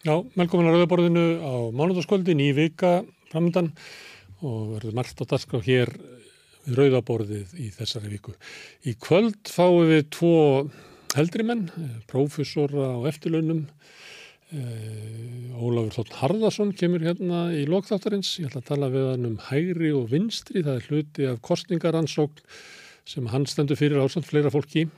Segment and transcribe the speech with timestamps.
[0.00, 3.66] Já, velkomin að Rauðaborðinu á mánudaskvöldi, ný vika framöndan
[4.40, 5.90] og verður margt á dagskrá hér
[6.64, 8.32] við Rauðaborðið í þessari viku.
[8.88, 10.38] Í kvöld fáum við tvo
[11.12, 11.66] heldri menn,
[12.08, 13.66] prófessora á eftirlaunum.
[15.60, 18.38] Ólafur Þótt Harðarsson kemur hérna í lokþáttarins.
[18.40, 20.64] Ég ætla að tala við hann um hægri og vinstri.
[20.64, 22.40] Það er hluti af kostningaransókn
[23.04, 24.88] sem hann stendur fyrir ásand fleira fólki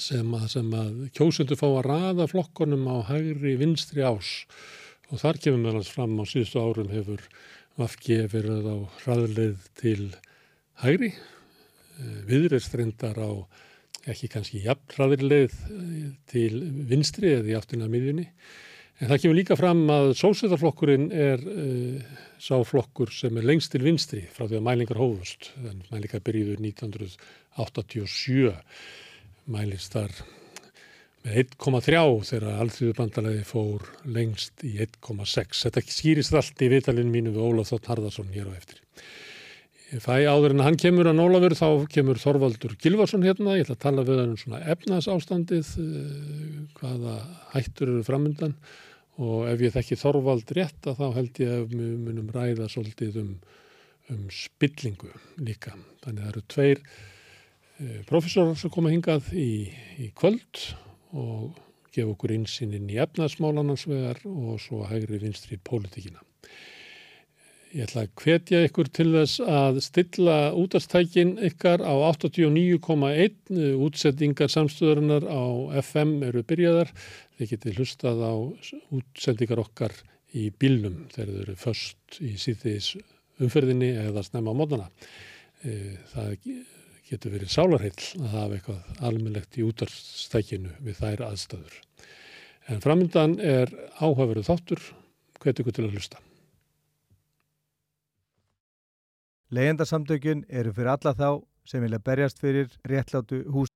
[0.00, 4.46] sem að, að kjósundu fá að raða flokkonum á hægri vinstri ás.
[5.12, 7.26] Og þar kemur meðal fram á síðustu árum hefur
[7.80, 10.10] Vafki verið á hraðleið til
[10.82, 11.14] hægri
[12.28, 13.30] viðreist reyndar á
[14.12, 15.54] ekki kannski jafn hraðleið
[16.30, 18.26] til vinstri eða í aftina miðjunni.
[19.00, 23.82] En það kemur líka fram að sósæðarflokkurinn er uh, sá flokkur sem er lengst til
[23.82, 25.50] vinstri frá því að mælingar hófust.
[25.64, 28.52] En mælingar byrjuður 1987
[29.50, 30.14] mælist þar
[31.22, 35.64] með 1,3 þegar alþjóðubandalagi fór lengst í 1,6.
[35.66, 38.80] Þetta skýrist allt í vitalinn mínu við Ólaf Þótt Harðarsson hér á eftir.
[39.92, 43.58] Ég fæ áður en hann kemur að Ólafur þá kemur Þorvaldur Gilvarsson hérna.
[43.58, 45.72] Ég ætla að tala við hann um svona efnasástandið,
[46.78, 47.18] hvaða
[47.52, 48.56] hættur eru framöndan
[49.20, 53.20] og ef ég þekki Þorvald rétt að þá held ég að við munum ræða svolítið
[53.20, 53.32] um,
[54.10, 55.12] um spillingu
[55.44, 55.76] líka.
[56.02, 56.82] Þannig að það eru tveir
[58.08, 59.68] profesorar sem koma hingað í,
[60.02, 60.66] í kvöld
[61.12, 61.56] og
[61.92, 66.22] gefa okkur einsýnin í efnaðsmálanansvegar og svo hægri vinstri pólitíkina.
[67.72, 75.24] Ég ætla að hvetja ykkur til þess að stilla útastækin ykkar á 89,1 útsettingar samstöðurinnar
[75.24, 75.42] á
[75.80, 76.92] FM eru byrjaðar.
[77.38, 78.34] Þið getið hlustað á
[78.92, 79.96] útsendingar okkar
[80.36, 82.92] í bílnum þegar þau eru först í síðis
[83.40, 84.90] umferðinni eða snemma á mótana.
[86.12, 86.36] Það
[87.12, 91.78] getur verið sálarheill að hafa eitthvað almennlegt í útarstækinu við þær aðstæður.
[92.72, 94.84] En framöndan er áhugaveruð þáttur,
[95.42, 96.20] hvet ykkur til að hlusta.
[99.52, 101.28] Leyendasamtökjun eru fyrir alla þá
[101.68, 103.68] sem vilja berjast fyrir réttlátu hús.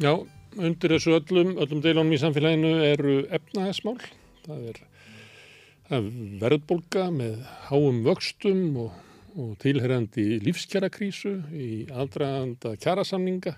[0.00, 0.12] Já,
[0.56, 3.98] undir þessu öllum, öllum deilunum í samfélaginu eru efnaðismál.
[4.46, 4.80] Það er,
[5.98, 6.08] er
[6.40, 8.96] verðbolga með háum vöxtum og
[9.36, 13.56] og tilherrandi lífskjarakrísu í aðdraganda kjarasamninga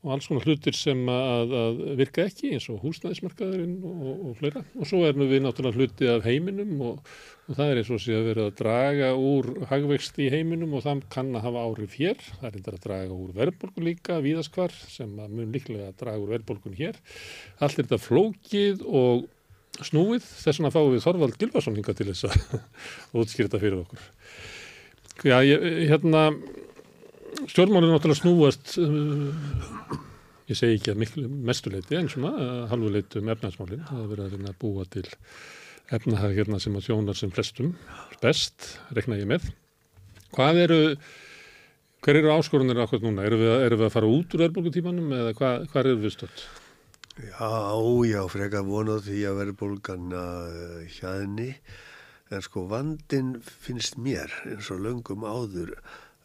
[0.00, 4.62] og alls konar hlutir sem að, að virka ekki eins og húsnæðismarkaðurinn og, og fleira.
[4.80, 7.10] Og svo erum við náttúrulega hluti af heiminum og,
[7.44, 10.86] og það er eins og sé að vera að draga úr hagvexti í heiminum og
[10.86, 12.22] það kann að hafa áhrif hér.
[12.30, 16.32] Það er reyndar að draga úr verðbólgun líka, víðaskvar, sem mun líklega að draga úr
[16.32, 16.96] verðbólgun hér.
[17.60, 19.28] Allt er þetta flókið og
[19.84, 22.56] snúið, þess vegna fáum við Þorvald Gilvarsson hinga til þess að
[23.20, 24.08] útskýrta fyrir okkur.
[25.20, 26.30] Já, ég, hérna,
[27.44, 29.98] stjórnmálinn náttúrulega snúast, uh,
[30.48, 33.82] ég segi ekki að miklu mestuleiti en svona uh, halvuleitu um efnahagsmálinn.
[33.84, 35.04] Það er verið að reyna að búa til
[35.92, 37.74] efnahag hérna sem að þjónar sem flestum
[38.22, 39.50] best, rekna ég með.
[40.32, 40.80] Hvað eru,
[42.06, 43.28] hver eru áskorunir ákveð núna?
[43.28, 46.48] Eru við, eru við að fara út úr verðbólgutímanum eða hvað, hvað eru við stöld?
[47.20, 47.52] Já,
[48.08, 51.50] já, freka vonað því að verðbólgan uh, hjaðni
[52.30, 55.72] En sko vandin finnst mér eins og löngum áður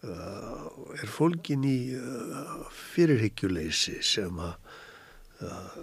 [0.05, 0.67] uh,
[1.01, 4.53] er fólkin í uh, fyrirhyggjuleysi sem að
[5.41, 5.79] uh,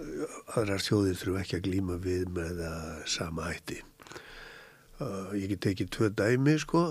[0.55, 2.63] aðrar þjóðir þurfu ekki að glýma við með
[3.09, 3.81] sama hætti.
[5.35, 6.85] Ég get ekki tvö dæmi sko,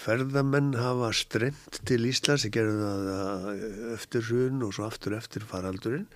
[0.00, 3.62] ferðamenn hafa streymt til Íslands, ég gerði það
[3.92, 6.08] eftir hrun og svo aftur eftir faraldurinn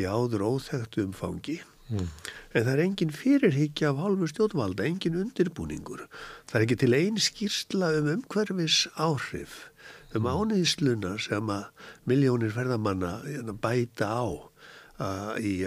[0.00, 1.58] í áður óþægtu umfangi
[1.92, 2.08] Mm.
[2.54, 6.06] En það er engin fyrirhyggja af hálfu stjórnvalda, engin undirbúningur.
[6.48, 9.58] Það er ekki til einn skýrsla um umhverfis áhrif,
[10.16, 11.66] um ániðsluna sem að
[12.08, 14.26] miljónir ferðamanna hérna, bæta á
[15.42, 15.58] í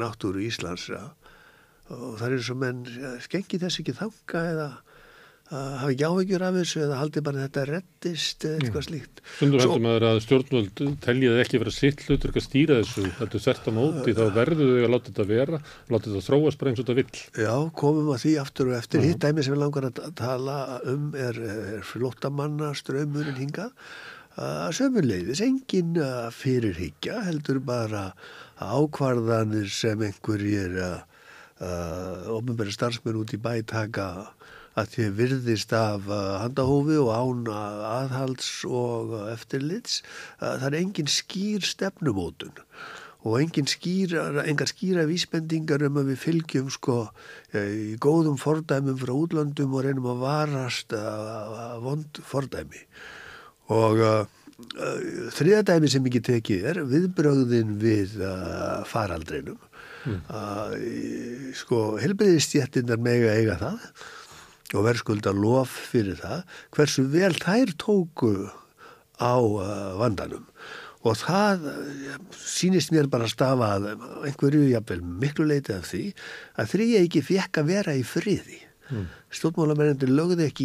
[0.00, 0.88] náttúru Íslands.
[1.92, 2.84] Og það er sem enn,
[3.22, 4.68] skengi þess ekki þanga eða
[5.54, 9.22] hafa ekki áhyggjur af þessu eða haldi bara þetta reddist eða eitthvað slíkt.
[9.36, 13.38] Stundur heldur maður að stjórnvöld teljiði ekki vera sitt hlutur ekki að stýra þessu, þetta
[13.38, 15.60] er sert á móti, þá verður þau að láta þetta vera,
[15.92, 17.22] láta þetta þróast bara eins og þetta vill.
[17.44, 17.54] Já,
[17.84, 19.00] komum að því aftur og eftir.
[19.00, 19.14] Uh -huh.
[19.14, 20.58] Hitt dæmi sem við langar að tala
[20.90, 21.40] um er,
[21.78, 23.72] er flottamanna strömmurinn hingað
[24.34, 25.98] að sömurleiðis, engin
[26.34, 28.08] fyrirhyggja heldur bara
[28.58, 34.34] ákvarðanir sem einhverjir uh, ofnbæri starfsmenn út í bæ taka
[34.80, 40.02] að því virðist af uh, handahófi og án aðhalds og eftirlits
[40.40, 42.62] það er engin skýr stefnumótun
[43.24, 46.98] og engin skýra, engar skýra vísbendingar um að við fylgjum sko
[47.56, 52.82] í góðum fordæmum frá útlandum og reynum að varast að vond fordæmi
[53.72, 54.24] og uh,
[55.34, 59.58] þriðadæmi sem ekki tekið er viðbrögðin við uh, faraldrinum.
[60.04, 60.20] Mm.
[60.28, 63.88] Uh, sko, helbriðistjættinnar mega eiga það
[64.74, 66.42] og verðskulda lof fyrir það
[66.76, 68.34] hversu vel þær tóku
[69.18, 70.46] á uh, vandanum.
[71.04, 71.66] Og það
[72.32, 73.90] sínist mér bara að stafa að
[74.24, 76.04] einhverju jafnvel miklu leiti af því
[76.56, 78.62] að þrý ekki fekk að vera í friði.
[78.92, 79.06] Mm.
[79.32, 80.64] stjórnmálamennir lögði ekki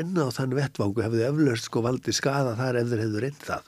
[0.00, 3.66] inn á þann vettvangu hefði eflaust sko valdi skada þar ef þeir hefðu reynd það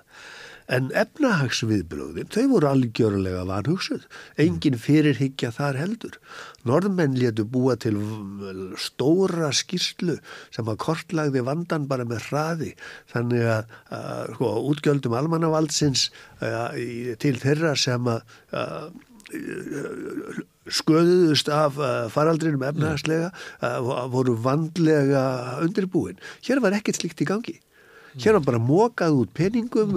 [0.72, 4.06] En efnahagsviðbröðin, þau voru algjörlega vanhugsuð.
[4.40, 6.16] Engin fyrirhyggja þar heldur.
[6.68, 7.98] Norðmenn letu búa til
[8.80, 10.16] stóra skýrslu
[10.54, 12.72] sem að kortlagði vandan bara með hraði.
[13.12, 16.08] Þannig að, að sko, útgjöldum almannavaldsins
[17.20, 18.86] til þeirra sem að, að
[20.72, 21.76] sköðuðust af
[22.14, 23.28] faraldrinum efnahagslega
[24.12, 25.26] voru vandlega
[25.64, 26.20] undirbúin.
[26.46, 27.58] Hér var ekkert slikt í gangi.
[28.20, 29.94] Hér var bara mókað út peningum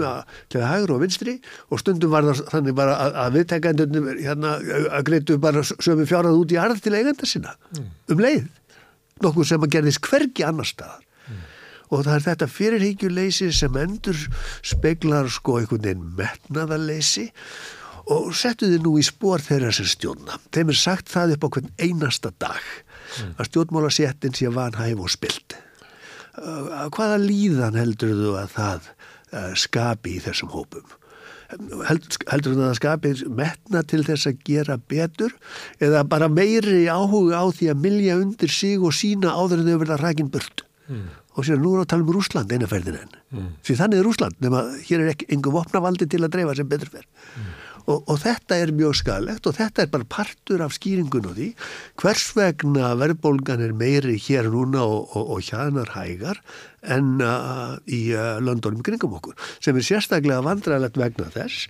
[0.51, 1.35] til að hægur og vinstri
[1.67, 4.53] og stundum var það þannig bara að, að viðtækandunum hérna,
[4.95, 7.89] að greitu bara sömu fjárað út í arð til eiganda sinna mm.
[8.13, 8.45] um leið.
[9.23, 11.03] Nokkuð sem að gerðist hvergi annar staðar.
[11.27, 11.41] Mm.
[11.89, 14.23] Og það er þetta fyrirhyggjuleysi sem endur
[14.63, 17.27] speglar sko einhvern veginn metnaðarleysi
[18.15, 20.39] og settu þið nú í spór þeirra sem stjórna.
[20.55, 23.37] Þeim er sagt það upp á hvern einasta dag mm.
[23.39, 25.59] að stjórnmála settin sé vanhæf og spilt
[26.35, 28.91] hvaða líðan heldur þú að það
[29.59, 30.85] skapi í þessum hópum?
[31.85, 35.35] Heldur, heldur þú að það skapi metna til þess að gera betur
[35.83, 39.83] eða bara meiri áhuga á því að milja undir sig og sína áður en þau
[39.83, 40.65] verða rækinn burt?
[40.89, 41.05] Mm.
[41.35, 43.15] Og sér nú er að tala um Rúsland einaferðin enn.
[43.35, 43.47] Mm.
[43.65, 46.91] Því þannig er Rúsland, nema hér er ekki engum vopnavaldi til að dreifa sem betur
[46.93, 47.07] fer.
[47.35, 47.53] Mm.
[47.85, 51.49] Og, og þetta er mjög skalegt og þetta er bara partur af skýringun og því
[52.01, 56.41] hvers vegna verðbólgan er meiri hér núna og, og, og hjanar hægar
[56.85, 61.67] en uh, í uh, löndunum kringum okkur sem er sérstaklega vandræðilegt vegna þess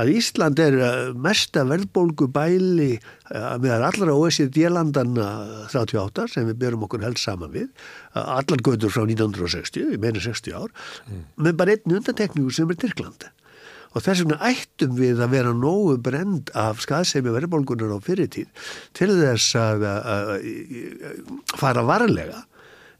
[0.00, 6.86] að Ísland er uh, mesta verðbólgu bæli uh, meðan allra OECD-landan 38 sem við byrjum
[6.88, 10.72] okkur helst saman við uh, allar götur frá 1960, ég meina 60 ár
[11.08, 11.26] mm.
[11.46, 13.32] með bara einn undantekningu sem er Tyrklandi
[13.90, 19.10] og þess vegna ættum við að vera nógu brend af skaðsemi verðbólgunar á fyrirtíð til
[19.12, 22.44] þess að, að, að fara varlega.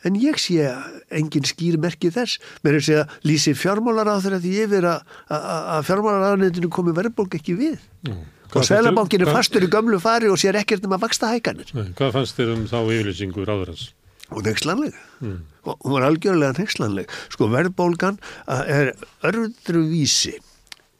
[0.06, 0.64] En ég sé
[1.12, 2.40] engin skýrmerki þess.
[2.64, 6.96] Mér er að segja lýsi fjármálar á þeirra því yfir að, að fjármálar aðnættinu komi
[6.96, 7.78] verðbólg ekki við.
[8.08, 8.24] Mm.
[8.56, 12.14] og Sælabankin er fastur í gömlu fari og sér ekkert um að vaksta hækanir Hvað
[12.16, 13.90] fannst þér um þá yfirlýsingu ráðurans?
[14.30, 15.38] og nexlanleg mm.
[15.66, 18.92] og hún var algjörlega nexlanleg sko verðbólgan er
[19.26, 20.49] örðru vísi og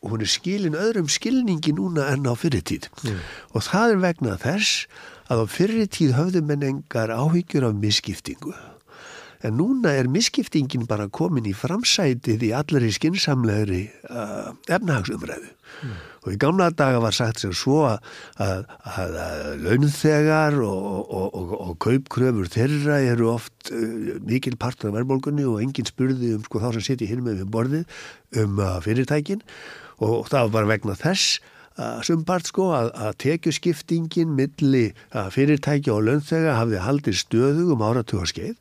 [0.07, 3.23] hún er skilin öðrum skilningi núna enn á fyrirtíð mm.
[3.53, 4.87] og það er vegna þess
[5.31, 8.55] að á fyrirtíð höfðu menn engar áhyggjur af misskiptingu
[9.47, 15.95] en núna er misskiptingin bara komin í framsætið í allari skinsamlegri uh, efnahagsumræðu mm.
[16.27, 18.11] og í gamla daga var sagt sem svo að,
[18.45, 24.93] að, að, að launþegar og, og, og, og kaupkröfur þeirra eru oft uh, mikil partur
[24.93, 28.03] af verðbólgunni og enginn spurði um sko, þá sem seti hér með við borðið
[28.45, 29.45] um uh, fyrirtækin
[30.01, 31.39] og það var vegna þess
[32.05, 34.91] sumpart sko að, að tekjuskiptingin milli
[35.35, 38.57] fyrirtækja og launþega hafði haldið stöðu um áratugarskeið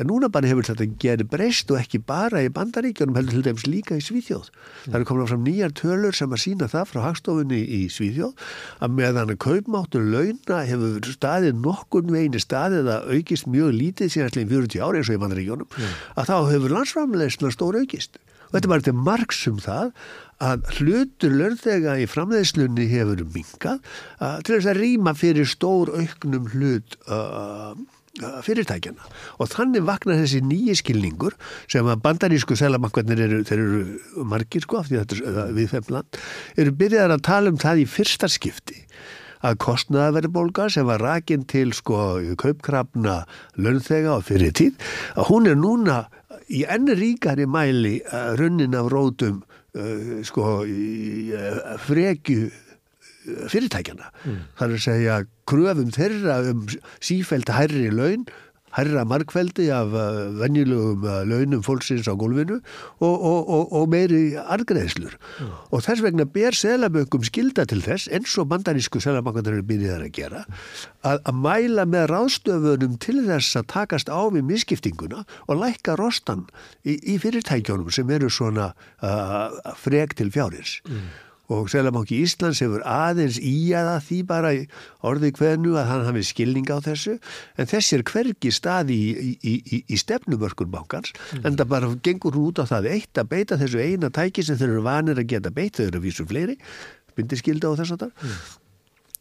[0.00, 3.66] en núna bara hefur þetta gerið breyst og ekki bara í bandaríkjunum heldur til dæmis
[3.68, 4.50] líka í Svíþjóð.
[4.50, 4.90] Mm.
[4.90, 8.46] Það er komin fram nýjar tölur sem að sína það frá hagstofunni í Svíþjóð
[8.82, 14.32] að meðan að kaupmáttur launa hefur staðið nokkur veginn staðið að aukist mjög lítið síðan
[14.32, 15.98] allir 40 ári eins og í bandaríkjunum mm.
[16.16, 19.92] að þá hefur landsframlegsna stór aukist og þetta bara til margsum það
[20.44, 23.80] að hlutur lörðega í framleiðslunni hefur mingað
[24.20, 29.10] uh, til þess að rýma fyrir stór auknum hlut uh, uh, fyrirtækjana
[29.40, 31.36] og þannig vaknar þessi nýji skilningur
[31.72, 36.24] sem að bandarísku selamakvarnir eru, þeir eru margir sko af því þetta er við femland,
[36.60, 38.82] eru byrjaðar að tala um það í fyrsta skipti
[39.46, 43.22] að kostnaðaverðbólga sem var rakin til sko kaupkrafna
[43.60, 45.98] lönnþega á fyrir tíð að hún er núna
[46.52, 47.98] í enn ríkari mæli
[48.38, 49.42] runnin af rótum
[49.74, 52.50] uh, sko uh, frekju
[53.50, 54.10] fyrirtækjana.
[54.22, 54.42] Mm.
[54.58, 55.14] Það er að segja
[55.50, 56.66] kröfum þeirra um
[57.02, 58.26] sífælt hærri laun
[58.76, 62.58] herra markveldi af uh, venjulegum uh, launum fólksins á gólfinu
[63.00, 65.16] og, og, og, og meiri argreðslur.
[65.40, 65.52] Mm.
[65.72, 70.14] Og þess vegna ber selaböngum skilda til þess, eins og bandarísku selabankandur eru byrjað að
[70.16, 70.44] gera,
[71.02, 76.46] að, að mæla með ráðstöfunum til þess að takast á við misskiptinguna og lækka rostan
[76.84, 80.80] í, í fyrirtækjónum sem eru svona uh, frek til fjárins.
[80.88, 81.06] Mm.
[81.52, 84.52] Og Sælabanki Íslands hefur aðeins í aða því bara
[85.06, 87.16] orði hvernu að hann hafi skilning á þessu.
[87.56, 92.38] En þessi er hvergi staði í, í, í, í stefnumörkun bankans en það bara gengur
[92.40, 95.54] út á það eitt að beita þessu eina tæki sem þeir eru vanir að geta
[95.54, 96.58] beitt, þau eru að vísu fleiri
[97.16, 98.28] bindiskilda og þess að það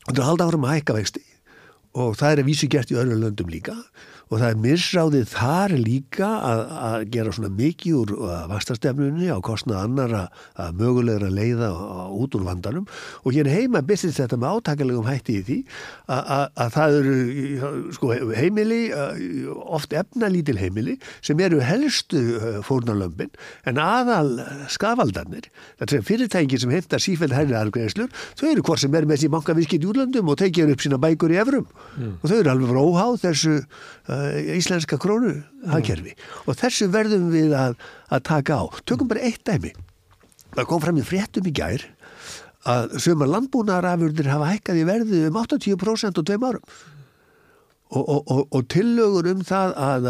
[0.05, 1.23] og það er halda áfram að hækka vexti
[1.95, 3.75] og það er að vísu gert í öðru löndum líka.
[3.75, 8.13] og það er misráðið þar líka að, að gera svona mikið úr
[8.49, 10.23] vastastefnunni á kostnað annara
[10.59, 12.87] að mögulegra leiða á, út úr vandanum
[13.21, 15.57] og hér heima byrðist þetta með átakalegum hætti í því
[16.09, 18.79] að, að, að það eru sko, heimili,
[19.77, 22.23] oft efnalítil heimili sem eru helstu
[22.65, 23.31] fórnarlömpin
[23.69, 24.39] en aðal
[24.73, 25.51] skafaldarnir,
[25.81, 29.33] þetta er fyrirtæki sem heimtar sífæld hærri argreðslur, þau eru hvort sem er með þessi
[29.37, 32.17] bankavískitt í úrlandum og tekið upp sína bækur í efrum mm.
[32.21, 34.14] og þau eru alveg róháð þessu uh,
[34.55, 35.35] íslenska krónu
[35.71, 36.45] hagkerfi mm.
[36.45, 37.77] og þessu verðum við að,
[38.09, 38.63] að taka á.
[38.87, 39.73] Tökum bara eitt dæmi.
[40.55, 41.85] Það kom fram í fréttum í gær
[42.65, 46.75] að sömur landbúnaðarafurðir hafa hækkað í verðu um 80% og tveim árum
[47.95, 50.07] og, og, og, og tillögur um það að,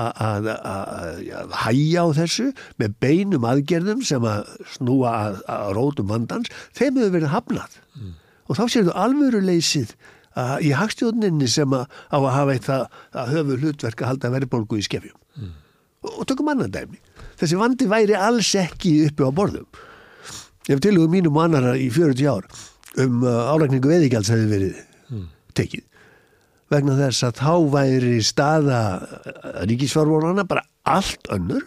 [0.00, 2.46] að, að hæja á þessu
[2.80, 5.12] með beinum aðgerðum sem að snúa
[5.44, 8.14] að rótum vandans, þeim hefur verið hafnað mm.
[8.48, 9.94] og þá séu þú alvöruleysið
[10.64, 12.84] í hagstjóninni sem að, á að hafa eitt að,
[13.22, 15.18] að höfu hlutverk að halda verðbólgu í skefjum.
[15.38, 15.52] Mm.
[16.04, 17.00] Og, og tökum annan dæmi.
[17.40, 19.68] Þessi vandi væri alls ekki uppi á borðum.
[20.68, 22.48] Ef tilugum mínum annara í 40 ár
[22.98, 24.80] um uh, álækningu veðigjals hefði verið
[25.12, 25.26] mm.
[25.58, 25.84] tekið
[26.72, 28.80] vegna þess að þá væri staða
[29.68, 31.64] ríkisfjármálana bara allt önnur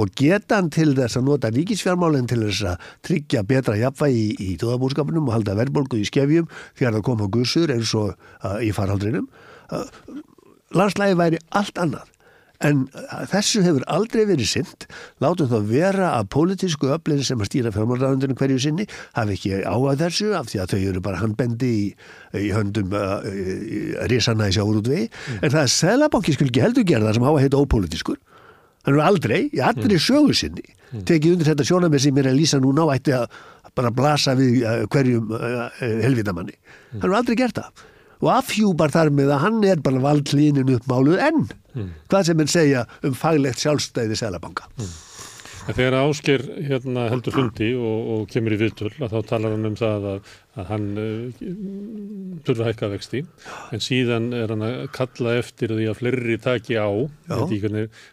[0.00, 4.56] og getan til þess að nota ríkisfjármálinn til þess að tryggja betra jafnvægi í, í
[4.60, 6.48] tóðabúrskapunum og halda verðbólgu í skefjum
[6.78, 9.28] þegar það koma gussur eins og uh, í farhaldrinum.
[9.72, 9.86] Uh,
[10.74, 12.13] landslægi væri allt annað
[12.62, 12.84] en
[13.32, 14.86] þessu hefur aldrei verið synd
[15.22, 20.04] látum þá vera að pólitísku öflin sem að stýra fjármálraðundinu hverju sinni hafi ekki áað
[20.04, 21.88] þessu af því að þau eru bara handbendi í,
[22.38, 23.26] í höndum uh,
[24.10, 25.40] risana í sjáurútvei mm.
[25.40, 28.20] en það er selabanki skul ekki heldur gera það sem á að heita ópolítiskur
[28.84, 30.04] hann er aldrei, í allri mm.
[30.06, 31.02] sögu sinni mm.
[31.08, 33.26] tekið undir þetta sjónamið sem er að lýsa núna og ætti að
[33.74, 37.02] bara blasa við uh, hverjum uh, helvitamanni mm.
[37.02, 37.90] hann er aldrei gert það
[38.24, 41.90] og afhjúpar þar með að hann er bara valdlínin uppmáluð enn mm.
[42.08, 44.94] hvað sem henn segja um faglegt sjálfstæði selabanka mm.
[45.64, 50.08] Þegar Ásker hérna, heldur fundi og, og kemur í viðtöl þá talar hann um það
[50.10, 51.44] að, að hann uh,
[52.46, 53.22] þurfa hækka vexti.
[53.74, 56.88] En síðan er hann að kalla eftir því að fleiri taki á.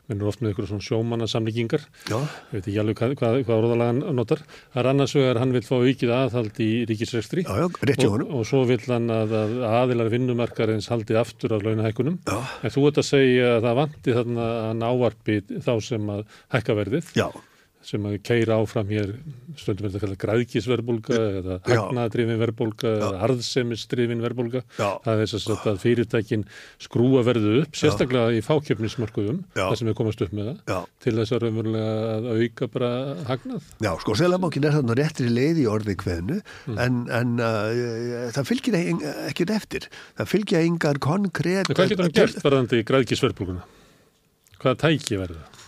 [0.09, 1.85] Mennur oft með eitthvað svona sjómannasamlíkingar
[2.51, 4.43] veit ekki alveg hvað, hvað, hvað orðalagan notar.
[4.73, 8.81] Það er annars vegar hann vil fá aukið aðhald í ríkisregstri og, og svo vil
[8.87, 13.55] hann að, að aðilar vinnumarkar eins haldi aftur af launahækunum en þú ert að segja
[13.57, 17.15] að það vanti þarna að návarpi þá sem að hækka verðið.
[17.17, 17.29] Já
[17.85, 19.13] sem að keira áfram hér
[19.57, 25.79] stundum verður að kalla græðkísverbulga eða hagnadrifin verbulga eða arðsemistrifin verbulga það er þess að
[25.81, 26.45] fyrirtækin
[26.81, 30.79] skrúa verðu upp, sérstaklega í fákjöfnismarkuðum það sem er komast upp með það Já.
[31.05, 32.91] til þess að raunverulega að auka bara
[33.29, 33.71] hagnað.
[33.81, 36.77] Já, sko, Selabankin er þarna réttri leið í orði hvernu mm.
[36.85, 38.77] en, en uh, það fylgir
[39.31, 43.65] ekkert eftir það fylgir engar konkrétt Hvað getur hann gert varðandi græðkísverbulguna?
[44.61, 45.67] Hvaða tæki verður það?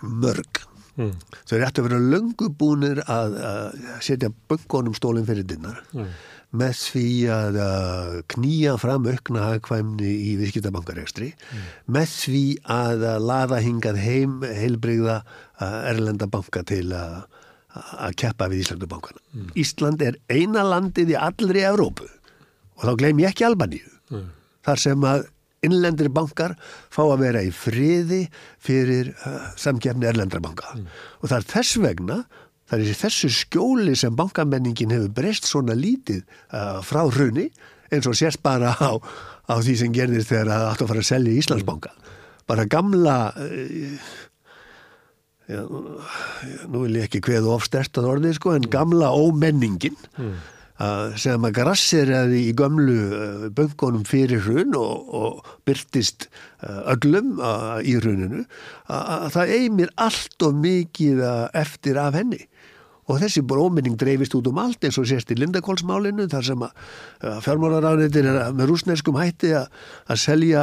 [0.00, 0.69] Mörg
[1.00, 1.14] Mm.
[1.48, 6.12] Þau er eftir að vera löngubúnir að, að setja böngunum stólinn fyrir dinnar mm.
[6.60, 11.66] með því að, að knýja fram aukna hagkvæmni í viðskiptabankaregstri mm.
[11.96, 12.44] með því
[12.76, 15.22] að laða hingað heim heilbreyða
[15.60, 17.22] erlenda banka til að
[17.70, 19.20] að keppa við Íslandubankana.
[19.34, 19.50] Mm.
[19.62, 22.08] Ísland er eina landið í allri Evrópu
[22.80, 23.92] og þá gleym ég ekki Albaníu.
[24.10, 24.30] Mm.
[24.66, 25.28] Þar sem að
[25.66, 26.54] innlendir bankar
[26.92, 28.22] fá að vera í friði
[28.62, 30.86] fyrir uh, samkjafni erlendra banka mm.
[31.20, 32.20] og það er þess vegna
[32.70, 37.50] það er þessu skjóli sem bankamenningin hefur breyst svona lítið uh, frá hruni
[37.90, 38.96] eins og sérst bara á,
[39.50, 42.14] á því sem gerðist þegar það átt að fara að selja í Íslandsbanka mm.
[42.50, 44.14] bara gamla uh,
[45.50, 45.60] já,
[46.70, 50.56] nú vil ég ekki hveðu ofstert að orðið sko en gamla ómenningin mm
[51.20, 56.28] sem að grasseraði í gömlu eh, böngunum fyrir hrun og, og byrtist
[56.64, 58.46] eh, öllum eh, í hruninu
[58.88, 61.20] að það eigmir allt of mikið
[61.58, 62.40] eftir af henni.
[63.10, 67.40] Og þessi bróminning dreifist út um allt eins og sérst í Lindakólsmálinu þar sem að
[67.42, 70.62] fjármálaráðnættir er með rúsneskum hætti að selja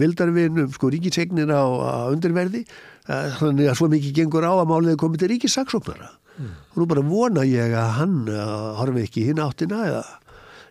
[0.00, 2.64] vildarvinum sko ríkisegnina á undirverði.
[3.06, 6.52] Þannig að svo mikið gengur á að málið komið til ríkisaksóknara mm.
[6.74, 10.04] og nú bara vona ég að hann uh, horfi ekki hinn áttina eða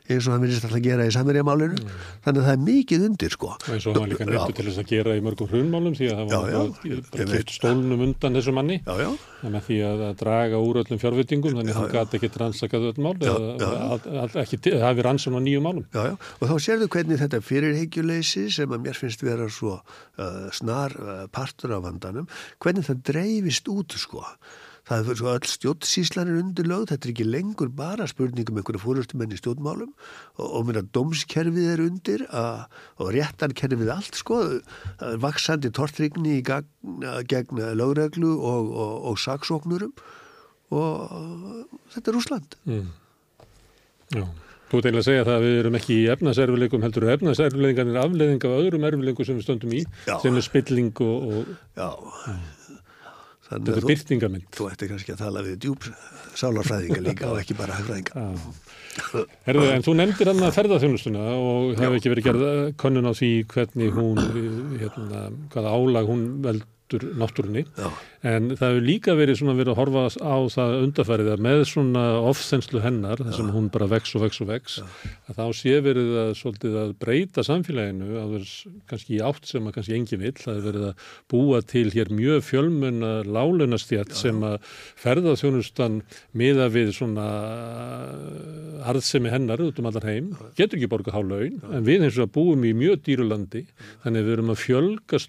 [0.04, 1.78] eins og hann virðist alltaf að gera í Samverjamálinu
[2.26, 4.32] þannig að það er mikið undir sko Og eins og hann líka Já.
[4.34, 7.06] neittu til þess að gera í mörgum hrunmálum því að það Já, var já, ég
[7.14, 9.08] bara kipt stólnum undan þessu manni Já, já,
[9.54, 13.14] með því að, draga úr öllum fjárvitingum þannig að hann gæti ekki rannsakað öll mál
[13.16, 13.80] Já, eða já.
[13.96, 15.88] að- að- ekki til- hafi rannsókn á nýjum málum.
[15.96, 20.52] já, já og þá sérðu hvernig þetta fyrirhyggjuleysi sem að mér finnst vera svo uh,
[20.52, 22.28] snar uh, partur af vandanum
[22.60, 24.28] hvernig það dreifist út sko
[24.94, 29.34] Það er svo öll stjórnsíslan er undirlögð, þetta er ekki lengur bara spurningum einhverju fórustumenn
[29.34, 32.66] í stjórnmálum og, og mér að dómskerfið er undir að,
[33.02, 34.40] og réttarkerfið allt sko,
[35.02, 39.94] það er vaksandi tortrygni gegn lögreglu og, og, og saksóknurum
[40.74, 42.58] og þetta er Úsland.
[42.70, 42.90] Mm.
[44.14, 44.26] Já.
[44.74, 48.00] Þú ert eiginlega að segja það að við erum ekki í efnaserfileikum heldur efnaserfileikan er
[48.02, 50.16] afleiðing af öðrum erfileikum sem við stöndum í Já.
[50.24, 51.90] sem er spilling og, og Já,
[52.24, 52.63] þannig
[53.54, 54.50] þetta er byrtingamind.
[54.54, 55.88] þú ætti kannski að tala við djúb
[56.40, 58.28] sálarfræðinga líka og ekki bara hagfræðinga.
[59.48, 62.46] Herðu, en þú nefndir hann að ferðarþjónustuna og hefur ekki verið gerð
[62.82, 64.22] könnun á því hvernig hún,
[64.82, 66.28] hérna, hvaða álag hún
[66.94, 67.66] veldur náttúrunni.
[67.78, 67.92] Já,
[68.24, 72.04] En það hefur líka verið svona verið að horfa á það undarfærið að með svona
[72.30, 74.78] ofþenslu hennar, þar sem hún bara vex og vex og vex,
[75.28, 79.68] að þá sé verið að svolítið að breyta samfélaginu að vera kannski í átt sem
[79.68, 84.40] að kannski engi vill, það er verið að búa til hér mjög fjölmunna lálunastjætt sem
[84.48, 84.72] að
[85.04, 86.00] ferðarþjónustan
[86.32, 87.28] miða við svona
[88.88, 92.30] arðsemi hennar út um allar heim, getur ekki borga há laun, en við eins og
[92.30, 93.66] að búum í mjög dýrulandi,
[94.08, 95.24] þannig við erum að fjölga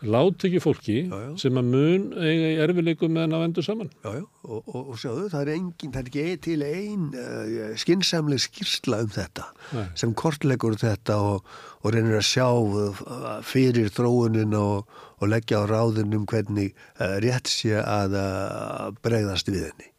[0.00, 1.36] stórkostlega láttöki fólki Já, já.
[1.38, 3.90] sem að mun eiga í erfileikum með hann á endur saman.
[4.04, 7.76] já, já, og, og, og sjáðu, það er, engin, það er ekki til ein uh,
[7.76, 9.84] skinsamleg skýrsla um þetta Nei.
[9.94, 11.44] sem kortlegur þetta og,
[11.84, 14.88] og reynir að sjá uh, fyrir þróunin og,
[15.20, 19.90] og leggja á ráðin um hvernig uh, rétt sé að uh, bregðast við henni.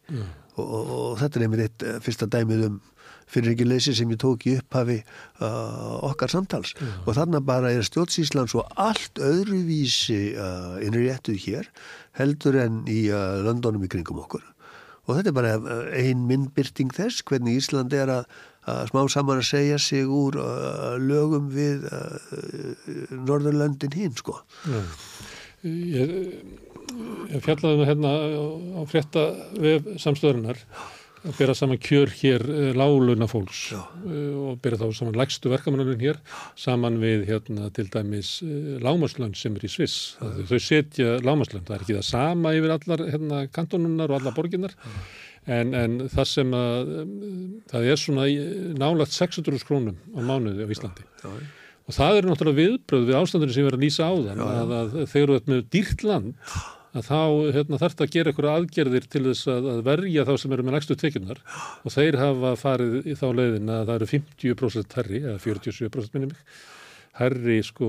[0.58, 2.80] Og, og, og þetta er einmitt eitt fyrsta dæmið um
[3.32, 5.00] fyrirreikileysi sem ég tók í upphafi
[5.40, 6.74] uh, okkar samtals.
[7.06, 11.68] Og þarna bara er stjórnsýslan svo allt öðruvísi uh, innréttuð hér
[12.18, 14.44] heldur en í uh, löndunum í kringum okkur.
[15.08, 19.42] Og þetta er bara uh, ein myndbyrting þess hvernig Ísland er að, að smá saman
[19.42, 22.16] að segja sig úr uh, lögum við uh,
[23.16, 24.38] Norðurlöndin hinn sko.
[25.62, 26.14] Ég,
[27.30, 28.14] ég fjallaði hérna
[28.78, 29.28] á frétta
[29.62, 30.58] vef samstöðurinnar
[31.22, 32.42] að bera saman kjör hér
[32.74, 33.80] láluna fólks Já.
[34.10, 36.18] eh, og bera þá saman lægstu verkamannunum hér
[36.58, 38.30] saman við hérna til dæmis
[38.82, 40.16] lámaslönd sem er í Sviss.
[40.20, 44.34] Það- Þau setja lámaslönd, það er ekki það sama yfir allar hérna kantonunar og allar
[44.34, 44.74] borginnar
[45.46, 46.92] en, en það sem að
[47.70, 48.26] það er svona
[48.78, 51.06] nálægt 600 krónum á mánuði á Íslandi.
[51.22, 51.30] Já,
[51.82, 54.74] Og það eru náttúrulega viðbröð við ástandinu sem ég verið að lýsa á þann að,
[54.78, 56.34] að þegar þú ert með dýrt land
[56.92, 57.20] að þá
[57.56, 60.66] hérna, þarf það að gera eitthvað aðgerðir til þess að, að verja þá sem eru
[60.66, 61.40] með nægstu tekjunar
[61.82, 66.32] og þeir hafa farið í þá leiðin að það eru 50% herri eða 47% minni
[66.32, 66.56] mig
[67.20, 67.88] herri sko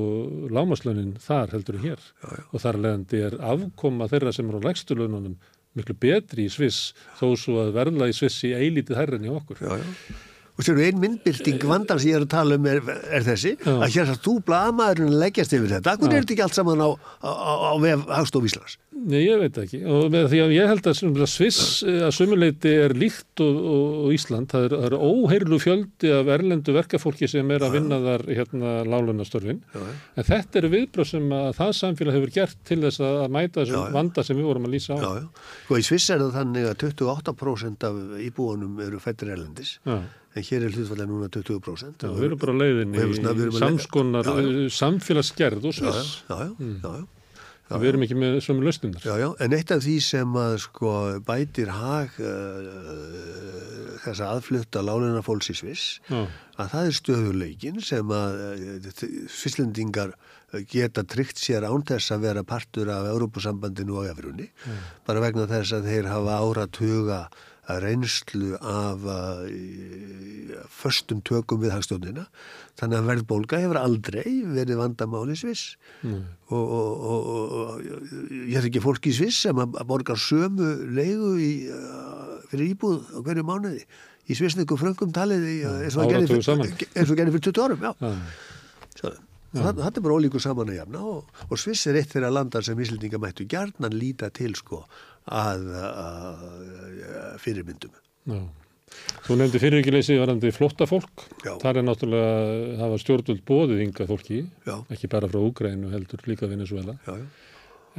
[0.51, 2.43] lámaslönin þar heldur hér já, já.
[2.51, 5.37] og þar leiðandi er afkoma þeirra sem eru á lægstu laununum
[5.77, 9.33] miklu betri í Sviss þó svo að verðla í Sviss í eilítið herri en í
[9.33, 9.63] okkur.
[9.63, 10.21] já, já.
[10.53, 13.73] Og sér ein myndbyrting vandan sem ég er að tala um er, er þessi, Já.
[13.73, 15.95] að hér að þú blamaðurinn leggjast yfir þetta.
[15.97, 17.73] Hvernig er þetta ekki allt saman á, á, á, á
[18.19, 18.77] Hagstof Íslands?
[18.93, 19.79] Nei, ég veit ekki.
[19.89, 23.57] Og með því að ég held að, að Sviss eh, að sumuleiti er líkt og,
[23.73, 24.51] og, og Ísland.
[24.53, 29.63] Það er, er óheirlu fjöldi af erlendu verkafólki sem er að vinna þar hérna lálunastörfin.
[29.73, 33.97] En þetta eru viðbröð sem að það samfélag hefur gert til þess að mæta þessum
[33.97, 34.97] vanda sem við vorum að lýsa á.
[35.01, 35.53] Já, já.
[35.65, 39.97] Sko í Sviss er það þannig að 28% af íbúanum eru fættir erlendis, Já.
[40.33, 42.05] En hér er hlutfallega núna 20%.
[42.05, 42.93] Já, við erum bara Og erum
[43.53, 44.69] í samskonar já.
[44.77, 46.23] samfélagsgerð og Sviss.
[46.29, 47.03] já, já, já, já.
[47.73, 49.01] Við erum ekki með sömu lausnindar.
[49.07, 50.91] Já, já, en eitt af því sem að sko
[51.25, 58.11] bætir hag uh, þess að aðflutta láluna fólks í Sviss að það er stöðuleikin sem
[58.13, 58.91] að uh,
[59.31, 60.13] svisslendingar
[60.69, 64.51] geta tryggt sér án þess að vera partur af Európusambandinu og Efrunni
[65.07, 67.23] bara vegna þess að þeir hafa áratuga
[67.63, 69.45] reynslu af uh,
[70.67, 72.25] föstum tökum við hagstjónina
[72.79, 75.77] þannig að verðbólga hefur aldrei verið vandamáli Sviss.
[76.03, 76.25] Mm.
[76.49, 77.83] og, og, og, og
[78.35, 82.73] ég hef ekki fólk í Sviss sem að að borgar sömu leigu í, uh, fyrir
[82.73, 83.85] íbúð á hverju mánuði.
[84.23, 87.63] Í svissniku fröngum talið í, uh, eins og gerði fyrir, eins og gerði fyrir 20
[87.63, 88.19] árum.
[88.93, 89.11] Svo,
[89.53, 92.65] það, það er bara ólíkur saman að jafna og, og Sviss er eitt þeirra landar
[92.65, 94.83] sem Íslendinga mættu gjarnan líta til sko
[95.29, 96.43] að, að,
[97.23, 97.95] að fyrirmyndum
[98.27, 98.41] Já.
[99.25, 101.23] Þú nefndi fyriríkileysi varandi flotta fólk.
[101.41, 101.55] Já.
[101.63, 104.75] Það er náttúrulega hafa stjórnvöld bóðið ynga fólki, Já.
[104.93, 106.93] ekki bara frá Úgrænu heldur líka Venezuela.
[107.07, 107.25] já, já.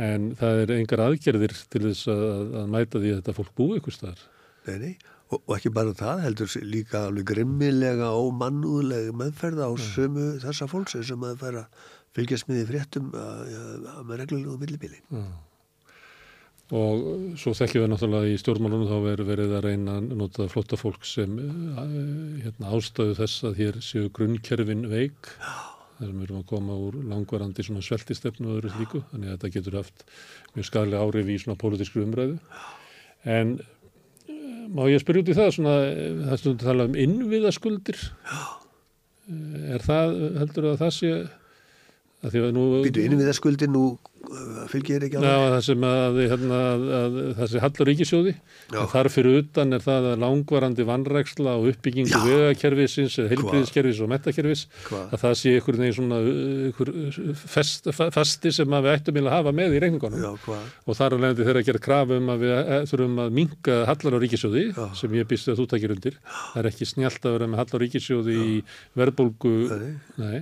[0.04, 2.22] En það er engar aðgerðir til þess að,
[2.62, 4.22] að mæta því að þetta fólk búi ykkur staðar.
[4.66, 4.94] Nei, nei.
[5.30, 10.68] Og, og ekki bara það, heldur líka alveg grimmilega og mannúðlega meðferða á sömu þessa
[10.70, 11.64] fólks sem að færa
[12.14, 15.00] fylgjast með í fréttum að, að, með reglulegu millibili.
[16.72, 20.78] Og svo þekkjum við náttúrulega í stjórnmálunum þá verið verið að reyna að nota flotta
[20.80, 21.82] fólk sem uh,
[22.40, 25.28] hérna, ástöðu þess að hér séu grunnkerfin veik.
[25.98, 29.04] þar sem við erum að koma úr langvarandi svona sveltistefnu og öðru slíku.
[29.12, 30.04] Þannig að þetta getur haft
[30.56, 32.40] mjög skadlega áhrif í svona pólitískru umræðu.
[33.36, 37.00] En eh, má ég spyrja út í það svona, eh, það stundum að tala um
[37.04, 38.04] innviðaskuldir.
[38.34, 38.52] Eh,
[39.74, 42.13] Er það, heldur að það sé að því að nú...
[42.24, 46.60] Býtu inn við það skuldi nú uh, fylgir ekki Já, á það sem að, hérna,
[46.72, 48.32] að, að þessi hallur ríkisjóði,
[48.72, 48.78] Já.
[48.92, 52.22] þar fyrir utan er það að langvarandi vannræksla og uppbyggingu Já.
[52.24, 55.04] vegakerfisins, heilbriðiskerfis og metakerfis, Hvað?
[55.12, 56.20] að það sé ykkur neginn svona
[56.70, 56.92] ykkur
[57.44, 60.72] fest, fasti sem við ættum að hafa með í reikningunum Já, hvað?
[60.88, 63.78] og þar er leiðandi þeirra að gera krafu um að við eh, þurfum að minka
[63.90, 64.84] hallar á ríkisjóði Já.
[65.02, 66.18] sem ég býst að þú takir undir.
[66.24, 68.58] Það er ekki snjált að vera með hallar á ríkisjóði í
[68.98, 69.54] verðbólgu,
[70.20, 70.38] Nei.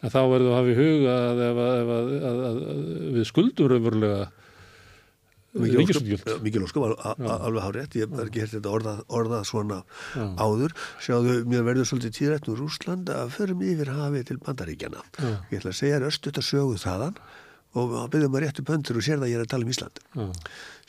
[0.00, 2.60] En þá verður að hafa í huga að, að, að, að, að, að
[3.16, 4.28] við skuldum raunverulega
[5.50, 6.28] ríkisútgjöld.
[6.44, 9.78] Mikið lóskum, alveg hárið, ég hef ekki hérst þetta orðað, orðað svona
[10.14, 10.24] Já.
[10.38, 10.74] áður.
[11.02, 15.04] Sjáðu, mér verður svolítið tíðrætt úr Rúsland að förum yfir hafið til Bandaríkjana.
[15.18, 15.30] Já.
[15.50, 17.18] Ég ætla að segja þér östut að sögu þaðan
[17.80, 20.00] og byrðum að réttu pöntur og sér það að ég er að tala um Ísland.
[20.14, 20.28] Já,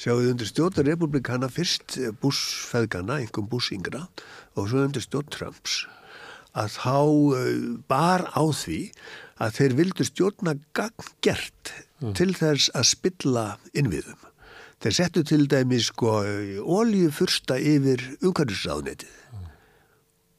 [0.02, 4.06] Sjáðu undir stjórn republikana fyrst bussfeðgana, einhverjum bussyngra
[4.58, 5.84] og svo undir stjórn Trumps
[6.57, 7.45] að þá uh,
[7.91, 8.81] bar á því
[9.41, 11.71] að þeir vildu stjórna ganggert
[12.17, 13.45] til þess að spilla
[13.77, 14.19] innviðum.
[14.81, 16.19] Þeir settu til dæmi sko
[16.65, 19.21] oljufursta yfir umhverfisráðnetið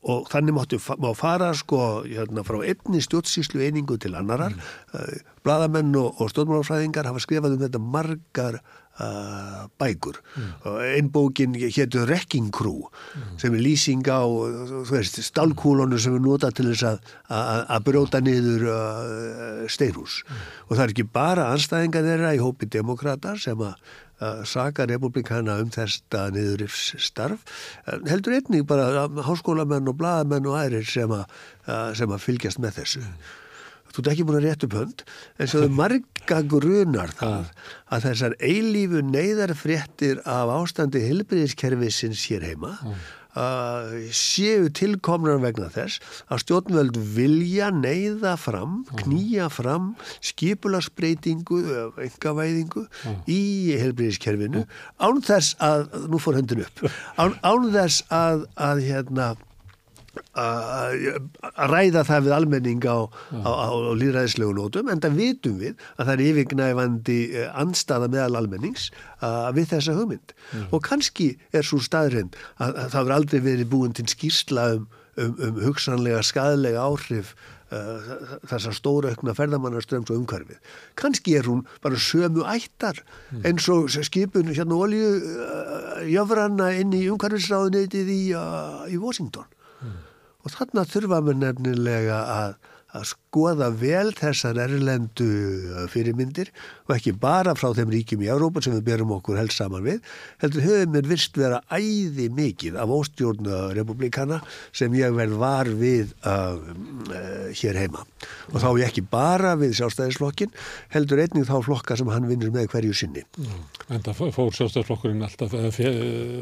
[0.03, 4.55] og þannig máttu, má fara sko hérna, frá einni stjórnsýslu einingu til annarar.
[4.57, 5.29] Mm.
[5.47, 8.59] Bladamenn og, og stjórnmálafræðingar hafa skrifað um þetta margar
[9.01, 10.19] uh, bækur.
[10.37, 10.53] Mm.
[10.99, 12.89] Einn bókin hétu Wrecking Crew
[13.41, 14.21] sem er lýsing á
[15.11, 20.21] stálkúlonu sem er notað til þess að, að, að brjóta niður uh, steinhús.
[20.69, 23.77] Og það er ekki bara anstæðinga þeirra í hópi demokrata sem að
[24.23, 27.41] að saka republikana um þesta niðurifs starf
[28.07, 31.27] heldur einnig bara háskólamenn og blaðamenn og aðrir sem að-
[31.99, 33.03] sem að fylgjast með þessu
[33.93, 35.07] þú ert ekki búin að rétt upp hönd
[35.39, 37.51] en svo þau marga grunar það
[37.93, 42.77] að þessar eilífu neyðarfréttir af ástandi hilbriðiskerfisins hér heima
[43.37, 46.01] uh, séu tilkomnar vegna þess
[46.33, 49.93] að stjórnvöld vilja neyða fram, knýja fram
[50.25, 51.63] skipularsbreytingu,
[52.09, 52.87] engavæðingu
[53.31, 53.43] í
[53.81, 54.67] helbriðiskerfinu
[55.03, 56.85] án þess að, nú fór höndin upp,
[57.17, 59.33] án, án þess að, að hérna
[60.37, 60.97] að
[61.53, 65.87] að ræða það við almenning á, á, á, á líðræðislegu nótum en það vitum við
[65.97, 70.35] að það er yfirgnæfandi eh, andstaða meðal almennings uh, við þessa hugmynd
[70.71, 74.87] og kannski er svo staðrind að, að það verður aldrei verið búin til skýrsla um,
[75.17, 77.35] um, um hugsanlega skadalega áhrif
[77.73, 78.13] uh,
[78.51, 80.61] þessar stóra aukna ferðamannaströms og umhverfið.
[80.99, 83.01] Kannski er hún bara sömu ættar
[83.47, 89.49] eins og skipun hérna olju uh, jöfranna inn í umhverfisráðuneytið í, uh, í Washington.
[90.43, 92.55] Og þarna þurfa mér nefnilega að,
[92.93, 95.27] að skoða vel þessar erlendu
[95.73, 96.51] uh, fyrirmyndir
[96.87, 100.03] og ekki bara frá þeim ríkjum í Európa sem við berum okkur helst saman við,
[100.43, 104.43] heldur höfum mér vist vera æði mikið af óstjórnu republikana
[104.77, 108.05] sem ég verð var við uh, uh, hér heima.
[108.53, 110.53] Og þá ég ekki bara við sjálfstæðisflokkin,
[110.93, 113.25] heldur einnig þá flokka sem hann vinnur með hverju sinni.
[113.89, 115.57] en það fór sjálfstæðarflokkurinn alltaf,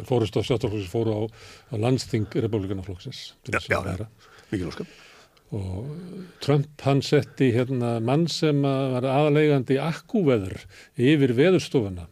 [0.09, 1.21] fórust á sjálfstæðarflokkurinn fóru á,
[1.71, 4.11] á landsting republikanaflokksins að vera.
[4.51, 5.00] mikið óskap.
[5.51, 5.87] Og
[6.45, 10.61] Trump hann setti hérna mann sem að var aðaleigandi akkúveður
[10.95, 11.35] yfir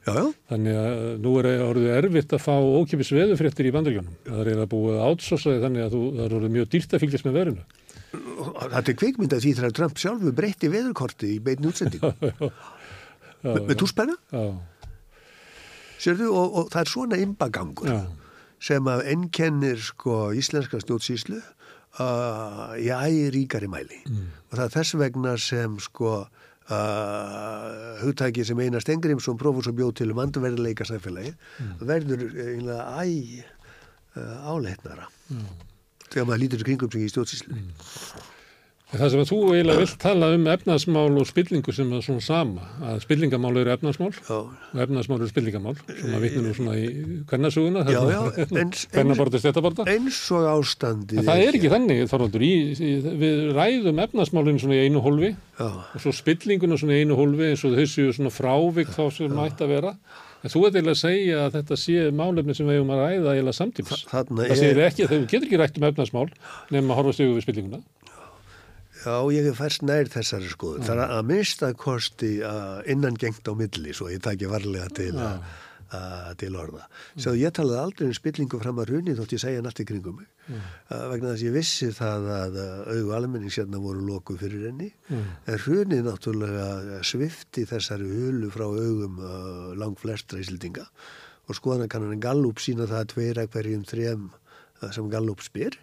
[0.09, 0.25] já.
[0.51, 4.17] Þannig að nú er orðið erfitt að fá ókipis veðurfréttir í bandaríkjónum.
[4.27, 7.05] Það er eiginlega búið að átsósaði þannig að þú, það er orðið mjög dýrt að
[7.05, 7.69] fylgjast með verinu.
[8.09, 12.13] Þetta er kvikmynd af því þegar Trump sjálfu breytti veðurkorti í beinni útsendingu.
[13.47, 13.61] með,
[14.35, 14.47] Já,
[16.03, 17.99] sérðu, og, og það er svona imbagangur já,
[18.63, 21.39] sem að ennkennir sko íslenska stjórnsýslu
[22.03, 24.01] uh, í ægi ríkari mæli.
[24.51, 27.69] Og það er þess vegna sem sko uh,
[28.03, 31.35] hugtæki sem Einar Stengrimsson prófus og bjóð til um andverðileika samfélagi
[31.81, 33.45] verður einlega æg
[34.17, 35.09] uh, áleitnara.
[36.09, 37.63] Þegar maður lítur kringum sig í stjórnsýslu.
[38.89, 42.69] Það sem að þú eiginlega vilt tala um efnaðsmál og spillingu sem er svona sama,
[42.89, 46.87] að spillingamál eru efnaðsmál Já, og efnaðsmál eru spillingamál, svona vitnir nú svona í
[47.29, 47.83] hvernasuguna,
[48.63, 49.85] eins, hvernabortið stéttaborta.
[49.93, 51.21] eins og ástandið.
[51.21, 55.35] En það er ekki þannig, Þorvaldur, í, í, við ræðum efnaðsmálinn svona í einu hólfi
[55.35, 59.37] Já, og svo spillinguna svona í einu hólfi eins og þessu svona frávik þá sem
[59.37, 59.95] mætti að vera
[60.39, 63.33] En þú ert eiginlega að segja að þetta sé málefni sem við eigum að ræða
[63.35, 64.05] eiginlega samtíms.
[64.07, 67.33] Þarna Það segir ekki að þau getur ekki rætt um efnarsmál nefnum að horfa stegu
[67.35, 67.81] við spillinguna.
[68.99, 70.85] Já, ég hef færst nær þessari skoðun.
[70.87, 75.13] Það er að minnsta kosti uh, innan gengt á milli, svo ég taki varlega til,
[75.15, 75.39] Já.
[75.95, 76.89] uh, til orða.
[77.15, 80.19] Svo ég talaði aldrei um spillingu fram að runni þótt ég segja allt í kringum
[80.19, 80.29] mig.
[80.49, 80.67] Mm.
[80.91, 84.67] Uh, vegna þess að ég vissi það að uh, augu almenning sérna voru lokuð fyrir
[84.71, 84.91] henni.
[85.13, 85.25] Mm.
[85.47, 90.89] En runni náttúrulega svifti þessari hulu frá augum uh, lang flestra íslendinga.
[91.49, 94.31] Og skoðan kannan en Gallup sína það að tveira hverjum þrem
[94.95, 95.79] sem Gallup spyr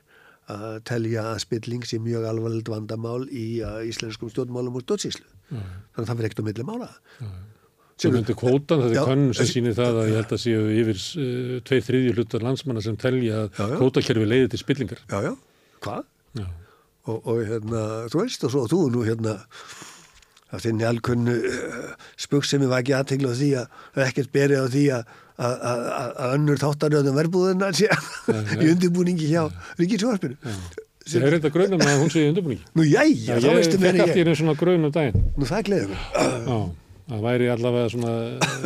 [0.52, 5.28] að telja að spilling sé mjög alvarlegt vandamál í uh, íslenskum stjórnmálum og stjórnsýslu.
[5.50, 6.90] Þannig að það fyrir ekkert á milli mála.
[7.96, 11.02] Sem myndi kvótan, þetta er könnun sem sýnir það að ég held að séu yfir
[11.02, 15.04] uh, tveir þriðju hlutar landsmanna sem telja að kvótakerfi leiði til spillingar.
[15.08, 15.34] Já, já.
[15.86, 16.08] Hvað?
[16.36, 16.48] Já.
[17.06, 17.82] Og, og hérna,
[18.12, 19.38] þú veist, og svo þú nú hérna
[20.54, 24.60] að þinni alkunnu uh, spökk sem ég var ekki aðtegla á því að ekkert beri
[24.62, 25.06] á því að
[26.32, 27.90] önnur þáttaröðum verbúðuna sé
[28.56, 29.44] í undirbúningi hjá
[29.82, 30.38] Ríkisjóðarpinu.
[31.06, 32.64] Ég er reynda grunum að hún sé í undirbúningi.
[32.78, 34.22] Nú, jæja, þá ég veistu allt í ég.
[34.24, 35.26] einu svona grunum daginn.
[35.36, 36.00] Nú, það gleður.
[36.16, 36.56] Já,
[37.12, 38.14] það væri allavega svona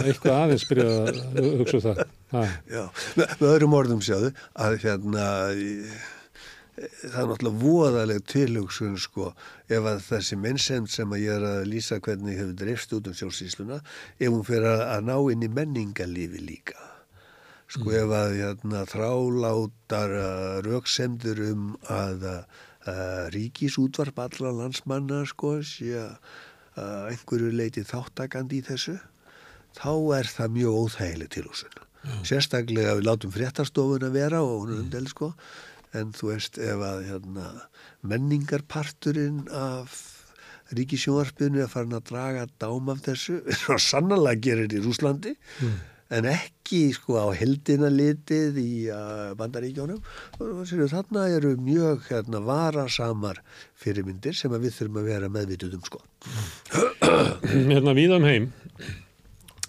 [0.05, 2.03] eitthvað aðeins byrjað að hugsa um það.
[2.35, 2.45] Ha.
[2.69, 2.83] Já,
[3.17, 4.31] með, öðrum orðum sjáðu
[4.67, 5.25] að hérna
[5.57, 5.83] í-
[6.79, 9.31] það er náttúrulega voðaleg tilhugsun sko
[9.67, 13.17] ef að þessi mennsemd sem að ég er að lýsa hvernig hefur dreifst út um
[13.19, 16.77] sjálfsýsluna ef hún fyrir að, að ná inn í menningalífi líka.
[17.69, 25.93] Sko ef að hérna, þrálátar uh, röksemdur um að uh, ríkisútvarp allra landsmanna sko sé
[25.99, 26.15] að
[26.79, 28.97] uh, einhverju leiti þáttakandi í þessu
[29.77, 31.85] þá er það mjög óþægileg tilhúsun.
[32.25, 35.33] Sérstaklega við látum fréttastofun að vera og hún er umdel sko,
[35.97, 37.49] en þú veist ef að hérna,
[38.06, 39.97] menningarparturinn af
[40.78, 45.34] ríkisjónvarpinu er farin að draga dám af þessu, svo sannlega gerir í Rúslandi,
[46.13, 49.99] en ekki sko á heldina litið í uh, bandaríkjónum
[50.41, 53.41] og þarna eru mjög hérna, varasamar
[53.78, 56.02] fyrirmyndir sem við þurfum að vera meðvituð um sko.
[57.45, 58.52] Hérna víða um heim,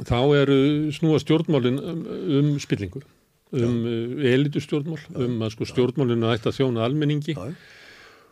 [0.05, 0.61] þá eru
[0.97, 2.05] snúa stjórnmálin um,
[2.41, 3.05] um spillingu,
[3.53, 7.37] um uh, elitustjórnmál, um að sko stjórnmálinu ætti að þjóna almenningi.
[7.37, 7.55] Já,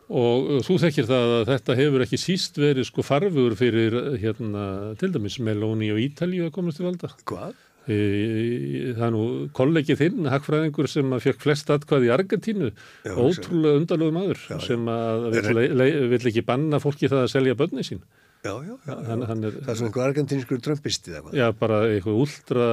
[0.09, 4.13] Og uh, þú þekkir það að þetta hefur ekki síst verið sko farfur fyrir uh,
[4.17, 4.63] hérna
[4.97, 7.11] til dæmis Meloni og Ítalíu að komast til valda.
[7.29, 7.57] hvað?
[7.89, 9.21] Það er nú
[9.55, 12.67] kollegi þinn, hagfræðingur sem að fekk flest atkvað í Argentínu,
[13.01, 17.57] Já, ótrúlega undalögu maður Já, sem að vill, vill ekki banna fólki það að selja
[17.57, 18.03] börni sín.
[18.39, 18.93] Já, já, já.
[19.03, 21.33] Hann, hann er, Það er svona einhver argentinskur trömpisti eða hvað?
[21.35, 22.67] já, bara eitthvað úldra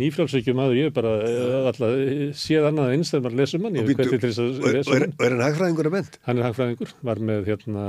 [0.00, 1.92] nýfrjálsvíkjum maður, ég bara eh, alltaf
[2.40, 3.90] séð annað eins þegar maður lesum hann, ég Og
[4.22, 6.16] þess Og er, og er, og er hann hagfræðingur að ment?
[6.24, 7.84] Hann er hagfræðingur, var með hérna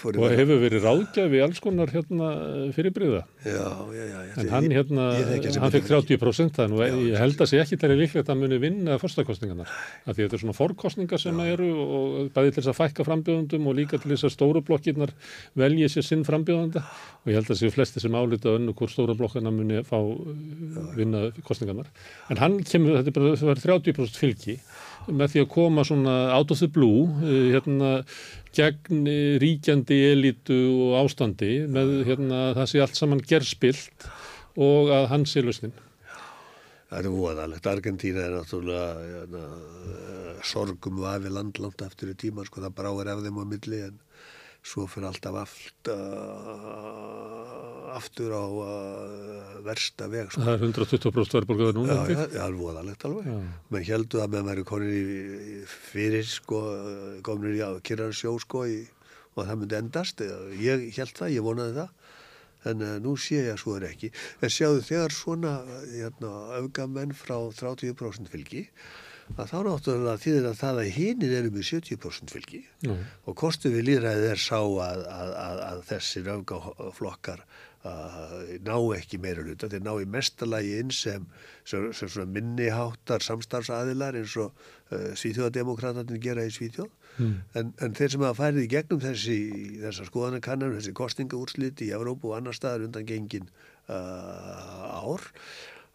[0.00, 0.40] fór og ég.
[0.40, 2.30] hefur verið ráðgjafi alls konar hérna
[2.78, 3.20] fyrirbriða.
[3.44, 4.24] Já, já, já.
[4.40, 7.60] En hann hérna, ég þessi hann fekk betur 30% það nú, ég held að sé
[7.60, 9.76] ekki til líklegt að hann muni vinna fyrstakostningarnar.
[10.06, 13.68] Af því þetta er svona fórkostningar sem eru og bæði til þess að fækka frambjóðundum
[13.68, 15.12] og líka til þess að stóru blokkirnar
[15.58, 19.16] velji sér sinn frambjóðanda og ég held að séu flesti sem álita önnu hvort stóru
[19.18, 20.26] blokkana muni fá uh,
[20.96, 21.88] vinna kostningarnar.
[22.30, 24.58] En hann kemur, þetta er bara það var 30% fylgi
[25.06, 27.96] með því að koma svona out of the blue uh, hérna
[28.56, 34.08] gegn uh, ríkjandi elitu og ástandi með hérna það sé allt saman gerspilt
[34.56, 35.74] og að hann sé lausnin.
[36.86, 37.66] Það er voðalegt.
[37.66, 39.40] Argentína er náttúrulega jana,
[40.46, 43.96] sorgum vafi land langt eftir í tíma, sko, það bráir af þeim á milli en
[44.66, 45.90] svo fyrir alltaf aft,
[47.96, 50.42] aftur á uh, versta veg, sko.
[50.42, 51.98] Það er 120% verðbólgaður núna.
[52.10, 53.30] Já, það er voðalegt alveg.
[53.30, 53.38] Já.
[53.72, 55.60] Menn heldur að menn væri konir í,
[55.92, 56.60] fyrir, sko,
[57.26, 58.82] kominir í að kyrra sjó, sko, í,
[59.36, 60.24] og það myndi endast.
[60.60, 62.12] Ég held það, ég vonaði það.
[62.66, 64.12] En uh, nú sé ég að svo er ekki.
[64.42, 65.56] En sjáðu þegar svona
[65.94, 68.66] hérna, öfgamenn frá 30% fylgi,
[69.34, 72.92] að þá náttúrulega þýðir að það að hinir eru með 70% fylgi Já.
[73.26, 77.46] og kostu við líðræðið er sá að, að, að, að þessir öfgaflokkar
[78.66, 81.26] ná ekki meira hluta, þeir ná í mestalagi inn sem,
[81.62, 84.50] sem, sem svona minniháttar samstarfsaðilar eins og
[84.90, 87.36] uh, Svíþjóðademokratatin gera í Svíþjóð Mm.
[87.56, 89.36] en, en þeir sem hafa færið í gegnum þessi,
[89.80, 93.46] þessar skoðanakannar, þessi kostningaúrsliti í Evrópu og annar staðar undan gengin
[93.88, 95.24] uh, ár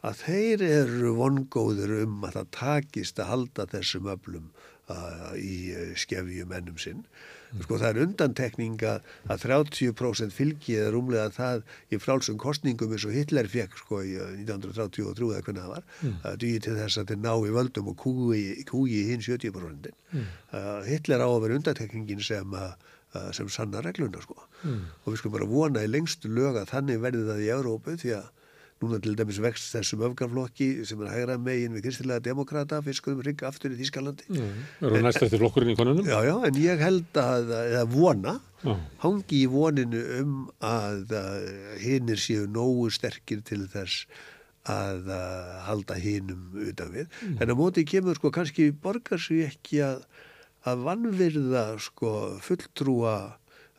[0.07, 4.49] að þeir eru vongóður um að það takist að halda þessum öflum
[4.89, 7.05] uh, í uh, skefjum ennum sinn.
[7.59, 13.03] Sko það er undantekning að að 30% fylgi eða rúmlega það í frálsum kostningum eins
[13.09, 16.15] og Hitler fekk sko í uh, 1933 eða hvernig það var, mm.
[16.21, 19.91] uh, dugi til þess að þeir ná í völdum og kúi, hinn 70%.
[20.15, 20.29] Mm.
[20.55, 22.71] Uh, Hitler á að vera undantekningin sem uh,
[23.35, 24.37] sem sanna regluna sko.
[24.63, 28.13] Og við skulum bara vona í lengstu lög að þannig verði það í Európu því
[28.21, 28.29] að
[28.81, 33.43] núna til dæmis vext þessum öfgarflokki sem er hægra megin við kristilega demokrata fiskurum hrygg
[33.47, 36.07] aftur í Þískalandi Eru það næst eftir flokkurinn í konunum?
[36.09, 38.75] Já, já, en ég held að, eða vona Já.
[39.05, 41.47] hangi í voninu um að, að
[41.81, 44.05] hinnir séu nógu sterkir til þess
[44.69, 47.21] að, að halda hinnum utan við.
[47.41, 50.03] En á móti kemur sko kannski borgar sig ekki að,
[50.69, 52.11] að vannvirða sko
[52.45, 53.15] fulltrúa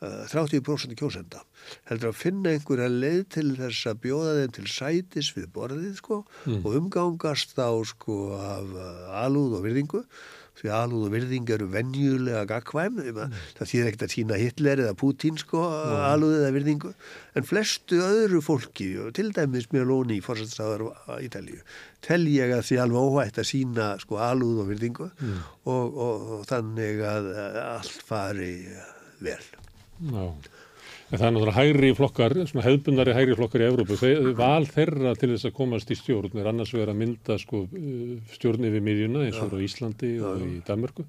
[0.02, 1.42] 30% kjósenda.
[1.90, 6.22] Heldur að finna einhverja leið til þess að bjóða þeim til sætis við borðið sko
[6.58, 10.02] og umgangast þá sko af uh, alúð og virðingu.
[10.62, 13.36] Því alúð og virðing eru venjulega gagkvæm, mm.
[13.56, 15.62] það þýðir ekkert að sína Hitler eða Putin sko
[16.10, 16.92] alúð eða virðingu,
[17.40, 21.64] en flestu öðru fólki, til dæmis Meloni fórsættistáðar á Ítalíu
[22.02, 26.46] tel ég að því alveg óhætt að sína sko alúð og virðingu og, og, og
[26.50, 28.54] þannig að að allt fari
[29.22, 29.61] vel
[30.10, 30.26] Já.
[31.12, 33.98] En það er náttúrulega hægri flokkar, svona hefðbundari hægri flokkar í Evrópu.
[34.00, 37.66] Þeir, val þeirra til þess að komast í stjórn er annars vegar að mynda sko,
[37.68, 41.04] uh, stjórn yfir miðjuna eins og á Íslandi og í Danmörku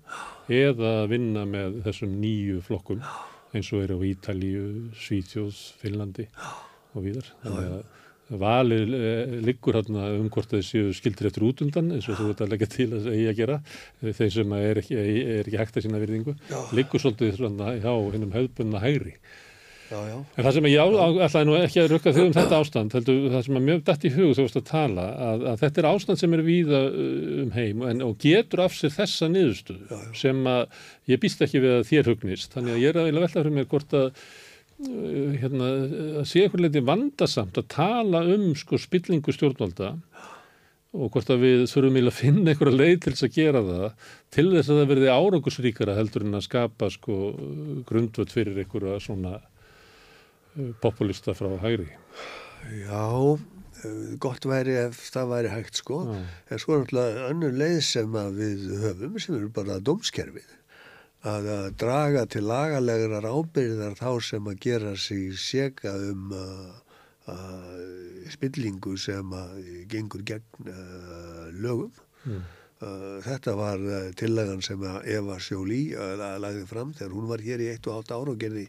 [0.51, 2.99] eða vinna með þessum nýju flokkum
[3.55, 4.67] eins og er á Ítalíu,
[4.99, 6.27] Svítjóð, Finnlandi
[6.93, 7.31] og víðar.
[7.45, 12.19] Þannig að valið eh, liggur hérna um hvort þeir séu skildir eftir útundan eins og
[12.19, 13.61] þú veit að leggja til að eigi að gera.
[14.01, 16.37] Eh, þeir sem er ekki, er ekki hægt að sína virðingu
[16.77, 19.17] liggur svolítið svona hjá hinnum hefðbundna hægri.
[19.93, 20.93] Já, já, En það sem ég
[21.25, 24.05] ætlaði nú ekki að rukka þau um þetta ástand, heldur það sem að mjög dætt
[24.07, 27.03] í hug þú veist að tala, að, að þetta er ástand sem er víða uh,
[27.43, 30.79] um heim en, og getur af sér þessa niðurstöðu sem að
[31.11, 33.69] ég býst ekki við að þér hugnist, þannig að ég er að velta fyrir mér
[33.75, 34.09] hvort að
[35.41, 35.69] hérna,
[36.21, 39.93] að sé eitthvað leiti vandasamt að tala um sko spillingu stjórnvalda
[40.93, 43.85] og hvort að við þurfum að finna einhverja leið til þess að gera það
[44.35, 47.17] til þess að það verði árangusríkara heldur en að skapa sko
[47.89, 51.89] grundvöld fyrir einhverja svona uh, populista frá hægri.
[52.85, 53.39] já
[53.83, 56.03] eh, gott væri ef það væri hægt sko.
[56.13, 60.45] En svo er náttúrulega önnur leið sem við höfum sem eru bara dómskerfið
[61.23, 66.73] að, að draga til lagalegar ábyrðar þá sem að gera sig seka um uh,
[67.31, 67.77] uh,
[68.33, 72.43] spillingu sem að gengur gegn uh, lögum Mm.
[73.23, 73.81] Þetta var
[74.19, 78.17] tillagan sem að Eva Sjóli lagði fram þegar hún var hér í 1 og 8
[78.17, 78.63] ára og gerði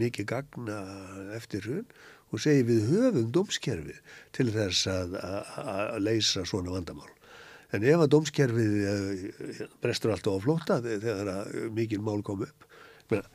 [0.00, 1.84] mikið gagn uh, eftir hrun
[2.32, 4.00] og segi við höfum dómskerfið
[4.36, 7.12] til þess að, að, að leysa svona vandamál.
[7.76, 12.68] En ef að dómskerfið uh, brestur alltaf á flóta þegar að mikil mál kom upp,
[13.12, 13.28] menna,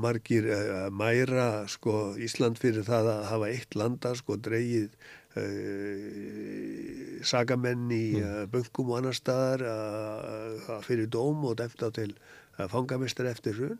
[0.00, 6.00] margir uh, mæra sko, Ísland fyrir það að hafa eitt landa sko dreigið uh,
[7.26, 12.12] sagamenn í uh, böngum og annar staðar uh, fyrir dóm og dæmt á til
[12.68, 13.78] fangamistar eftir hrun.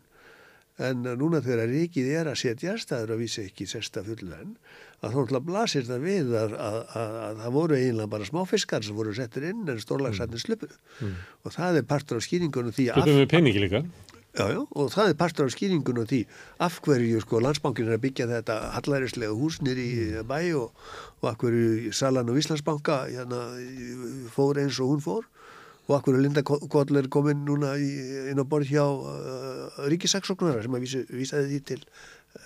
[0.81, 4.55] En núna þegar ríkið er að setjast það er að vísa ekki sesta fullan
[5.01, 8.85] að þá náttúrulega blasir það við að, að, að, að það voru eiginlega bara smáfiskar
[8.85, 10.69] sem voru settir inn en stórlagsarnir sluppu.
[11.41, 13.81] Og það er partur af skýringunum því að Hlutum við peningi líka.
[14.31, 16.21] Já, já, og það er partur af skýringun og því
[16.63, 19.89] af hverju sko landsbankin er að byggja þetta hallærislega húsnir í
[20.23, 20.85] bæ og,
[21.19, 23.41] og af hverju Salan og Íslandsbanka hérna,
[24.31, 25.27] fór eins og hún fór.
[25.89, 30.77] Og af hverju Linda Koll er komin núna inn á borð hjá uh, ríkisaksóknara sem
[30.77, 31.81] að vísi, vísaði því til,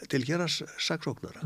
[0.09, 1.43] til héras saksóknara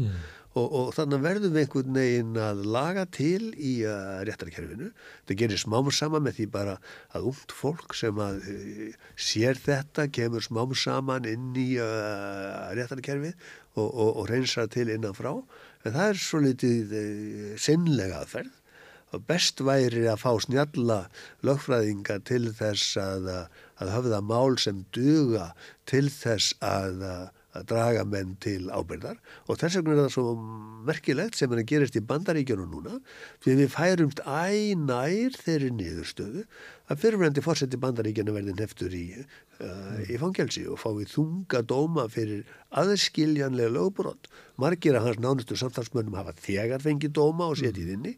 [0.60, 4.92] og, og þannig verðum við einhvern veginn að laga til í uh, réttarkerfinu.
[5.30, 6.76] Það gerir smám saman með því bara
[7.16, 8.84] að ungt fólk sem að uh,
[9.30, 13.34] sér þetta kemur smám saman inn í uh, réttarkerfið
[13.80, 15.34] og, og, og reynsar til innan frá.
[15.88, 16.96] En það er svo litið
[17.62, 18.56] sinnlega aðferð
[19.16, 21.00] og best væri að fá snjalla
[21.48, 23.30] lögfræðinga til þess að,
[23.82, 25.50] að höfða mál sem duga
[25.90, 27.02] til þess að,
[27.58, 29.18] að draga menn til ábyrðar
[29.50, 30.34] og þess vegna er það svo
[30.86, 33.00] merkilegt sem er að gerist í bandaríkjunum núna
[33.44, 36.46] því við færumst æ nær þeirri niðurstöðu
[36.90, 39.04] að fyrirvændi fórseti bandaríkjana verði neftur í,
[39.62, 42.48] uh, í fangelsi og fái þunga dóma fyrir
[42.82, 44.30] aðskiljanlega lögbrot.
[44.62, 48.16] Margir af hans nánustu samtalsmönnum hafa þegar fengið dóma og setið inni.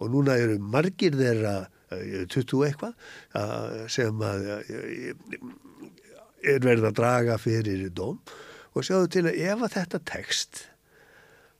[0.00, 2.96] Og núna eru margir þeirra uh, 20 eitthvað
[3.36, 4.48] uh, sem að,
[6.44, 8.18] er verið að draga fyrir dóm
[8.74, 10.64] og sjáðu til að ef að þetta tekst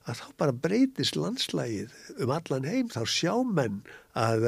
[0.04, 3.80] að þá bara breytist landslægið um allan heim, þá sjá menn
[4.20, 4.44] að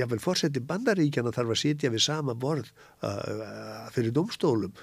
[0.00, 2.72] jáfnveil fórseti bandaríkjana þarf að sitja við sama borð
[3.94, 4.74] fyrir domstólum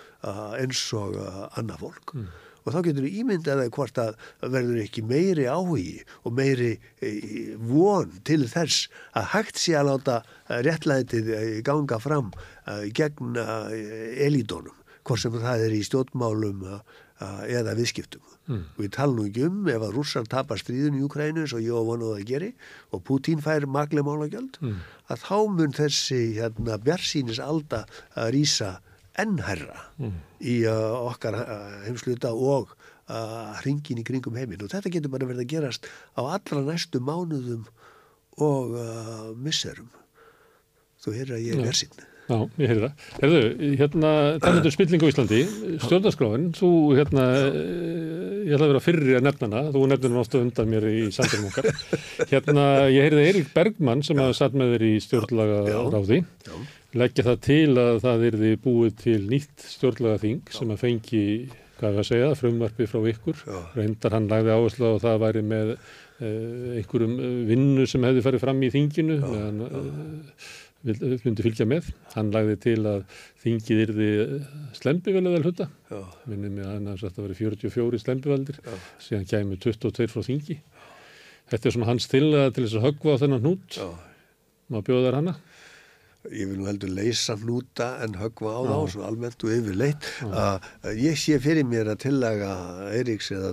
[0.56, 1.20] eins og
[1.60, 2.30] annað fólk mm.
[2.64, 4.16] og þá getur við ímyndaði hvort að
[4.46, 6.72] verður ekki meiri áhugi og meiri
[7.04, 7.12] e,
[7.60, 8.88] von til þess
[9.20, 11.32] að hægt sé að láta réttlætið
[11.68, 12.32] ganga fram
[12.96, 16.64] gegn elídónum hvort sem það er í stjórnmálum
[17.22, 18.24] eða viðskiptum.
[18.46, 18.64] Mm.
[18.76, 21.64] Og við tala nú ekki um ef að rússar tapar stríðun í Ukrænu eins og
[21.64, 22.50] ég og vonuð að geri
[22.94, 24.82] og Putin fær maglega málagjöld mm.
[25.14, 28.76] að þá mun þessi hérna, bjarsýnis alda að rýsa
[29.22, 30.18] ennherra mm.
[30.44, 31.56] í uh, okkar uh,
[31.88, 35.88] heimsluta og uh, hringin í kringum heiminn og þetta getur bara verið að gerast
[36.20, 37.64] á allra næstu mánuðum
[38.44, 38.74] og
[39.40, 39.88] misserum.
[41.00, 41.94] Þú heyrður að ég er bjarsýn.
[42.26, 43.02] Já, ég heyri það.
[43.20, 43.42] Herðu,
[43.78, 44.12] hérna,
[44.42, 45.42] talandur spilling á Íslandi,
[45.84, 47.26] stjórnarskráin, þú, hérna,
[48.48, 51.04] ég ætla að vera fyrri að nefna hana, þú nefnir hana ofta undan mér í
[51.14, 51.70] sandinum okkar.
[52.32, 55.60] Hérna, ég heyriði Eirík Bergmann sem hafa satt með þér í stjórnlaga
[55.94, 56.20] ráði,
[56.98, 61.24] leggja það til að það erði búið til nýtt stjórnlaga þing sem að fengi,
[61.78, 63.46] hvað er að segja, frumvarfi frá ykkur.
[63.78, 67.18] Reyndar hann lagði áherslu á að það væri með uh, einhverjum
[67.52, 70.54] vinnu sem hefði farið fram í þinginu, meðan uh,
[70.86, 71.90] myndi fylgja með.
[72.14, 73.04] Hann lagði til að
[73.44, 74.10] þingið yrði
[74.78, 75.70] slembivelið vel hutta.
[76.30, 78.60] Minnið mig að hann að það veri 44 slembiveldir,
[79.02, 80.60] síðan kæmi 22 frá þingi.
[81.52, 83.80] Þetta er svona hans til að til þess að höggva á þennan hnút.
[84.74, 85.36] Má bjóða þær hanna?
[86.34, 90.08] Ég vil nú heldur leysa hnúta en höggva á þá, svona almennt og yfirleitt.
[90.98, 92.50] Ég sé fyrir mér að tillaga
[92.96, 93.52] Eiríks eða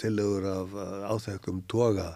[0.00, 0.72] tillagur af
[1.12, 2.14] áþekkum toga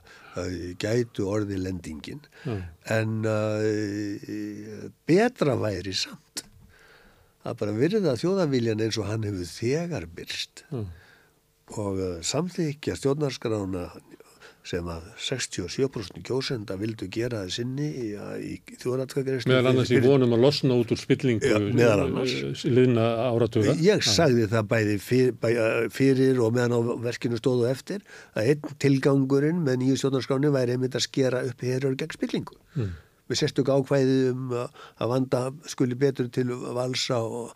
[0.80, 2.62] gætu orði lendingin mm.
[2.94, 6.44] en uh, betra væri samt
[7.42, 10.86] að bara virða þjóðaviljan eins og hann hefur þegar byrst mm.
[11.74, 13.88] og uh, samþykja stjórnarskrána
[14.66, 18.08] sem að 67% kjósenda vildu gera það sinni í,
[18.46, 19.50] í þjóðratkagreyslu.
[19.50, 23.74] Meðal annars í vonum að losna út úr spillingu ja, eh, liðna áratuga.
[23.82, 25.48] Ég sagði það bæði fyr, bæ,
[25.94, 28.06] fyrir og meðan á verkinu stóðu eftir
[28.38, 32.58] að einn tilgangurinn með nýju stjórnarskráni væri einmitt að skera upp hérur gegn spillingu.
[32.78, 32.94] Mm.
[33.30, 37.50] Við sérstök ákvæði um að vanda skuli betur til valsa og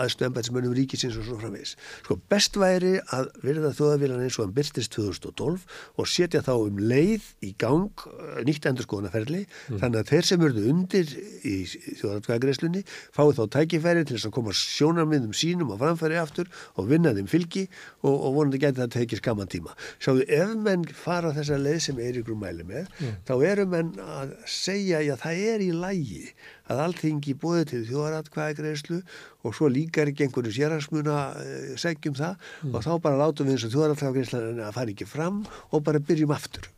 [0.00, 1.74] aðstu embætismönnum ríkisins og svo framvegs.
[2.04, 5.64] Sko best væri að verða þjóðavílan eins og hann byrstist 2012
[5.96, 9.80] og setja þá um leið í gang eh, nýtt endurskoðanaferli mm.
[9.80, 11.14] þannig að þeir sem verðu undir
[11.48, 11.56] í
[12.00, 12.84] þjóðavíkagreislunni
[13.16, 17.30] fái þá tækifæri til þess að koma sjónarmiðum sínum og framfæri aftur og vinna þeim
[17.30, 17.66] fylgi
[18.02, 19.76] og, og vonandi geti það tekið skamman tíma.
[20.02, 23.20] Sjáðu ef menn fara þessa leið sem Eiríkur mæli með mm.
[23.28, 26.24] þá eru menn að segja að það er í lægi
[26.70, 29.00] að alltingi búið til þjóðaratkvæðagreyslu
[29.44, 32.74] og svo líkar ekki einhverju sérhansmuna eh, segjum það mm.
[32.74, 36.36] og þá bara látum við eins og þjóðaratkvæðagreysla að fara ekki fram og bara byrjum
[36.36, 36.70] aftur.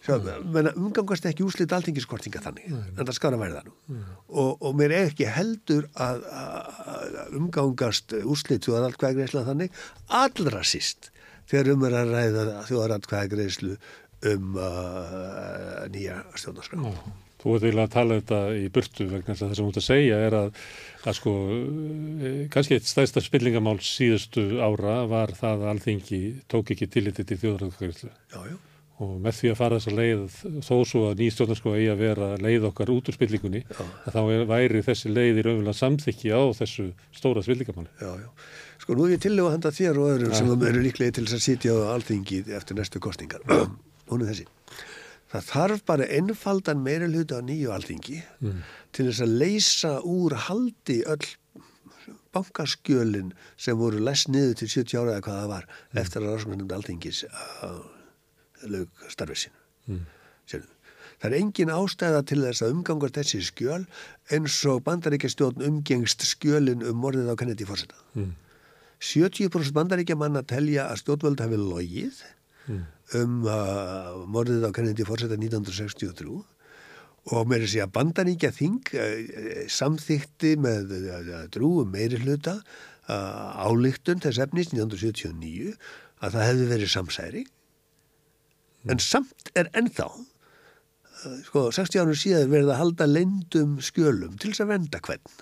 [0.00, 0.68] Mm.
[0.80, 2.96] umgangast ekki úslit alltingiskortinga þannig, mm.
[2.96, 3.74] en það skar að verða nú.
[4.32, 11.12] Og, og mér er ekki heldur að, að umgangast úslit þjóðaratkvæðagreysla þannig allra síst
[11.50, 13.74] þegar um er að ræða þjóðaratkvæðagreyslu
[14.30, 16.80] um uh, nýja stjórnarskrá.
[17.40, 19.80] Þú ert eiginlega að tala þetta í burtu vegna þess að það sem þú ert
[19.80, 20.64] að segja er að,
[21.04, 21.34] að sko,
[22.20, 26.20] eh, kannski eitt stæðsta spillingamál síðustu ára var það að alþingi
[26.52, 28.12] tók ekki tilliti til þjóðræðarkvæðislu.
[28.34, 28.58] Já, já.
[29.00, 32.66] Og með því að fara þessa leið, þó svo að nýstjórnarsko eigi að vera leið
[32.68, 33.84] okkar út úr spillingunni, já.
[34.04, 37.88] að þá er, væri þessi leið í raunverulega samþykki á þessu stóra spillingamáli.
[37.96, 38.28] Já, já.
[38.84, 40.36] Sko nú er ég til að handa þér og öðrum ja.
[40.36, 43.40] sem eru líklega til að sitja á alþingi eftir næstu kostingar.
[44.10, 44.46] Hún er þessi.
[45.30, 48.62] Það þarf bara ennfaldan meira hluti á nýju alþingi mm.
[48.96, 51.28] til þess að leysa úr haldi öll
[52.34, 56.00] bankaskjölin sem voru læst niður til 70 ára eða hvað það var mm.
[56.02, 57.80] eftir að ráðskonum alþingis uh,
[58.74, 59.56] lög starfið sín.
[59.90, 60.04] Mm.
[61.20, 63.82] Það er engin ástæða til þess að umgangast þessi skjöl
[64.32, 67.98] eins og bandaríkjastjórn umgengst skjölin um morðið á Kennedy fórseta.
[69.00, 72.22] 70% bandaríkja manna telja að stjórnvöld hafi logið
[72.70, 72.86] mm.
[73.20, 76.38] um uh, morðið á Kennedy fórseta 1963
[77.30, 82.60] og með þess að bandaníkja þing uh, samþykti með uh, drúum meiri hluta
[83.10, 85.74] uh, álíktun þess efnis 1979
[86.20, 88.90] að það hefði verið samsæri mm.
[88.94, 94.52] en samt er ennþá uh, sko 60 ánum síðan verið að halda lendum skjölum til
[94.52, 95.40] þess að venda hvern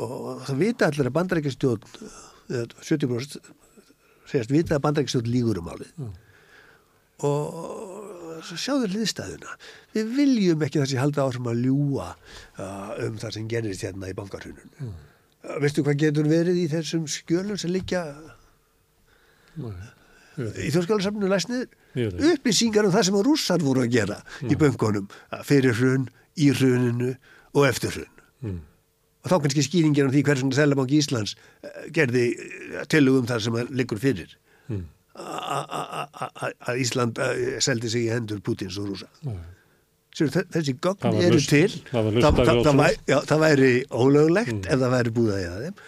[0.00, 1.88] og það vita allir að bandaríkjastjórn
[2.50, 3.56] 70% uh,
[4.30, 6.10] segast vita að bandrækstjórn lígur um álið mm.
[7.28, 9.54] og sjáður hliðstæðuna.
[9.96, 14.16] Við viljum ekki þessi halda áfram að ljúa uh, um það sem gerist hérna í
[14.16, 14.94] bankarhunum mm.
[15.44, 18.04] uh, veistu hvað getur verið í þessum skjölum sem liggja
[19.60, 19.74] Nei,
[20.62, 21.66] í þjóðskjálarsamnu læsnið
[22.30, 24.54] upplýsingar um það sem rússar voru að gera mm.
[24.54, 25.10] í böngunum
[25.44, 26.08] fyrir hrun,
[26.38, 27.12] í hruninu
[27.50, 28.18] og eftir hrun.
[28.40, 28.58] Mm
[29.20, 33.58] og þá kannski skýringir um því hversun Sælabanki Íslands eh, gerði eh, tilugum þar sem
[33.58, 34.34] það liggur fyrir
[34.70, 34.84] mm.
[36.70, 39.40] að Ísland eh, seldi sig í hendur Putins og Rúsa mm.
[40.56, 44.68] þessi gögn eru lust, til það, það, það, væri, já, það væri ólöglegt mm.
[44.68, 45.80] ef það væri búið að þeim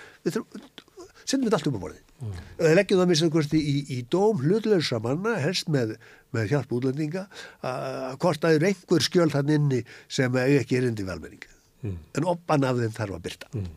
[1.33, 1.91] setjum þetta allt upp á.
[2.23, 2.35] Mm.
[2.59, 5.97] Það leggjum það minnst einhversti í, í dóm hlutlösa manna, helst með,
[6.35, 7.25] með hjálp útlendinga,
[7.67, 11.43] að hvort að er einhver skjöld hann inni sem ekki er indi velmenning.
[11.83, 11.97] Mm.
[12.19, 13.51] En oppan af þeim þarf að byrta.
[13.59, 13.71] Mm.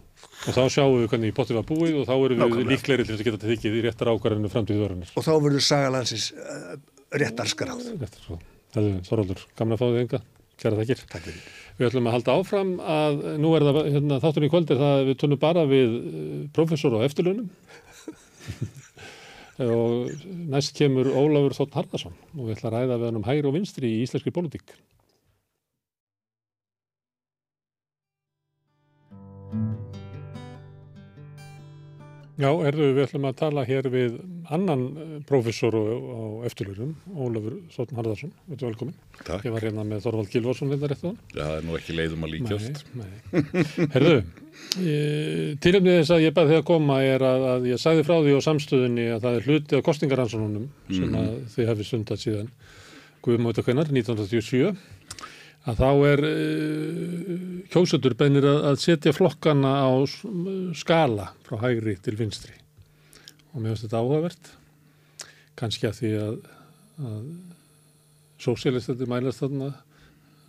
[0.45, 3.24] Og þá sjáum við hvernig potið var búið og þá erum við líklegri til að
[3.28, 5.14] geta tekið í réttar ákvarðinu framtíðvörðunar.
[5.16, 6.76] Og þá verður sagalansins uh,
[7.16, 7.84] réttar skráð.
[7.95, 8.47] Réttar skráð.
[8.76, 10.22] Það er Þorvaldur, gamla fáðið enga.
[10.62, 11.01] Kæra takkir.
[11.12, 11.45] Takk fyrir.
[11.76, 15.18] Við ætlum að halda áfram að nú er það hérna, þátturinn í kvöldir það við
[15.22, 17.49] tónum bara við uh, professor á eftirlunum
[19.66, 23.51] og næst kemur Ólafur Þótt Harðarsson og við ætlum að ræða við hann um hægri
[23.51, 24.76] og vinstri í íslenski politík.
[32.36, 34.16] Já, erðu við ætlum að tala hér við
[34.52, 38.98] annan eh, professor á eftirlurum, Ólafur Sotn Harðarsson, erum velkomin.
[39.22, 39.46] Takk.
[39.48, 41.20] Ég var hérna með Þorvald Gilvarsson hérna rétt á hann.
[41.32, 42.82] Já, það er nú ekki leiðum að líkjast.
[43.00, 43.88] Nei, nei.
[43.96, 44.18] Herðu,
[45.64, 48.36] tilumnið þess að ég bæði þig að koma er að, að ég sagði frá því
[48.36, 51.18] á samstöðunni að það er hluti af kostingaransónunum sem mm.
[51.22, 52.52] að þið hefði sundat síðan
[53.26, 54.76] Guðmóta Kvennar, 1987
[55.66, 57.39] að þá er uh,
[57.74, 59.91] kjósutur beinir að, að setja flokkana á
[60.78, 62.53] skala frá hægri til vinstri.
[63.53, 64.51] Og mér finnst þetta áhugavert.
[65.55, 66.39] Kannski að því að,
[67.09, 67.28] að
[68.43, 69.72] sósélistandi mælast þarna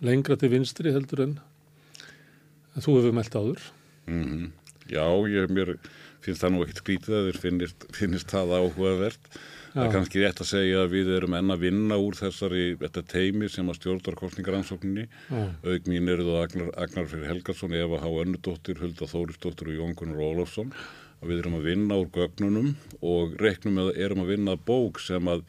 [0.05, 1.37] lengra til vinstri heldur en
[2.77, 3.61] þú hefur meldt áður.
[4.07, 4.51] Mm -hmm.
[4.87, 5.77] Já, ég mér
[6.21, 9.31] finnst það nú ekkert skrítið að þér finnist, finnist það áhugavert
[9.77, 12.63] Það er kannski rétt að segja að við erum enn að vinna úr þessari
[13.11, 15.05] teimi sem að stjórnar kostningaransókninni.
[15.37, 19.93] Aug mín eru það Agnar, Agnar fyrir Helgarsson, Eva Há Önnudóttir, Hulda Þórisdóttir og Jón
[19.99, 20.73] Gunnar Ólafsson.
[21.21, 22.73] Að við erum að vinna úr gögnunum
[23.05, 25.45] og reknum að erum að vinna bók sem að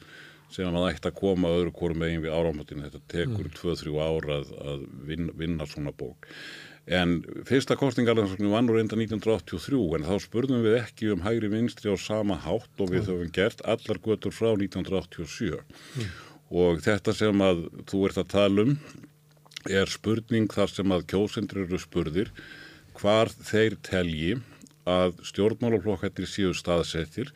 [0.49, 2.87] sem að ætti að koma öðru hvorum megin við áramotinu.
[2.87, 3.99] Þetta tekur 2-3 mm.
[4.01, 6.29] ára að, að vinna, vinna svona bók.
[6.89, 11.93] En fyrsta kostingarlandsóknu var nú reynda 1983 en þá spurðum við ekki um hægri vinstri
[11.93, 13.09] á sama hátt og við mm.
[13.11, 15.59] höfum gert allar götur frá 1987.
[15.59, 16.07] Mm.
[16.49, 18.73] Og þetta sem að þú ert að tala um
[19.69, 22.31] er spurning þar sem að kjósendur eru spurðir
[22.97, 24.39] hvar þeir telji
[24.89, 27.29] að stjórnmálaflokkættir séu staðsettir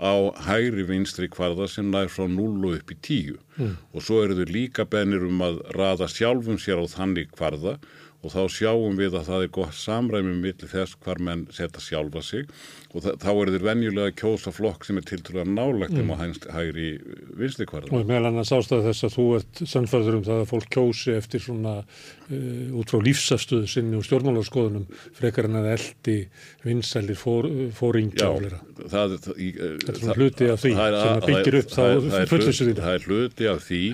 [0.00, 3.72] á hægri vinstri kvarða sem nær frá 0 upp í 10 mm.
[3.92, 7.78] og svo eru þau líka bennir um að raða sjálfum sér á þannig kvarða
[8.20, 12.20] og þá sjáum við að það er gott samræmi millir þess hvar menn setja sjálfa
[12.24, 12.50] sig
[12.90, 16.12] og þá er þeir venjulega kjósa flokk sem er tiltrúlega nálagt um mm.
[16.16, 16.88] að hægri
[17.38, 17.92] vinstri hverða.
[17.94, 21.44] Og meðal annars ástæðu þess að þú ert sannfærður um það að fólk kjósi eftir
[21.44, 26.18] svona uh, út frá lífsafstöðu sinni og stjórnmálarskoðunum frekar en að eldi
[26.66, 28.62] vinsælir fóringja og flera.
[28.84, 31.84] Það, er hluti af því sem byggir upp þá
[32.34, 32.80] fullvissu því.
[32.82, 33.84] Það er hluti af því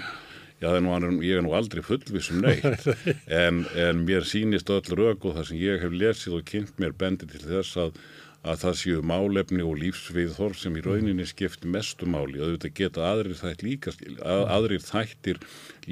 [0.56, 2.86] Já, er nú, ég er nú aldrei fullvissum neitt,
[3.44, 6.96] en, en mér sýnist öll rauk og það sem ég hef lesið og kynnt mér
[6.96, 7.98] bendi til þess að,
[8.40, 12.40] að það séu málefni og lífsviðhorf sem í rauninni skipti mestu máli.
[12.40, 15.42] Og þetta geta aðrir, þætt líka, að, aðrir þættir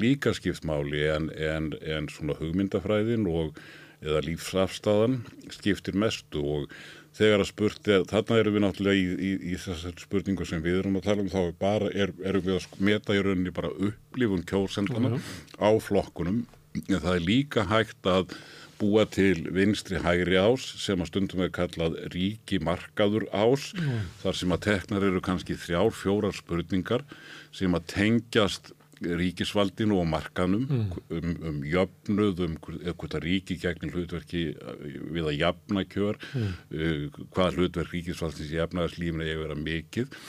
[0.01, 3.59] líka skipt máli en, en, en svona hugmyndafræðin og
[4.05, 5.21] eða lífsafstæðan
[5.53, 6.73] skiptir mestu og
[7.15, 10.81] þegar að spurt er, þarna erum við náttúrulega í, í, í þessar spurningu sem við
[10.81, 13.71] erum að tala um þá er bara, er, erum við að meta í rauninni bara
[13.71, 15.31] upplifun kjósendana uh -huh.
[15.63, 16.45] á flokkunum
[16.75, 18.35] en það er líka hægt að
[18.75, 24.01] búa til vinstri hægri ás sem að stundum er kallað ríki markaður ás uh -huh.
[24.23, 27.05] þar sem að teknar eru kannski þrjár, fjórar spurningar
[27.51, 28.73] sem að tengjast
[29.05, 30.91] ríkisvaldinu og markanum mm.
[31.15, 34.75] um, um jöfnuð, um hvort að ríki gegnum hlutverki uh,
[35.15, 36.53] við að jafna kjör, mm.
[36.75, 40.21] uh, hvað hlutverk ríkisvaldins í jafnaðarslífinu er að vera mikið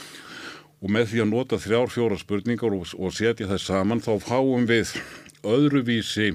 [0.77, 4.67] og með því að nota þrjár fjóra spurningar og, og setja það saman þá fáum
[4.69, 4.93] við
[5.47, 6.33] öðruvísi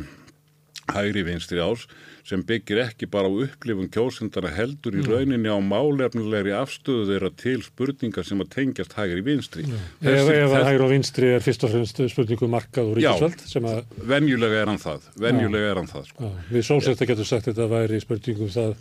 [0.92, 1.86] hægri vinstri ás
[2.26, 7.58] sem byggir ekki bara á upplifun kjósendana heldur í rauninni á málefnilegri afstöðu þeirra til
[7.66, 9.66] spurningar sem að tengjast hægri vinstri.
[10.00, 13.42] Ef að hægri og vinstri er fyrst og fremst spurningu um markað og ríkisvöld?
[13.48, 13.96] Já, að...
[14.12, 15.08] venjulega er hann það.
[15.26, 16.06] Venjulega er hann það.
[16.12, 16.28] Sko.
[16.30, 18.76] Já, við sósetta getum sagt þetta væri spurningu um það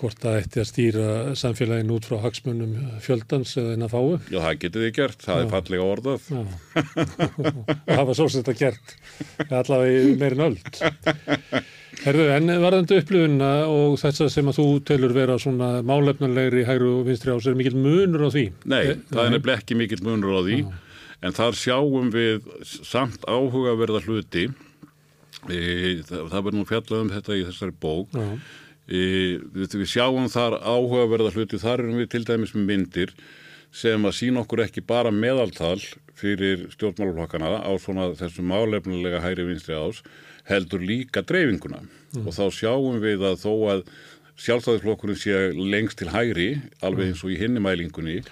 [0.00, 1.06] hvort það ætti að stýra
[1.38, 4.16] samfélagin út frá hagsmunum fjöldans eða eina fáu.
[4.32, 5.42] Já, það getur þið gert, það Já.
[5.42, 6.30] er fallega orðað.
[7.90, 8.94] það var svo sem þetta gert,
[9.48, 10.80] allavega í meirin öld.
[12.00, 16.94] Herðu, en varðandi upplifuna og þess að sem að þú telur vera svona málefnulegri hægru
[17.00, 18.46] og vinstri ás, er mikil munur á því?
[18.72, 21.04] Nei, e það er nefnileg ekki mikil munur á því, Já.
[21.28, 24.48] en þar sjáum við samt áhugaverða hluti,
[25.50, 25.60] e,
[26.08, 28.28] það, það verður nú fjallað um þetta í þessari bók, Já
[28.90, 33.14] við sjáum þar áhugaverða hluti, þar erum við til dæmis með myndir
[33.70, 35.78] sem að sína okkur ekki bara meðaltal
[36.18, 40.02] fyrir stjórnmáluflokkana á svona þessum málefnilega hægri vinstri ás
[40.50, 42.26] heldur líka dreifinguna mm.
[42.26, 43.84] og þá sjáum við að þó að
[44.40, 46.48] sjálfstæðisflokkurinn sé lengst til hægri,
[46.82, 48.22] alveg eins og í hinni mælingunni,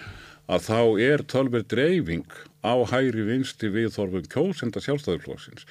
[0.48, 2.28] að þá er tölver dreifing
[2.64, 5.66] á hægri vinsti við þorfum kjósenda sjálfstæðisflokksins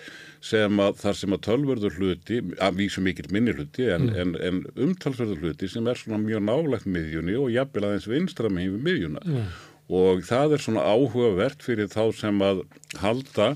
[0.47, 4.61] sem að þar sem að tölverður hluti, að vísu mikill minni hluti en, en, en
[4.87, 9.25] umtalsverður hluti sem er svona mjög nálegt miðjunni og jafnvel aðeins vinstra með við miðjuna
[9.25, 9.49] mm.
[9.99, 12.63] og það er svona áhugavert fyrir þá sem að
[13.01, 13.51] halda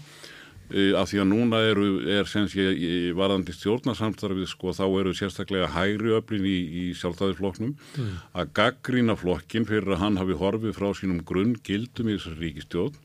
[0.71, 2.69] af því að núna eru, er sem sé
[3.17, 8.15] varðandi stjórnarsamstarfið sko þá eru sérstaklega hægri öflin í, í sjálfstæðisflokknum mm.
[8.39, 12.99] að gaggrína flokkin fyrir að hann hafi horfið frá sínum grunn gildum í þessar ríkistjórn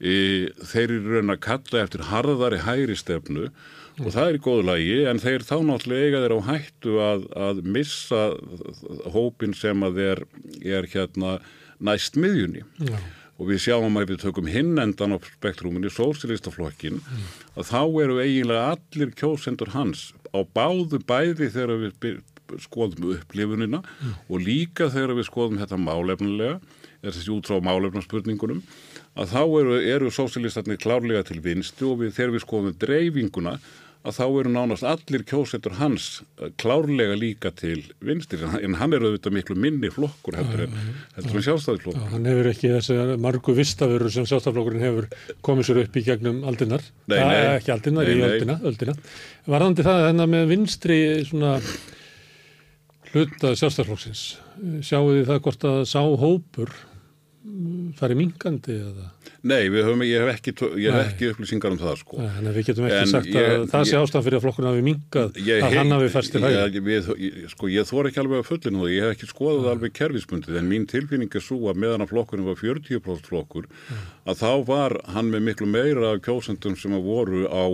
[0.00, 0.14] e,
[0.72, 3.50] þeir eru raun að kalla eftir harðari hægri stefnu
[4.02, 7.28] og það er í góðu lagi en þeir þá náttúrulega eiga þeir á hættu að,
[7.48, 8.24] að missa
[9.14, 10.24] hópin sem að þeir
[10.76, 11.38] er hérna
[11.78, 12.98] næst miðjunni Já.
[13.36, 17.26] Og við sjáum að við tökum hinn endan á spektrúminni, sósilistaflokkin mm.
[17.60, 22.22] að þá eru eiginlega allir kjósendur hans á báðu bæði þegar við
[22.62, 24.18] skoðum upplifunina mm.
[24.30, 26.60] og líka þegar við skoðum þetta málefnilega,
[27.04, 28.62] þessi út frá málefnarspurningunum
[29.16, 33.56] að þá eru, eru sósilistatnir klárlega til vinstu og við, þegar við skoðum dreifinguna
[34.06, 36.06] að þá eru nánast allir kjósetur hans
[36.38, 40.78] eh, klárlega líka til vinstir en hann er auðvitað miklu minni flokkur heldur en,
[41.16, 42.08] heldur en sjálfstæðisflokkur.
[42.14, 45.10] Hann hefur ekki þessi margu vistafurur sem sjálfstæðisflokkurinn hefur
[45.46, 48.96] komið sér upp í gegnum aldinnar, nei, nei, Æ, ekki aldinnar, nei, í öldina, öldina.
[49.46, 50.98] Varðandi það þennan með vinstri
[51.28, 51.54] svona
[53.12, 54.26] hluta sjálfstæðisflokksins,
[54.86, 56.76] sjáu því það hvort að sá hópur
[57.96, 59.06] farið mingandi eða?
[59.46, 62.18] Nei, höfum, ég hef ekki, ég hef ekki upplýsingar um það sko.
[62.18, 64.84] Nei, við getum ekki en sagt ég, að það sé ástæðan fyrir að flokkurna hafi
[64.86, 67.02] mingað að hann hafi færst til hægja.
[67.52, 70.70] Sko, ég þór ekki alveg að fullinu það, ég hef ekki skoðað alveg kerfismundið, en
[70.72, 74.00] mín tilfinning er svo að meðan að flokkurinn var 40% flokkur, ja.
[74.26, 77.64] að þá var hann með miklu meira kjósendum sem að voru á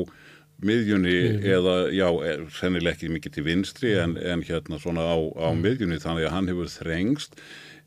[0.63, 1.43] miðjunni mm.
[1.57, 2.07] eða, já,
[2.55, 6.51] sennileg ekki mikið til vinstri en, en hérna svona á, á miðjunni, þannig að hann
[6.53, 7.41] hefur þrengst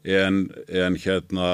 [0.05, 1.45] En, en hérna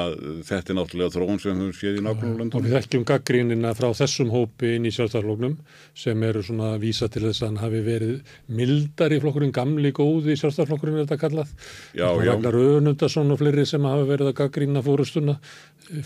[0.43, 4.73] þetta er náttúrulega þróun sem við séum í nákvæmlega við þekkjum gaggrínina frá þessum hópi
[4.75, 5.53] inn í sjálfstæðarfloknum
[5.95, 9.93] sem eru svona að vísa til þess að hann hafi verið mildar í flokkurinn, gamli
[9.95, 11.53] góði í sjálfstæðarflokkurinn er þetta kallað.
[11.95, 12.31] Já, já.
[12.33, 15.37] Ragnar Önundarsson og fleiri sem hafa verið að gaggrína fórustuna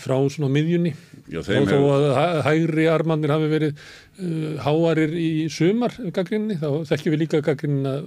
[0.02, 0.94] frá svona miðjunni.
[1.32, 7.16] Já, og þó að hægri armannir hafi verið uh, háarir í sumar gaggríninni, þá þekkjum
[7.16, 7.98] við líka gaggrínina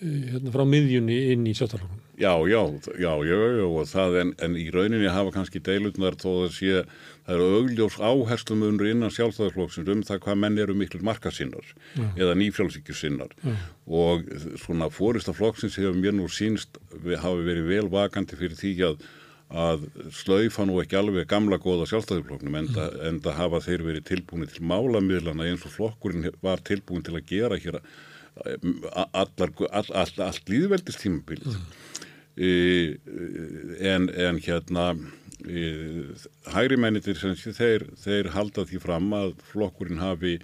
[0.00, 2.60] hérna, frá miðjunni inn í sjálfstæðarflokkurinn Já, já,
[3.00, 6.82] já, já, já, og það en, en í rauninni hafa kannski deilutnar þó að sé,
[7.24, 11.72] það eru augljós áherslum unru innan sjálfstæðarflokksins um það hvað menn eru miklu markasinnar
[12.18, 13.32] eða nýfjálfsíkjusinnar
[13.86, 14.28] og
[14.60, 19.08] svona fórista flokksins hefur mér nú sínst hafi verið vel vakandi fyrir því að
[19.50, 23.16] að slaufa nú ekki alveg gamla góða sjálfstæðarflokknum en, mm.
[23.24, 27.58] það hafa þeir verið tilbúin til málamiðlana eins og flokkurinn var tilbúin til að gera
[27.58, 27.80] hér
[28.40, 31.70] allar, all, all, allt líðveldistímabild mm.
[32.40, 32.96] E,
[33.84, 34.84] en, en hérna
[35.44, 35.64] e,
[36.54, 40.38] hægri mennitir þeir, þeir halda því fram að flokkurinn hafi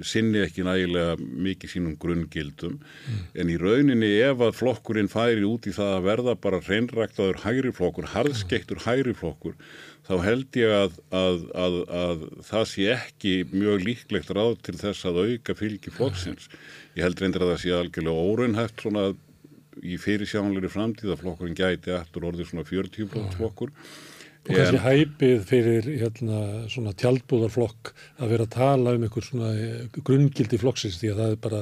[0.00, 3.22] sinni ekki nægilega mikið sínum grunngildum mm.
[3.42, 7.72] en í rauninni ef að flokkurinn færi út í það að verða bara reynræktaður hægri
[7.76, 9.58] flokkur, harðskeittur hægri flokkur
[10.06, 15.06] þá held ég að, að, að, að það sé ekki mjög líklegt ráð til þess
[15.08, 16.48] að auka fylgi flokksins.
[16.96, 19.04] Ég held reyndir að það sé algjörlega óraunhæft svona
[19.82, 23.72] í fyrirsjánleiri framtíð að flokkurinn gæti eftir orðið svona 40% flokkur.
[24.42, 26.38] Og kannski en, hæpið fyrir hérna,
[26.72, 31.34] svona tjaldbúðarflokk að vera að tala um einhver svona eh, grungildi flokksins því að það
[31.34, 31.60] er bara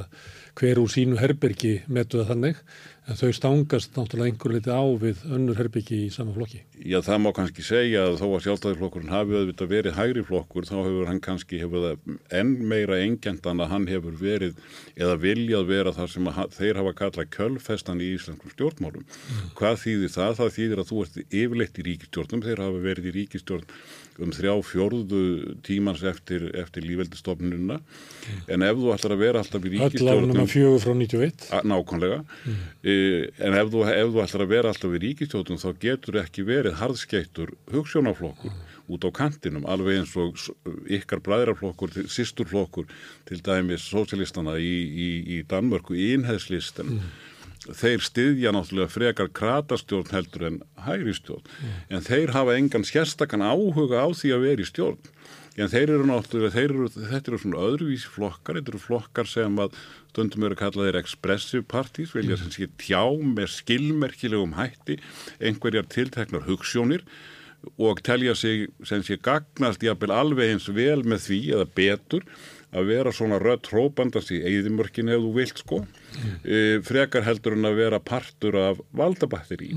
[0.61, 2.63] hver úr sínu herbergi metuða þannig
[3.09, 6.61] En þau stangast náttúrulega einhver litið á við önnur herbyggi í sama flokki.
[6.85, 10.77] Já, það má kannski segja að þó að sjálfstæðisflokkurinn hafi auðvitað verið hægri flokkur, þá
[10.79, 14.61] hefur hann kannski hefur það enn meira engjendan að hann hefur verið
[14.95, 19.09] eða viljað vera þar sem þeir hafa kallað kölfestan í íslenskum stjórnmálum.
[19.09, 19.49] Mm.
[19.59, 20.37] Hvað þýðir það?
[20.43, 23.67] Það þýðir að þú ert yfirleitt í ríkistjórnum, þeir hafa verið í ríkistjórn
[24.21, 25.23] um þrjá fjörðu
[25.65, 28.41] tímans eftir, eftir lífveldistofnununa mm.
[28.53, 32.59] en ef þú ætlar að vera alltaf í ríkistjórnum Allavega fjögur frá 91 Nákvæmlega mm.
[32.91, 36.45] E, en ef þú, ef þú ætlar að vera alltaf í ríkistjórnum þá getur ekki
[36.49, 38.77] verið harðskeittur hugssjónaflokkur mm.
[38.97, 40.39] út á kantinum alveg eins og
[40.91, 42.91] ykkar bræðraflokkur, sýsturflokkur
[43.31, 47.11] til dæmis sósilistana í, í, í Danmörku í innheðslistin mm
[47.77, 51.75] þeir styðja náttúrulega frekar kratastjórn heldur en hægri stjórn mm.
[51.93, 55.11] en þeir hafa engan sérstakann áhuga á því að vera í stjórn
[55.61, 59.61] en þeir eru náttúrulega, þeir eru, þetta eru svona öðruvísi flokkar, þetta eru flokkar sem
[59.61, 59.77] að
[60.11, 62.43] stundum eru að kalla þeir expressive parties, velja mm.
[62.45, 64.99] sem sé tjá með skilmerkilegum hætti
[65.41, 67.07] einhverjar tilteknar hugssjónir
[67.81, 72.25] og telja sig sem sé gagnast jafnvel alveg eins vel með því eða betur
[72.71, 75.81] að vera svona rött hrópandast í eigðimörkinu ef þú vilt sko.
[76.45, 79.69] E, frekar heldur en að vera partur af valdabatteri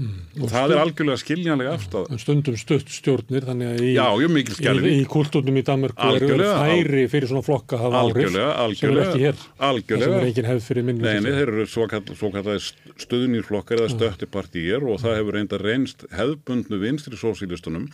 [0.41, 4.95] og það er algjörlega skiljanlega afstæða En stundum stutt stjórnir þannig að í, Já, í,
[4.95, 8.49] í kultúrnum í Danmörku eru Algjörlega, færi fyrir svona flokka að hafa áhrif Algjörlega, sem
[8.49, 9.37] er algjörlega, ekki hér.
[9.37, 10.17] Það sem algjörlega.
[10.17, 12.67] er engin hefð fyrir minni Nei, nei, þeir eru svo, kall, svo kallar
[13.05, 17.87] stuðnýrflokkar eða stöttipartíir og það hefur reynda reynst hefðbundnu vinstri sósílistunum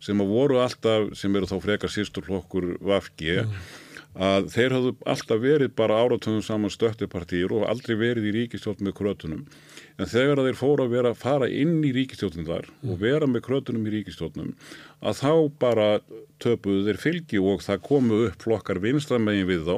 [0.00, 3.42] sem að voru alltaf, sem eru þá frekar sísturflokkur Vafgi
[4.18, 8.96] að þeir hafðu alltaf verið bara áratöðum saman stöttipartíir og aldrei verið í ríkistjórn með
[8.98, 9.44] krötunum.
[10.00, 13.44] En þegar þeir fóru að vera að fara inn í ríkistjórnum þar og vera með
[13.46, 14.54] krötunum í ríkistjórnum
[15.00, 15.32] að þá
[15.62, 15.88] bara
[16.40, 19.76] töpuðu þeir fylgi og það komu upp flokkar vinstramegin við þá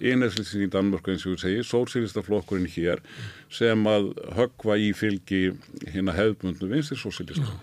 [0.00, 3.02] einherslýsing í Danmörku eins og við segi sósýrista flokkurinn hér
[3.52, 5.42] sem að höggva í fylgi
[5.90, 7.58] hérna hefðbundnu vinstri sósýrista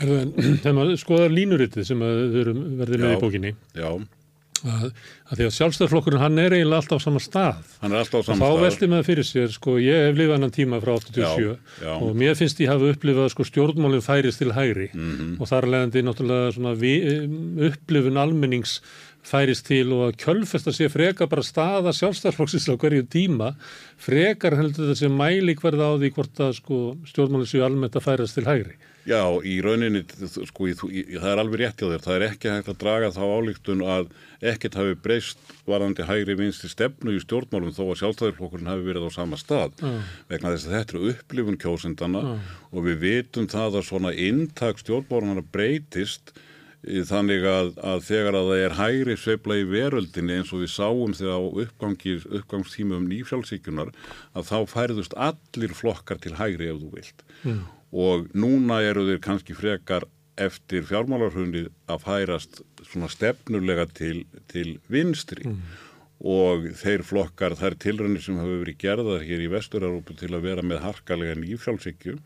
[0.00, 3.52] þegar maður skoðar línuritið sem verðið með í bókinni.
[3.76, 3.90] Já,
[4.68, 4.86] að,
[5.30, 8.20] að því að sjálfstæðarflokkurinn hann er eiginlega alltaf á sama stað hann er alltaf á
[8.20, 11.20] og þá samstæð velti maður fyrir sér, sko, ég hef lifað annan tíma frá 87
[11.20, 11.56] Já,
[11.86, 11.92] já.
[11.96, 15.36] og mér finnst ég hafa upplifað sko stjórnmálinn færist til hægri Mhm.
[15.40, 16.94] og þar leðandi náttúrulega svona vi,
[17.70, 18.80] upplifun almennings
[19.26, 23.50] færist til og að kjölfesta sé frekar bara staða sjálfstæðarflokksins á hverju tíma
[24.00, 26.78] frekar heldur þessi mæli hverða á því hvort að sko
[27.10, 28.78] stjórnmálinn séu almennt að færast til hægri.
[29.08, 32.50] Já, í rauninni, sko, í, í, það er alveg rétt hjá þér, það er ekki
[32.52, 34.10] hægt að draga þá álíktun að
[34.50, 39.10] ekkert hafi breyst varðandi hægri vinstri stefnu í stjórnmálum þó að sjálfstæðurflokkurinn hafi verið á
[39.16, 39.94] sama stað Já.
[40.28, 42.22] vegna þess að þetta eru upplifun kjósendana
[42.70, 46.32] og við vitum það að svona inntak stjórnmálunara breytist
[46.80, 50.70] í þannig að, að þegar að það er hægri sveifla í veröldinni eins og við
[50.72, 53.90] sáum þegar á uppgangi, uppgangstímum nýfjálsíkjunar
[54.32, 57.60] að þá færðust allir flokkar til hægri ef þú vilt Mm.
[57.90, 60.06] Og núna eru þeir kannski frekar
[60.40, 65.44] eftir fjármálarhunni að færast svona stefnulega til, til vinstri.
[66.20, 70.64] Og þeir flokkar, þær tilrænir sem hafa verið gerðar hér í Vestur-Európu til að vera
[70.64, 72.18] með harkalega nýfjálsíkju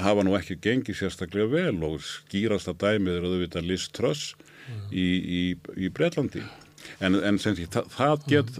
[0.00, 4.34] hafa nú ekki gengið sérstaklega vel og skýrasta dæmið er auðvitað Liz Truss
[4.90, 5.42] í, í,
[5.76, 6.42] í Breitlandi.
[7.00, 8.50] En, en sem því, það, það get,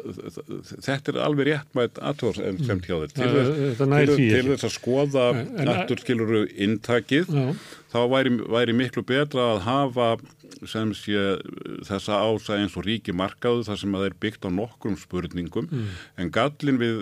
[0.85, 2.97] þetta er alveg réttmætt aðtóðs en sem hjá.
[3.14, 7.55] Til, þess- það nær til, þess að skoða En- aftur skiluru inntakið, Já.
[7.95, 10.09] þá væri, væri miklu betra að hafa
[10.71, 11.23] sem sé
[11.87, 15.71] þessa ása eins og ríki markaðu þar sem að það er byggt á nokkrum spurningum.
[16.21, 17.01] En gallin við,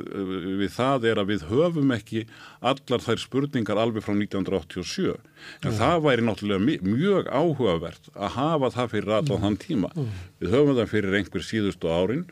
[0.62, 2.24] við það er að við höfum ekki
[2.72, 5.12] allar þær spurningar alveg frá 1987
[5.66, 9.92] en það væri náttúrulega mjög áhugavert að hafa það fyrir allan þann tíma.
[10.42, 12.26] Við höfum það fyrir einhver síðustu árin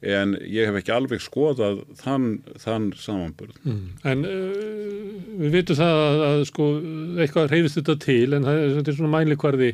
[0.00, 2.28] en ég hef ekki alveg skoðað þann,
[2.60, 3.58] þann samanburð.
[4.08, 5.10] En uh,
[5.42, 6.68] við vitum það að, að sko
[7.20, 9.70] eitthvað reyfist þetta til en það er, er svona mælikvarði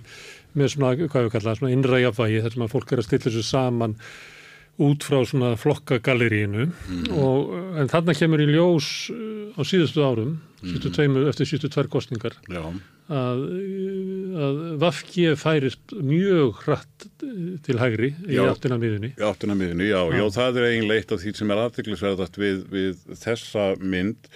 [0.56, 3.44] með svona, hvað við kalla, svona innrægjafvægi þar sem að fólk er að stilla þessu
[3.46, 3.96] saman
[4.86, 6.66] út frá svona flokkagalleriinu
[7.16, 11.70] og uh, en þarna kemur í ljós uh, á síðustu árum, síðustu tveimur, eftir síðustu
[11.72, 12.60] tvær kostningar Já,
[13.08, 18.44] að, uh, að Vafki færist mjög hratt uh, til hægri í Já.
[18.50, 19.14] áttina miðunni.
[19.16, 22.62] í áttina miðinu, já, já, það er eiginlega eitt af því sem er aðtiklisverðast við,
[22.76, 24.30] við þessa mynd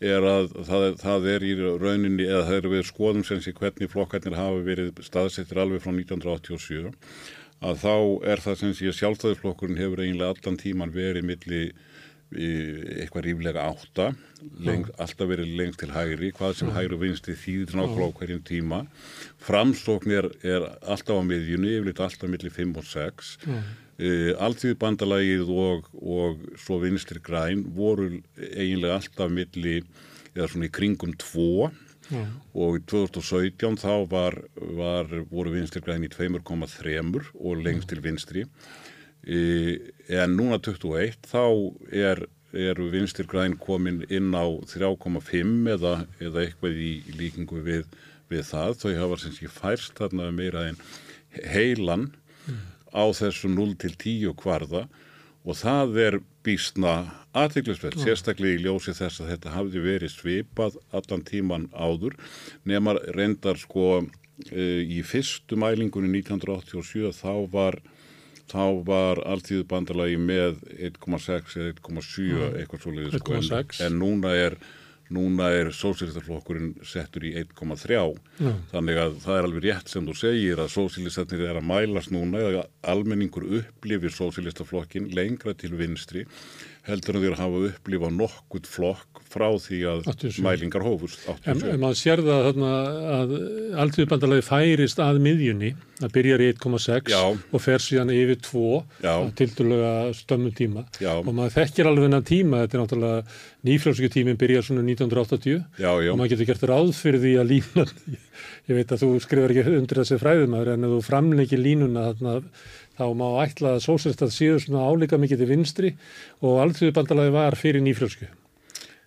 [0.00, 3.90] er að það það er í rauninni eða það er við skoðum sem sé hvernig
[3.90, 6.92] flokkarnir hafa verið staðsettir alveg frá 1987
[7.58, 7.94] að þá
[8.30, 11.62] er það sem sé sjálfstæðisflokkurinn hefur eiginlega allan tíman verið milli
[12.28, 14.10] eitthvað ríflega átta
[14.60, 18.42] leng, alltaf verið lengst til hægri hvað sem hægri og vinstri þýðir nákvæmlega á hverjum
[18.44, 18.80] tíma.
[19.40, 20.28] Framsókn er,
[20.84, 23.62] alltaf á miðjunni, yfirleitt alltaf milli 5 og 6 Uh,
[23.98, 29.80] Alþýðu bandalagið og, og svo vinstri græn voru eiginlega alltaf milli
[30.36, 31.70] eða svona í kringum tvo.
[32.08, 32.22] Já.
[32.56, 37.02] og í 2017 þá var, var, voru vinstri græn í 2,3
[37.36, 38.46] og lengst til vinstri.
[39.28, 39.76] Uh,
[40.08, 41.42] en núna 21 þá
[41.92, 42.22] er,
[42.56, 45.92] er vinstri græn komin inn á 3,5 eða,
[46.22, 47.84] eða eitthvað í líkingu við,
[48.32, 48.78] við það.
[48.80, 50.80] Þau hafa sem sé færst þarna meira en
[51.44, 52.08] heilan
[52.92, 54.86] á þessu 0 til 10 kvarða
[55.48, 56.94] og það er býstna
[57.36, 62.16] aðtiklisverð, sérstaklega í ljósi þess að þetta hafði verið svipað allan tíman áður
[62.68, 64.02] nema reyndar sko
[64.50, 67.80] e, í fyrstu mælingunni 1987 þá var
[68.48, 73.82] þá var alltíðu bandalagi með 1,6 eða 1,7 eitthvað svo leiðis sko, en, 1,6.
[73.84, 74.56] en núna er
[75.14, 78.52] núna er sósílistaflokkurinn settur í 1,3 Já.
[78.72, 82.42] þannig að það er alveg rétt sem þú segir að sósílistatnir er að mælast núna
[82.50, 86.26] eða almenningur upplifir sósílistaflokkin lengra til vinstri
[86.88, 90.38] heldur en þeir hafa upplifað nokkurt flokk frá því að 87.
[90.44, 91.20] mælingar hófust.
[91.28, 91.66] En, 87.
[91.74, 92.70] en maður sér það þarna
[93.18, 93.34] að
[93.84, 97.20] alltíðbandalagi færist að miðjunni, það byrjar í 1,6 Já.
[97.36, 98.64] og fer síðan yfir 2
[99.04, 99.12] Já.
[99.12, 101.12] á tildulega stömmum tíma Já.
[101.18, 105.92] og maður þekkir alveg hennan tíma, þetta er náttúrulega nýfrjálsíku tíminn byrjar svona 1980 Já,
[105.92, 106.10] já.
[106.12, 107.94] og maður getur gert ráð fyrir því að línan,
[108.70, 112.36] ég veit að þú skrifar ekki undir þessi fræðumæður en ef þú framleikir línuna þarna
[112.98, 115.94] þá má ætla að sósérstað síður svona álíka mikið til vinstri
[116.42, 118.28] og alltíðbandalagi var fyrir nýfrjálsíku.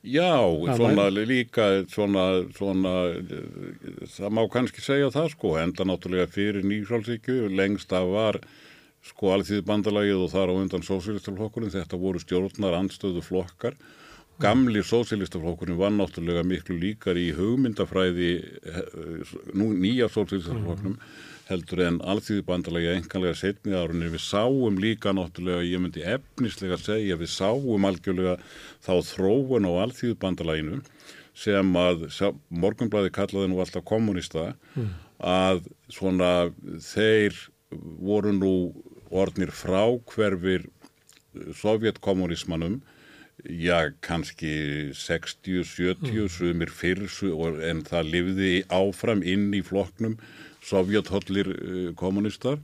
[0.02, 2.26] Já, Það svona líka, svona,
[2.58, 2.94] svona,
[4.10, 8.40] það má kannski segja það sko, enda náttúrulega fyrir nýjálsíkju, lengst að var
[9.06, 13.78] sko alþýði bandalagið og þar á undan sósílistaflokkurinn, þetta voru stjórnar andstöðu flokkar.
[14.42, 20.98] Gamli sósílistaflokkurinn var náttúrulega miklu líkar í hugmyndafræði eh, nú, nýja sósílistaflokknum
[21.50, 24.12] heldur en alþýði bandalagið enganlega setni árunni.
[24.14, 28.38] Við sáum líka náttúrulega, ég myndi efnislega segja, við sáum algjörlega
[28.86, 30.82] þá þróun á alþýði bandalaginu
[31.38, 32.08] sem að
[32.50, 34.52] morgunblæði kallaði nú alltaf kommunista
[35.22, 36.52] að svona
[36.84, 37.38] þeir
[38.04, 38.54] voru nú
[39.12, 40.68] orðnir frákverfir
[41.56, 42.82] sovjetkommunismanum
[43.48, 47.08] já, kannski 60, 70, sumir fyrr
[47.70, 50.18] en það lifði áfram inn í flokknum
[50.66, 52.60] sovjethollir uh, kommunistar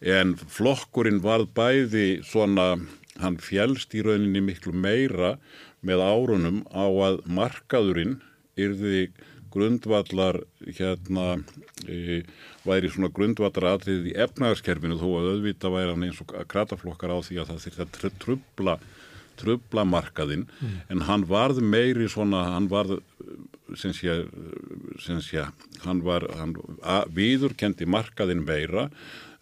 [0.00, 2.76] en flokkurinn varð bæði svona,
[3.18, 5.36] hann fjælst í rauninni miklu meira
[5.82, 8.18] með árunum á að markaðurinn
[8.58, 9.08] yrði
[9.52, 10.40] grundvallar
[10.76, 11.38] hérna
[11.88, 12.22] e,
[12.68, 17.18] væri svona grundvallar atrið í efnagaskerfinu þó að auðvita væri hann eins og krataflokkar á
[17.24, 18.82] því að það þurfti að tr-
[19.38, 20.46] trubla markaðinn
[20.90, 22.98] en hann varð meiri svona, hann varð
[23.76, 24.14] sem sé,
[25.02, 25.44] sem sé
[25.84, 26.54] hann var, hann
[27.14, 28.88] viðurkendi markaðinn meira.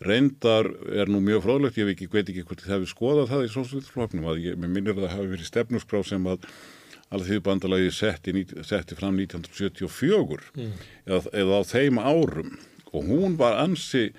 [0.03, 3.45] Reyndar er nú mjög fróðlegt, ég veit ekki, veit ekki hvort þið hefði skoðað það
[3.47, 6.49] í sósvöldfloknum að ég, minnir að það hafi verið stefnusgrá sem að
[7.17, 8.35] alþjóðbandalagi setti,
[8.67, 10.51] setti fram 1974
[11.07, 12.57] eða, eða á þeim árum.
[12.93, 14.11] Og hún var ansi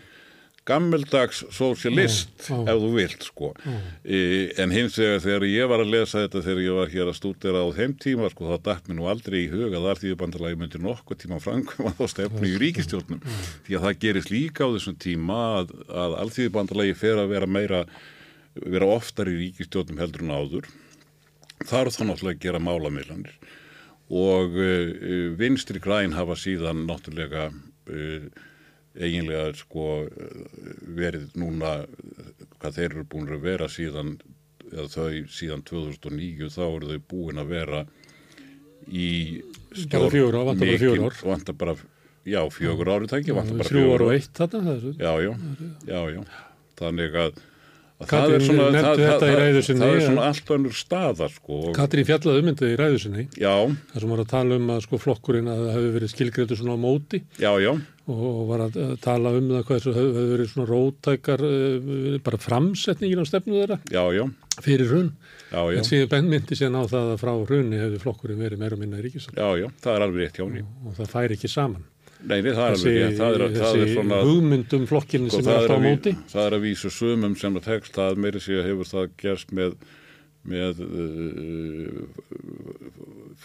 [0.68, 2.74] gammeldags sósialist Já, já.
[2.74, 3.52] ef þú vilt sko.
[4.04, 4.20] E,
[4.60, 7.64] en hins vegar þegar ég var að lesa þetta þegar ég var hér að stúdera
[7.64, 11.22] á þeim tíma sko þá dætt mér nú aldrei í huga að alþjóðbandalagi myndi nokkuð
[11.24, 13.24] tíma framkvæma þá stefnu í ríkistjórnum
[13.68, 17.86] því að það gerist líka á þessum tíma að, að alþjóðbandalagi fer að vera meira
[18.58, 20.68] vera oftar í ríkistjórnum heldur en áður.
[21.68, 23.38] Þarf þá náttúrulega að gera málamillanir
[24.08, 28.28] og uh, vinstri græn hafa síðan náttúrulega uh,
[28.98, 29.88] eiginlega sko
[30.98, 31.74] verið núna
[32.58, 34.16] hvað þeir eru búin að vera síðan
[34.72, 37.84] eða þau síðan 2009 þá eru þau búin að vera
[38.88, 39.12] í
[39.92, 41.76] Bara fjögur bara fjögur vantar bara,
[42.26, 45.12] já, fjögur ári tæki vantar bara Þrjú fjögur ára og eitt það er já,
[46.16, 46.24] já,
[46.80, 47.42] þannig að
[47.98, 51.54] Katrín nefndi þetta í ræðu sinni, það er svona allt önnur staða sko.
[51.70, 53.24] og- Katrín fjallaði um þetta í ræðu sinni.
[53.34, 53.54] Já,
[53.94, 56.76] þar sem var að tala um að sko flokkurinn að það hefði verið skilgreitur svona
[56.78, 57.22] á móti.
[57.42, 57.72] Já, já,
[58.08, 63.24] og var að tala um það hvað þessu hefði verið svona rótækar eh, bara framsetningin
[63.24, 63.80] á stefnu þeirra.
[63.90, 64.24] Já, já,
[64.62, 65.12] fyrir hrun.
[65.52, 68.60] Já, já, en síðan benn myndi síðan á það að frá hrunni hefði flokkurinn verið
[68.60, 70.64] meira og minna í ríkisvöld já, já, það er alveg rétt hjá henni.
[70.86, 71.86] og það færi ekki saman
[72.26, 75.38] Nei, nei, það er alveg rétt, það er, það er þessi svona, hugmyndum flokkinn sko,
[75.38, 76.14] sem er er, alltaf á móti.
[76.32, 79.54] það er að vísu sumum sem að tekst að meiri sig að hefur það gerst
[79.60, 79.76] með,
[80.48, 82.02] með uh,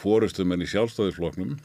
[0.01, 1.59] fórustumenn í sjálfstæðisflokknum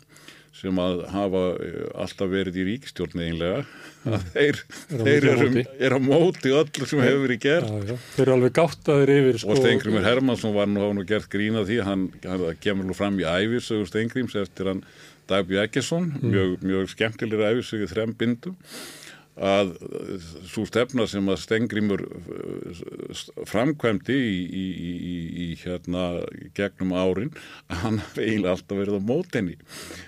[0.57, 3.65] sem að hafa uh, alltaf verið í ríkistjórn eiginlega.
[4.07, 7.69] Að þeir, Eru á þeir eru, er á móti öllu sem hefur verið gert.
[7.69, 7.99] Já, já.
[8.15, 11.83] þeir eru alveg gáttaðir yfir sko, og Steingrimur Hermansson var nú, nú gert grína því.
[11.87, 14.83] Hann, hann kemur nú fram í æfisögu Steingrims eftir hann
[15.29, 18.57] Dagbjörn Ekkerson mjög, mjög skemmtilega æfisögu þrem bindum
[19.37, 19.75] að
[20.49, 22.01] svo stefna sem að Stengrimur
[23.45, 26.23] framkvæmdi í, í, í, í, hérna
[26.57, 27.29] gegnum árin
[27.69, 29.57] að hann hafði eiginlega alltaf verið á mótenni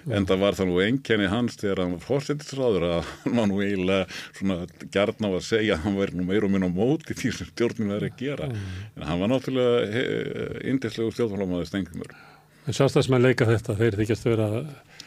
[0.09, 3.61] en það var það nú enkenni hans þegar hann var fórsetisráður að hann var nú
[3.61, 4.09] eiginlega
[4.39, 4.59] svona
[4.97, 7.51] gert ná að segja að hann væri nú meira og minna á móti því sem
[7.51, 8.49] stjórnum er að gera.
[8.97, 12.17] En hann var náttúrulega indislegu stjórnflómaður Stengrimur
[12.70, 14.99] en sjálfstæðismenn leika þetta, þeir þykjast vera eh,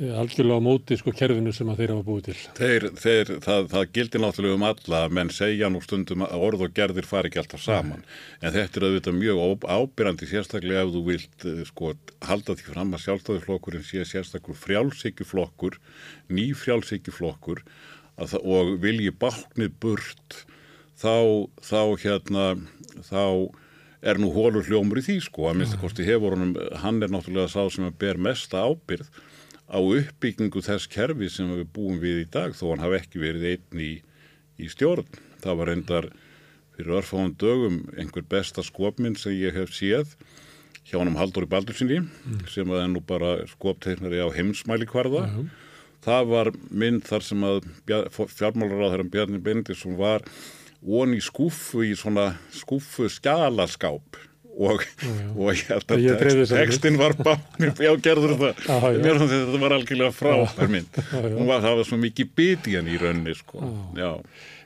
[0.00, 2.36] algjörlega á móti sko kerfinu sem að þeir hafa búið til.
[2.56, 6.74] Þeir, þeir, það, það gildir náttúrulega um alla menn segja nú stundum að orð og
[6.78, 8.04] gerðir fari ekki alltaf saman.
[8.40, 11.92] En þetta er auðvitað mjög á- ábyrrandi sérstaklega ef þú vilt eh, sko
[12.30, 15.76] halda því fram að sjálfstæðiflokkurinn sé sérstakur frjálsíkjuflokkur
[16.32, 17.62] ný frjálsíkjuflokkur
[18.20, 20.44] að það- og vilji báknið burt
[21.00, 21.12] þá,
[21.60, 22.46] þá hérna
[23.04, 23.22] þá
[24.00, 27.12] er nú hólur hljómur í því sko að minnst að kosti hefur honum, hann er
[27.12, 29.08] náttúrulega sá sem að ber mesta ábyrð
[29.70, 33.46] á uppbyggingu þess kerfi sem við búum við í dag þó hann hafi ekki verið
[33.52, 33.92] einn í,
[34.58, 35.06] í stjórn.
[35.40, 36.10] Það var reyndar
[36.74, 40.16] fyrir örfáum dögum einhver besta skopminn sem ég hef séð
[40.88, 42.00] hjá hann um Halldóri Baldursinni
[42.50, 45.26] sem að er nú bara skopteiknari á heimsmæli kvarða.
[45.28, 45.42] Já.
[46.00, 47.58] Það var mynd þar sem að
[48.32, 50.24] fjármálaráðherran Bjarni Bendisson var
[50.80, 54.16] von í skúfu í svona skúfu skjalaskáp
[54.60, 54.84] og,
[55.40, 59.00] og ég held að text, textin var báknir, já gerður það, Já, já.
[59.06, 61.20] mér fannst þetta var algjörlega frábær mynd, já.
[61.24, 63.64] hún var, það var svo mikið biti hann í raunni sko,
[63.98, 64.10] já,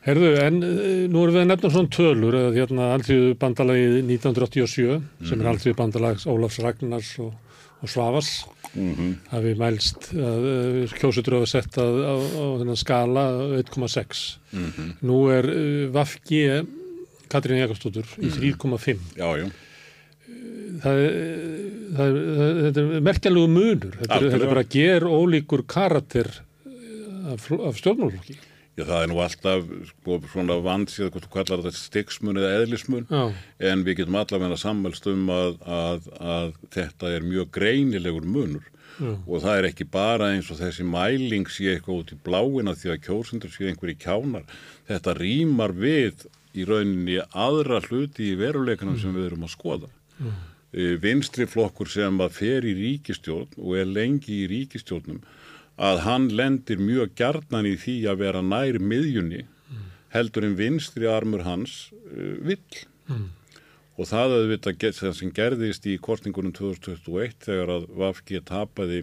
[0.05, 4.99] Herðu, en uh, nú erum við að nefna svona tölur að hérna alltíðu bandalagið 1987
[5.31, 7.31] sem er alltíðu bandalags Ólafs Ragnars og,
[7.81, 8.29] og Svavas
[9.31, 13.25] hafi mælst að uh, kjósutur hafa sett að, á, á þennan skala
[13.63, 14.25] 1,6
[15.09, 16.43] nú er uh, Vafgi
[17.33, 19.47] Katrín Jakobsdóttur í 3,5 já, já,
[20.83, 20.99] það,
[21.97, 23.95] það, það, þetta er merkjalegu munur.
[24.01, 26.31] Þetta, er- þetta er bara ger ólíkur karakter
[27.31, 28.37] af, af stjórnmálflokki
[28.75, 33.05] já, það er nú alltaf sko, svona vandsíð, hvort þú kallar þetta stiksmun eða eðlismun,
[33.07, 33.21] Já,
[33.71, 38.65] en við getum allavega sammælst um að, að, að þetta er mjög greinilegur munur.
[38.95, 39.11] Já.
[39.27, 42.93] og það er ekki bara eins og þessi mæling sé eitthvað út í bláina því
[42.93, 44.45] að kjósundur sé einhverji kjánar.
[44.87, 49.89] Þetta rýmar við í rauninni aðra hluti í veruleikanum sem við erum að skoða.
[50.23, 50.37] Mm.
[51.03, 55.21] Vinstri flokkur sem að fer í ríkistjórn og er lengi í ríkistjórnum
[55.79, 59.45] að hann lendir mjög gjarnan í því að vera nær miðjunni
[60.15, 62.83] heldur en vinstri armur hans uh, vill.
[63.99, 64.35] Og það
[64.79, 69.01] get- það sem gerðist í kostningunum 2021 þegar að VFG tapaði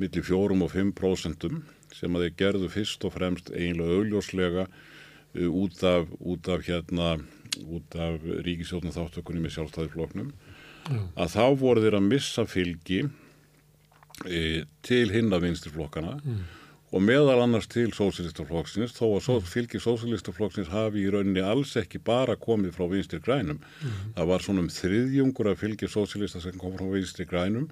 [0.00, 5.48] millir 4 og 5 prósentum sem að þeir gerðu fyrst og fremst eiginlega augljóslega uh,
[5.48, 7.18] út af, út af hérna
[7.66, 10.32] út af ríkisjóðnum þáttökunni með sjálfstæðifloknum
[10.88, 13.02] að þá voru þeir að missa fylgi
[14.26, 16.18] e, til hinna vinstirflokkana
[16.90, 19.46] og meðal annars til sósilistaflokksins þó að mm.
[19.52, 23.60] fylgi sósilistaflokksins hafi í rauninni alls ekki bara komið frá vinstir grænum.
[24.16, 27.68] Það var svona um þriðjungur að fylgi sósilista sem kom frá vinstir grænum,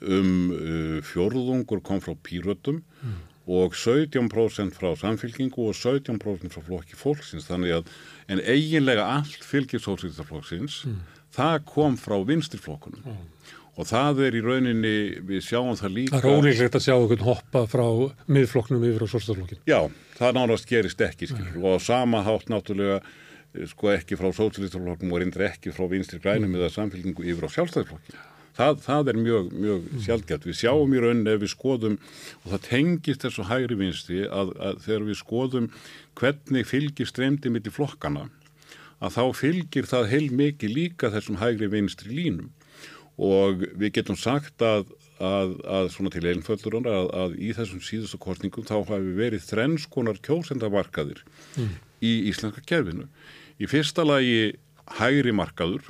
[0.00, 2.80] um uh, fjórðungur kom frá pírötum
[3.46, 7.46] og 17% frá samfylkingu og 17% frá flokki fólksins.
[7.46, 7.92] Þannig að
[8.32, 10.80] en eiginlega allt fylgi sósilistaflokksins,
[11.36, 13.16] það kom frá vinstirflokkunum.
[13.76, 14.94] Og það er í rauninni,
[15.28, 16.20] við sjáum það líka...
[16.22, 17.84] það er ólíklegt að sjá einhvern hoppa frá
[18.32, 19.80] miðflokknum yfir á sólstaflokkin Já,
[20.16, 23.02] það náttúrulega gerist ekki, skilur, og á sama hátt náttúrulega,
[23.52, 27.54] eh, sko ekki frá sósílistaflokkum og reyndar ekki frá vinstri grænum eða samfélgingu yfir á
[27.58, 28.24] sjálfstæðiflokkin.
[28.56, 30.48] Það, það er mjög, mjög sjálfgætt.
[30.48, 31.98] Við sjáum í rauninni ef við skoðum,
[32.40, 35.66] og það tengist þessu hægri vinstri, að, að þegar við skoðum
[36.16, 38.30] hvernig fylgir streymdi milli flokkana,
[39.00, 42.52] að þá fylgir það heil mikið líka þessum hægri vinstri línum
[43.16, 44.86] og við getum sagt að,
[45.20, 50.20] að, að svona til einföldur að, að í þessum síðustu kostningum þá hafi verið þrennskonar
[50.24, 51.22] kjósendamarkaðir
[52.04, 53.08] í íslenska kerfinu.
[53.56, 54.56] Í fyrsta lagi
[54.98, 55.86] hægri markaður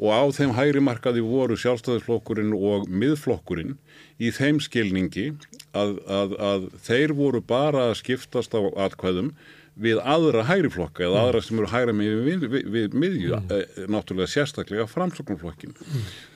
[0.00, 3.74] og á þeim hægri markaði voru sjálfstæðisflokkurinn og miðflokkurinn
[4.22, 5.32] í þeim skilningi
[5.76, 9.34] að, að, að þeir voru bara að skiptast á atkvæðum
[9.80, 13.86] við aðra hægri flokka eða aðra sem eru hægra með við, við, við miðju, mm.
[13.92, 15.72] náttúrulega sérstaklega framsóknarflokkin.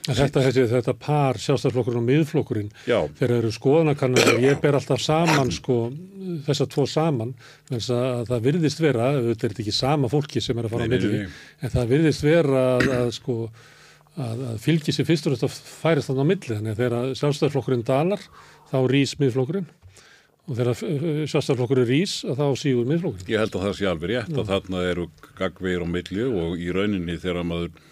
[0.05, 2.97] En þetta, þetta, þetta par sjálfstæðsflokkurinn og miðflokkurinn Já.
[3.19, 5.77] þegar eru skoðanakannar og ég ber alltaf saman sko,
[6.47, 7.35] þessar tvo saman
[7.69, 10.89] þess að það virðist vera, auðvitað er þetta ekki sama fólki sem er að fara
[10.89, 11.39] Nei, milli nei.
[11.61, 13.39] en það virðist vera að, að sko
[14.15, 17.87] að, að fylgi sér fyrst og þetta færist þannig á milli þannig að þegar sjálfstæðsflokkurinn
[17.87, 18.29] dalar
[18.71, 19.67] þá rís miðflokkurinn
[20.45, 23.33] og þegar sjálfstæðsflokkurinn rís að þá sígur miðflokkurinn.
[23.33, 26.71] Ég held að það sé alveg rétt að þarna eru gagveir á milli og í
[26.75, 27.83] rauninni þegar maður,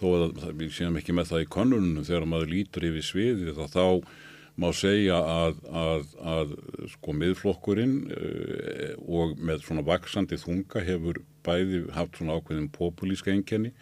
[0.00, 3.66] þó að við séum ekki með það í konunum, þegar maður lítur yfir sviðið þá
[3.76, 3.86] þá
[4.54, 6.56] má segja að, að, að
[6.92, 13.72] sko miðflokkurinn uh, og með svona vaksandi þunga hefur bæði haft svona ákveðin populíska enkenni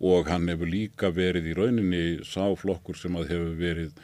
[0.00, 4.00] og hann hefur líka verið í rauninni sáflokkur sem að hefur verið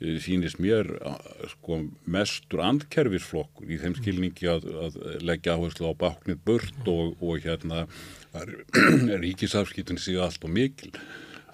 [0.00, 0.90] eh, sýnist mér
[1.54, 7.44] sko, mestur andkerfisflokkur í þeim skilningi að, að leggja áherslu á báknið burt og, og
[7.44, 7.86] hérna
[9.24, 10.90] ríkisafskiptin sig allt og mikil.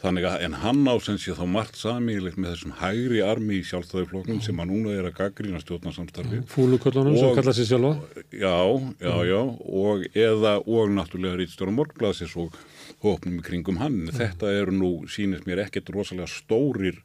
[0.01, 3.65] Þannig að en hann á sem sé þá margt samílegt með þessum hægri armi í
[3.69, 8.23] sjálfstæðiflokknum sem að núna er að gaggrína stjórnarsamstarfi Fúluköllunum sem kalla sér sjálfa.
[8.33, 8.57] Já,
[8.97, 9.41] já, já,
[9.85, 12.57] og eða og náttúrulega Ríðstjóra Morgblasis og
[13.05, 14.07] hópnum kringum hann.
[14.17, 17.03] Þetta eru nú, sýnist mér ekkert rosalega stórir,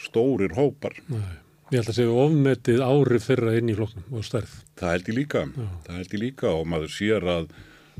[0.00, 0.96] stórir hópar.
[1.12, 1.38] Nei.
[1.70, 4.54] Ég held að segja ofmetið árif þeirra inn í flokknum og stærð.
[4.80, 5.42] Það held ég líka,
[5.86, 7.50] það held ég líka og maður sér að,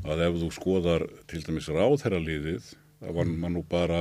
[0.02, 4.00] að ef þú skoðar til dæmis ráðherraliðið, það var maður nú bara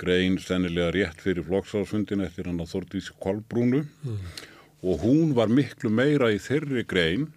[0.00, 3.82] grein sennilega rétt fyrir flokksálsfundin eftir hann að Þordísi Kolbrúnu
[4.86, 7.28] og hún var miklu meira í þeirri grein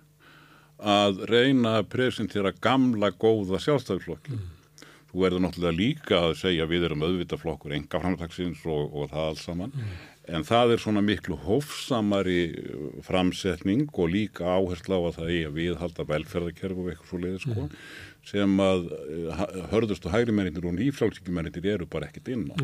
[0.79, 4.39] að reyna að presentera gamla góða sjálfstæðisflokki.
[5.09, 9.29] Þú verður náttúrulega líka að segja við erum auðvitað flokkur enga framtagsins og, og það
[9.31, 9.73] alls saman.
[10.29, 15.47] En það er svona miklu hófsamari uh, framsetning og líka áherslu á að það eigi
[15.47, 17.65] að viðhalda velferðarkerf og eitthvað svo leiði sko
[18.27, 22.55] sem að uh, hörðust og hægri mennir og nýfrálsíkjumennir eru bara ekkert inn á.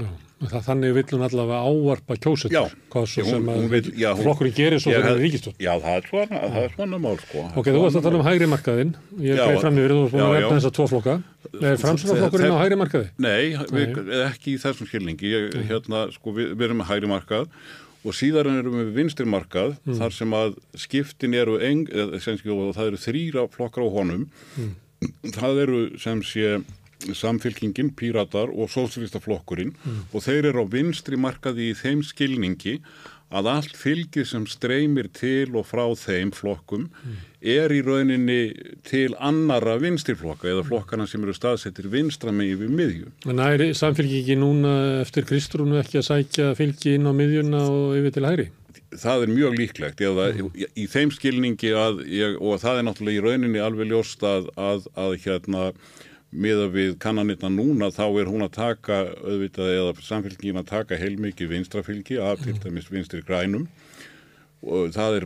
[0.46, 4.94] Já, þannig vil hún allavega ávarpa kjósetur, hvað svo sem að já, flokkurinn gerir svo
[4.94, 5.58] fyrir ríkistjórn.
[5.64, 7.46] Já, það er svona, það er svona mál sko.
[7.56, 10.16] Ok, þú varst að tala um hægri markaðinn, ég Já, greið fram yfir, þú varst
[10.18, 10.60] búin að já, nefna já.
[10.60, 11.18] þessa tvo flokka.
[11.56, 13.10] Er framsvonarflokkurinn á hægri markaði?
[13.26, 13.42] Nei,
[13.72, 15.34] við, ekki í þessum skilningi.
[15.34, 17.50] Ég, hérna, sko, við, við erum með hægri markað
[18.06, 22.20] og síðan erum við vinstri markað þar sem að skiptin eru eng, eða,
[22.54, 24.28] og það eru þrýra flokkar á honum.
[25.36, 26.58] Það eru sem sé
[27.14, 29.76] samfylkingin, píratar og sósílistaflokkurinn
[30.14, 32.80] og þeir eru á vinstri markaði í þeim skilningi
[33.36, 36.88] að allt fylgið sem streymir til og frá þeim flokkum
[37.42, 38.54] er í rauninni
[38.86, 43.10] til annara vinstriflokka eða flokkana sem eru staðsettir vinstra með yfir miðju.
[43.30, 48.16] En næri samfélgiki núna eftir Kristrúnu ekki að sækja fylgi inn á miðjuna og yfir
[48.16, 48.48] til hægri?
[48.94, 53.18] Það er mjög líklegt eða í, í þeim skilningi að ég, og það er náttúrulega
[53.18, 55.72] í rauninni alveg ljóst að, að, að hérna
[56.36, 61.54] miða við kannanirna núna þá er hún að taka auðvitað eða samfélgin að taka heilmikið
[61.54, 63.68] vinstrafylgi af til dæmis vinstri grænum
[64.66, 65.26] og það er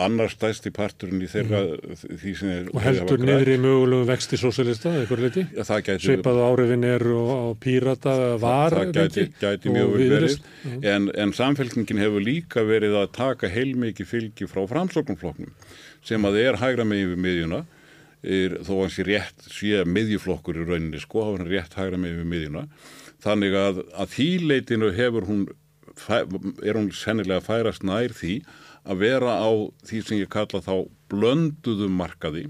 [0.00, 1.62] annar stæsti parturinn í þeirra
[2.00, 5.44] því sem er Og heldur niður í mögulegum vexti sósélista, eitthvað leiti?
[5.52, 9.90] Já, það gæti, Svipað áriðin eru á, pírata var það gæti, reyndar, gæti og mjög
[9.92, 10.14] vel verið.
[10.18, 10.86] Viðreisn.
[10.94, 15.52] en, en samfélkingin hefur líka verið að taka heilmikið fylgi frá framsóknumflokknum
[16.08, 17.64] sem að er hægra megin við miðjuna
[18.22, 21.78] er, þó að hann sé rétt sé miðjuflokkur í rauninni sko, þá er hann rétt
[21.78, 22.66] hægra megin við miðjuna.
[23.22, 25.48] Þannig að, að þýleitinu hefur hún
[26.08, 28.40] er hún sennilega að færast nær því
[28.88, 29.50] að vera á
[29.86, 30.74] því sem ég kalla þá
[31.12, 32.48] blönduðum markaði.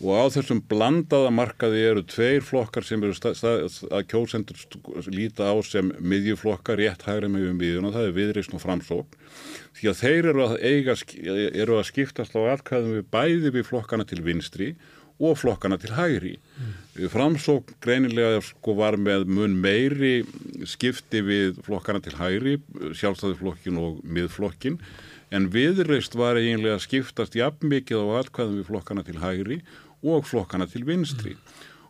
[0.00, 4.62] Og á þessum blandaða markaði eru tveir flokkar sem eru að kjósendur
[5.12, 9.18] líta á sem miðjuflokkar rétt hægra með um miðjuna, það er viðreysn og framsókn.
[9.76, 10.96] Því að þeir eru að, eiga,
[11.50, 16.36] eru að skiptast á atkvæðum við bæði við flokkana til vinstri og flokkana til hægri.
[16.56, 17.08] Mm.
[17.12, 20.24] Framsókn greinilega sko var með mun meiri
[20.68, 22.56] skipti við flokkana til hægri,
[22.98, 24.80] sjálfstæðisflokkin og miðflokkin,
[25.30, 29.60] en viðreist var eiginlega skiptast jafn mikið á atkvæðum við flokkana til hægri
[30.02, 31.36] og flokkana til vinstri.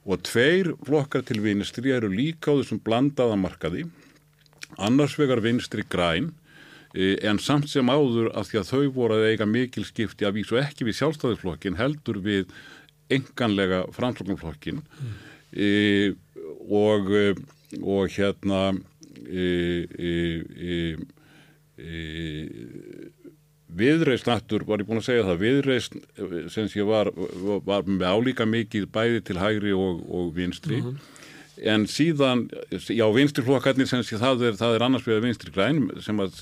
[0.04, 3.86] Og tveir flokkar til vinstri eru líka á þessum blandaða markaði,
[4.78, 6.32] annars vegar vinstri græn,
[6.94, 10.40] eh, en samt sem áður að því að þau voru að eiga mikil skipti að
[10.40, 12.46] vísu ekki við sjálfstæðisflokkin heldur við
[13.10, 15.14] enganlega framsóknarflokkin mm.
[15.52, 15.70] e,
[16.70, 17.34] og, e,
[17.80, 18.62] og hérna
[19.26, 19.46] e,
[19.98, 20.80] e,
[23.80, 25.96] viðreist nattur, var ég búin að segja það viðreist
[26.52, 27.12] sem sé var,
[27.66, 30.82] var með álíka mikið bæði til hægri og, og vinstri.
[31.60, 36.22] En síðan, já vinstriflokkarnir sem sé það er, það er annars við vinstri græn sem
[36.22, 36.38] að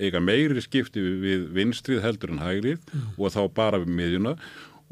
[0.00, 4.36] eiga meiri skipti við, vinstrið heldur en hægrið og þá bara við miðjuna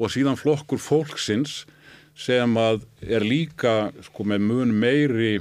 [0.00, 1.64] og síðan flokkur fólksins
[2.16, 5.38] sem að er líka sko með mun meiri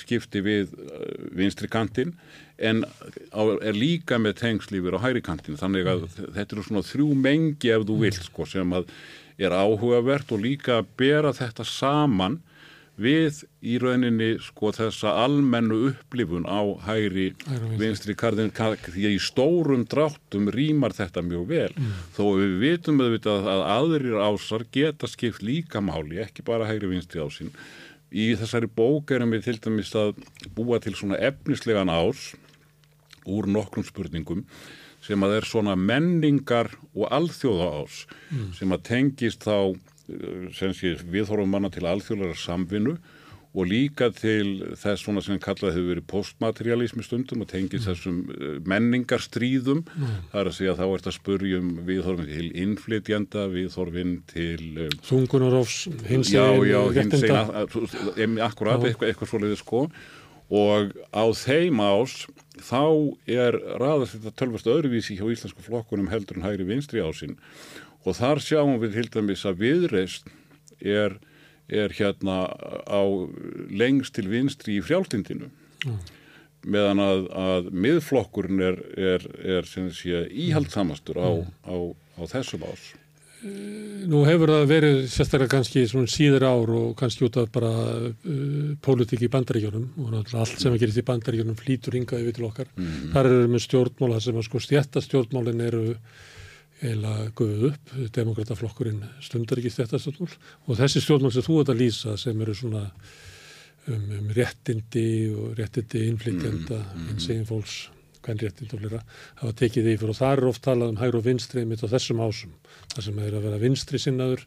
[0.00, 1.00] skipti við e,
[1.38, 2.14] vinstri kantinn
[2.56, 5.58] en er líka með tengslífur á hægri kantinn.
[5.60, 8.88] Þannig að þetta eru svona þrjú mengi ef þú vilt sko sem að
[9.36, 12.40] er áhugavert og líka að bera þetta saman
[12.96, 17.28] við í rauninni sko þessa almennu upplifun á hægri
[17.76, 18.16] vinstri.
[18.16, 21.72] karðin því að í stórum dráttum rýmar þetta mjög vel.
[22.16, 27.20] Þó við vitum auðvitað að aðrir ásar geta skipt líka máli ekki bara hægri vinstri
[27.20, 27.52] ásinn.
[28.10, 30.16] Í þessari bók erum við til dæmis að
[30.56, 32.32] búa til svona efnislegan ás
[33.26, 34.46] úr nokkrum spurningum
[35.04, 38.06] sem að er svona menningar og alþjóða ás
[38.56, 39.76] sem að tengist þá
[40.06, 42.96] viðhorfum manna til alþjóðlega samvinnu
[43.56, 48.58] og líka til þess svona sem kallað hefur verið postmaterialismi stundum og tengist þessum eh,
[48.68, 49.80] menningarstríðum.
[50.32, 54.98] Það er að segja þá ert að spurja um viðhorfin til innflytjanda, viðhorfin til eh,
[55.08, 58.12] Þungunarofs, hins já, já, eginn hins réttinda.
[58.12, 59.86] eginn akkurat, eitthvað, eitthvað svoleiðið sko.
[60.56, 62.20] Og á þeim ás
[62.62, 67.34] þá er raðast þetta tölvast öðruvísi hjá íslensku flokkunum heldur en hægri vinstri ásinn
[68.06, 70.28] og þar sjáum við til dæmis að viðreist
[70.80, 71.16] er,
[71.68, 72.44] er hérna
[72.86, 73.02] á
[73.70, 75.50] lengst til vinstri í frjáltindinu
[76.66, 79.26] meðan að, að miðflokkurinn er, er,
[79.58, 81.30] er sé íhaldsamastur á,
[81.66, 81.76] á,
[82.18, 82.94] á þessum ás
[83.46, 87.70] Nú hefur það verið sérstaklega kannski síður ár og kannski út af bara
[88.08, 92.46] uh, pólitík í bandaríkjunum og allt sem að gerist í bandaríkjunum flýtur hingað yfir til
[92.48, 92.70] okkar.
[93.12, 95.84] Þar eru við með stjórnmála sem að sko stjætta stjórnmálin eru
[96.82, 100.34] eiginlega guðuð upp, demokrataflokkurinn stundar ekki þetta stjórnmál
[100.66, 102.82] og þessi stjórnmál sem þú ert að lýsa sem eru svona
[103.88, 107.76] um, um réttindi og réttindi innflytjenda, mm, mm, einsegin fólks,
[108.26, 109.02] hvern réttindi og flera,
[109.42, 110.12] hafa tekið yfir.
[110.12, 112.52] Og það er oft talað um hægur og vinstri mitt á þessum ásum,
[112.94, 114.44] það sem er að vera vinstri sinnaður,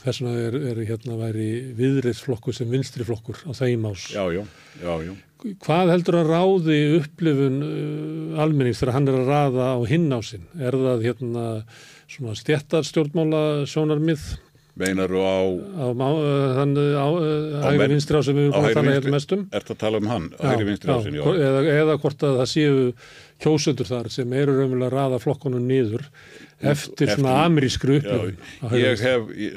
[0.00, 1.48] þess vegna er, er hérna væri
[1.78, 4.08] viðriðsflokkur sem vinstri flokkur á þeim ás.
[4.10, 4.42] Já, já,
[4.82, 5.14] já, já.
[5.44, 10.20] Hvað heldur að ráði upplifun uh, almennings þegar hann er að raða á hinn á
[10.24, 10.46] sinn?
[10.56, 11.44] Er það hérna
[12.08, 14.24] svona stjættarstjórnmála sjónarmið?
[14.80, 15.38] Meinaru á...
[15.78, 16.10] Á, á
[16.56, 17.08] þann á,
[17.68, 19.44] hægri vinstri á sem við erum að tala hérna mestum?
[19.52, 21.20] Er það að tala um hann, hægri vinstri á sinni?
[21.20, 22.80] Eða, eða hvort að það séu
[23.42, 28.36] kjósundur þar sem eru raunverulega að raða flokkonum niður eftir, eftir svona amerískru upplifun.
[28.78, 29.04] Ég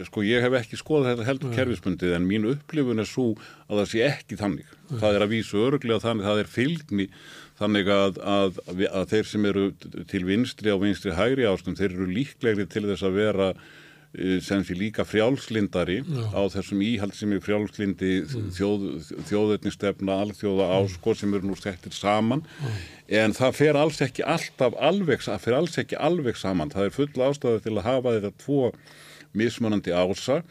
[0.07, 3.29] sko, ég hef ekki skoðað þetta heldur kerfispundið en mín upplifun er svo
[3.67, 4.69] að það sé ekki þannig.
[4.87, 4.99] Já.
[5.03, 7.09] Það er að vísu öruglega þannig, það er fylgni
[7.57, 9.65] þannig að, að, að þeir sem eru
[10.11, 13.51] til vinstri á vinstri hægri ástum, þeir eru líklegri til þess að vera
[14.41, 16.23] sem sé líka frjálslindari Já.
[16.33, 18.51] á þessum íhald sem er frjálslindi mm.
[18.57, 18.85] þjóð,
[19.29, 21.19] þjóðetnistefna alþjóða áskor mm.
[21.21, 22.79] sem eru nú settir saman mm.
[23.21, 26.97] en það fer alls ekki alltaf alveg, það fer alls ekki alveg saman það er
[26.97, 28.71] full ástæðu til að hafa þetta tvo
[29.37, 30.43] mismunandi ása og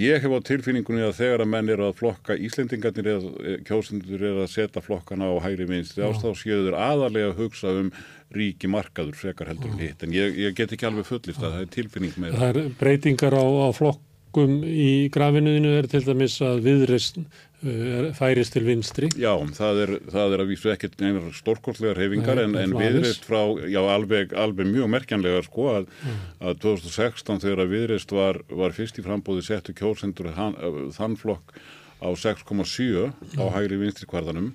[0.00, 4.44] ég hef á tilfinningunni að þegar að menn eru að flokka Íslendingarnir eða kjósendur eru
[4.46, 7.90] að setja flokkana á hægri vinstri ástæðu og séður aðalega að hugsa um
[8.32, 10.00] ríki markaður frekar heldur en hitt.
[10.06, 13.36] En ég, ég get ekki alveg fullist að það er tilfinning með það er breytingar
[13.36, 17.20] á, á flokkum í grafinuðinu er til dæmis að viðreist
[18.18, 19.08] færist til vinstri.
[19.20, 23.40] Já, það er, það er að vísu ekkert einar stórkostlegar hefingar en, en viðreist frá,
[23.70, 25.88] já alveg, alveg mjög merkjanlega sko að,
[26.44, 31.56] að 2016 þegar að viðreist var, var fyrst í frambóði settu kjósendur þann flokk
[32.04, 33.10] á 6,7
[33.40, 34.52] á hægri vinstri kvarðanum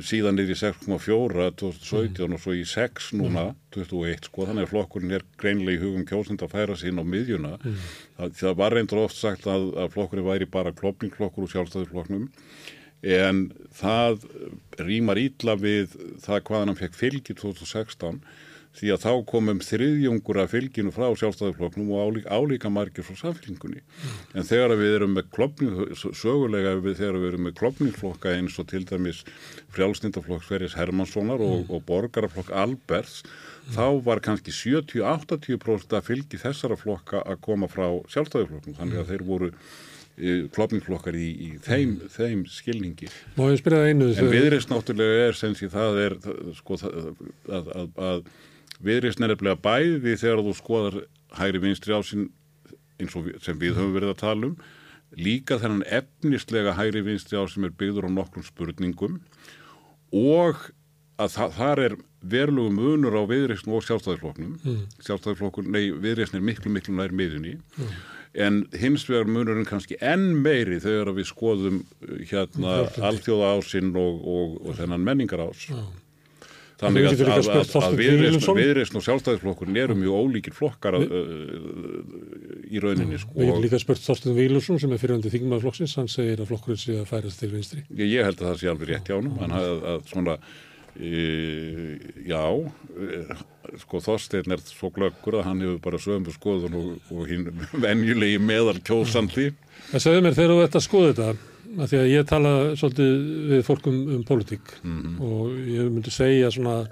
[0.00, 2.36] síðan er í 6,4 2017 mm.
[2.36, 3.58] og svo í 6 núna mm.
[3.76, 7.56] 21 sko þannig að flokkurinn er greinlega í hugum kjósend að færa sín á miðjuna
[7.58, 7.82] mm.
[8.18, 12.30] það, það var reyndur oft sagt að, að flokkurinn væri bara klopningflokkur úr sjálfstæðurflokknum
[13.02, 13.42] en
[13.76, 14.24] það
[14.80, 18.22] rýmar ítla við það hvaðan hann fekk fylgi 2016
[18.72, 23.82] því að þá komum þriðjungur af fylginu frá sjálfstæðarflokknum og álíka, álíka margir frá samfélgingunni.
[24.32, 28.70] En þegar við erum með klopning, sögulega við, þegar við erum með klopningflokka eins og
[28.72, 29.22] til dæmis
[29.76, 31.72] frjálsnindaflokk Sverris Hermanssonar og, mm.
[31.76, 33.20] og borgaraflokk Alberts,
[33.76, 38.78] þá var kannski 70-80% af fylgi þessara flokka að koma frá sjálfstæðarflokknum.
[38.78, 42.14] Þannig að þeir voru e, klopningflokkar í, í þeim, mm.
[42.16, 43.10] þeim skilningi.
[43.36, 44.08] Má ég spyrja það einu?
[44.16, 46.16] En viðreist náttúrulega er sem sé það er
[46.56, 46.80] sko,
[47.52, 47.92] að, að,
[48.82, 51.00] er nefnilega bæði þegar þú skoðar
[51.38, 52.30] hægri vinstri ásinn
[53.00, 54.56] eins og sem við höfum verið að tala um
[55.18, 59.20] líka þennan efnislega hægri vinstri ásinn sem er byggður á nokkrum spurningum
[60.12, 60.70] og
[61.20, 64.80] að þa þar er verulegu munur á viðreysn og sjálfstæðisflokknum mm.
[65.02, 67.96] sjálfstæðisflokkur, nei, viðreysn er miklu miklu nær miðunni mm.
[68.46, 71.82] en hins vegar munurinn kannski enn meiri þegar við skoðum
[72.30, 75.90] hérna alþjóða ásinn og, og, og þennan menningar ás mm.
[76.82, 77.94] Þannig að, að, að, að
[78.58, 81.20] viðreysn og sjálfstæðisflokkurinn eru mjög ólíkir flokkar Vi,
[82.72, 83.20] í rauninni.
[83.22, 83.36] Sko.
[83.36, 86.98] Við getum líka spurt Þorsten Vílusson sem er fyrirhandi þingmaðurflokksins, hann segir að flokkurinn sé
[86.98, 87.84] að færast til vinstri.
[87.94, 90.36] Ég, ég held að það sé alveg rétt hjá hann, hann hafði að svona,
[90.96, 91.12] e,
[92.32, 92.42] já,
[92.96, 93.22] e,
[93.84, 97.46] sko Þorstein er svo glöggur að hann hefur bara sömu skoðun og, og hinn
[97.84, 99.52] venjulegi meðal kjósandi.
[99.92, 103.10] Það segði mér þegar þú ætti að skoða þetta að því að ég tala svolítið
[103.52, 105.20] við fólkum um, pólitík mm -hmm.
[105.20, 106.86] og ég myndi segja svona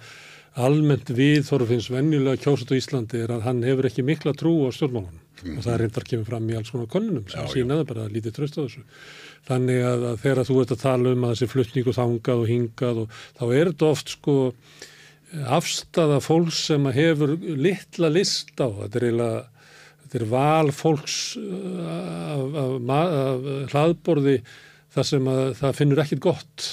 [0.58, 4.74] almennt við Þorfinns venjulega kjósut á Íslandi er að hann hefur ekki mikla trú á
[4.74, 5.58] stjórnmálunum mm -hmm.
[5.58, 8.64] og það reyndar kemur fram í alls konar konunum sem sínaði bara lítið tröst á
[8.66, 8.82] þessu.
[9.48, 12.48] Þannig að, að þegar þú ert að tala um að þessi fluttning og þangað og
[12.48, 13.08] hingað og
[13.38, 14.52] þá er þetta oft sko
[15.46, 19.44] afstafa fólks sem hefur litla list á, þetta er eiginlega
[20.02, 21.86] þetta er val fólks uh,
[22.34, 24.40] af, af, af hlaðborði
[24.94, 26.70] þar sem að það finnur ekkit gott.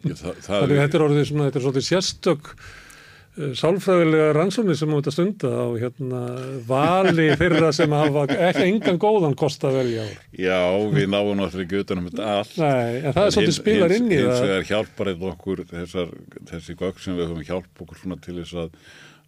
[0.00, 4.28] Já, það, það Þannig að þetta er orðið svona, þetta er svona sérstök uh, sálfræðilega
[4.36, 6.22] rannsóni sem átt að stunda á hérna
[6.68, 10.08] vali þeirra sem hafa ekki engan góðan kost að velja á.
[10.40, 10.60] Já,
[10.94, 12.56] við náum náttúrulega ekki utanum þetta allt.
[12.62, 14.30] Nei, en það er svolítið spilar inn í það.
[14.30, 16.18] Hins vegar hjálpar eitthvað okkur þessar,
[16.54, 18.74] þessi gögg sem við höfum hjálp okkur svona til þess að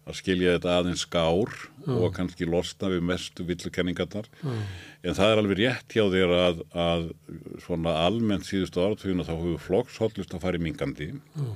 [0.03, 1.53] að skilja þetta aðeins skár
[1.85, 1.93] mm.
[1.95, 4.63] og kannski losna við mestu villukenningarnar mm.
[5.07, 7.05] en það er alveg rétt hjá þér að, að
[7.63, 11.53] svona almennt síðustu áratuguna þá hefur flokkshóllust að fara í mingandi mm.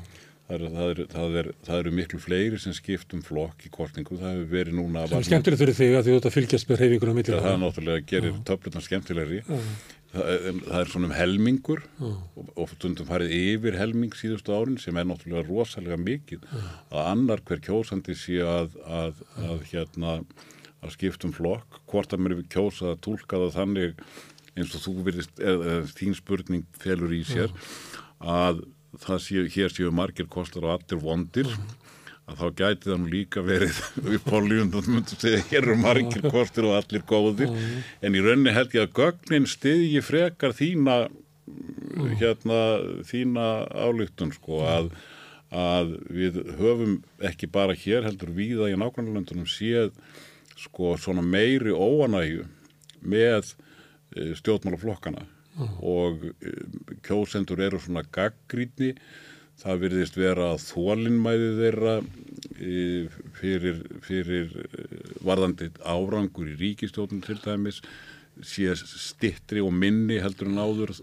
[0.47, 3.73] það, er, það, er, það, er, það eru miklu fleiri sem skipt um flokk í
[3.73, 6.71] kortingu, það hefur verið núna er skemmtileg fyrir þig að því þú ert að fylgjast
[6.71, 9.43] með reyfingunum Það náttúrulega gerir töflutan skemmtilegri
[10.18, 15.07] það, er svona um helmingur og, og stundum farið yfir helming síðustu árin sem er
[15.07, 16.45] náttúrulega rosalega mikið.
[16.91, 20.18] Að annar hver kjósandi sé að, að, að hérna
[20.84, 24.02] að skiptum flokk, hvort að mér er kjósa að tólka það þannig
[24.57, 27.53] eins og þú virðist, eða þín spurning felur í sér,
[28.22, 28.64] að
[29.03, 31.49] það séu, hér séu margir kostar og allir vondir,
[32.27, 33.77] að þá gæti það nú líka verið
[34.15, 34.97] upp á lífundum
[35.51, 37.53] hér eru margir kostir og allir góðir.
[38.03, 41.05] En í rauninni held ég að gögnin stiðji frekar þína
[42.19, 42.57] hérna
[43.07, 44.89] þína álygtun sko að,
[45.55, 46.97] að við höfum
[47.29, 49.93] ekki bara hér heldur viða í nákvæmlega séð
[50.57, 52.47] sko svona meiri óanægu
[53.01, 53.53] með
[54.15, 55.23] e, stjórnmálaflokkana.
[55.85, 56.53] Og e,
[57.05, 58.95] kjósendur eru svona gaggrítni
[59.61, 61.95] það virðist vera þólinnmæði þeirra
[62.57, 63.07] e,
[63.39, 64.67] fyrir, fyrir e,
[65.25, 67.81] varðandi árangur í ríkistjóðun til dæmis
[68.45, 70.93] sé stittri og minni heldur en áður.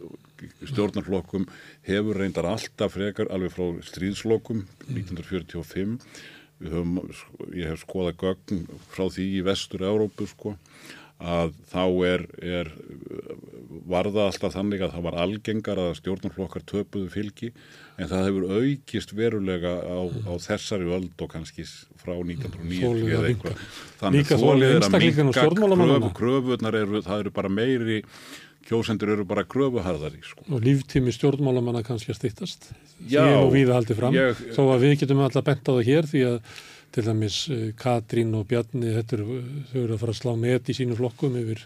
[0.68, 1.46] Stjórnarflokkum
[1.86, 5.96] hefur reyndar alltaf frekar alveg frá stríðslokum 1945
[6.62, 6.98] höfum,
[7.56, 8.60] ég hef skoðað gögn
[8.92, 10.54] frá því í vestur Európu sko
[11.24, 12.70] að þá er, er
[13.88, 17.50] varða alltaf þannig að það var algengar að stjórnarflokkar töpuðu fylgi
[17.98, 21.66] en það hefur aukist verulega á, á þessari öld og kannski
[22.00, 23.60] frá 1909 eða eitthvað.
[24.00, 28.00] Þannig að þólið er að minka kröfu, kröfunar eru, það eru bara meiri
[28.64, 30.44] kjósendur eru bara kröfuharðari sko.
[30.48, 32.70] og líftími stjórnmálamanna kannski að stýttast
[33.02, 34.16] því og við haldið fram.
[34.16, 36.38] ég, þó að við getum alltaf bent á það hér því að
[36.94, 37.38] til dæmis
[37.80, 39.38] Katrín og Bjarni þetta eru,
[39.70, 41.64] þau eru að fara að slá met í sínu flokkum yfir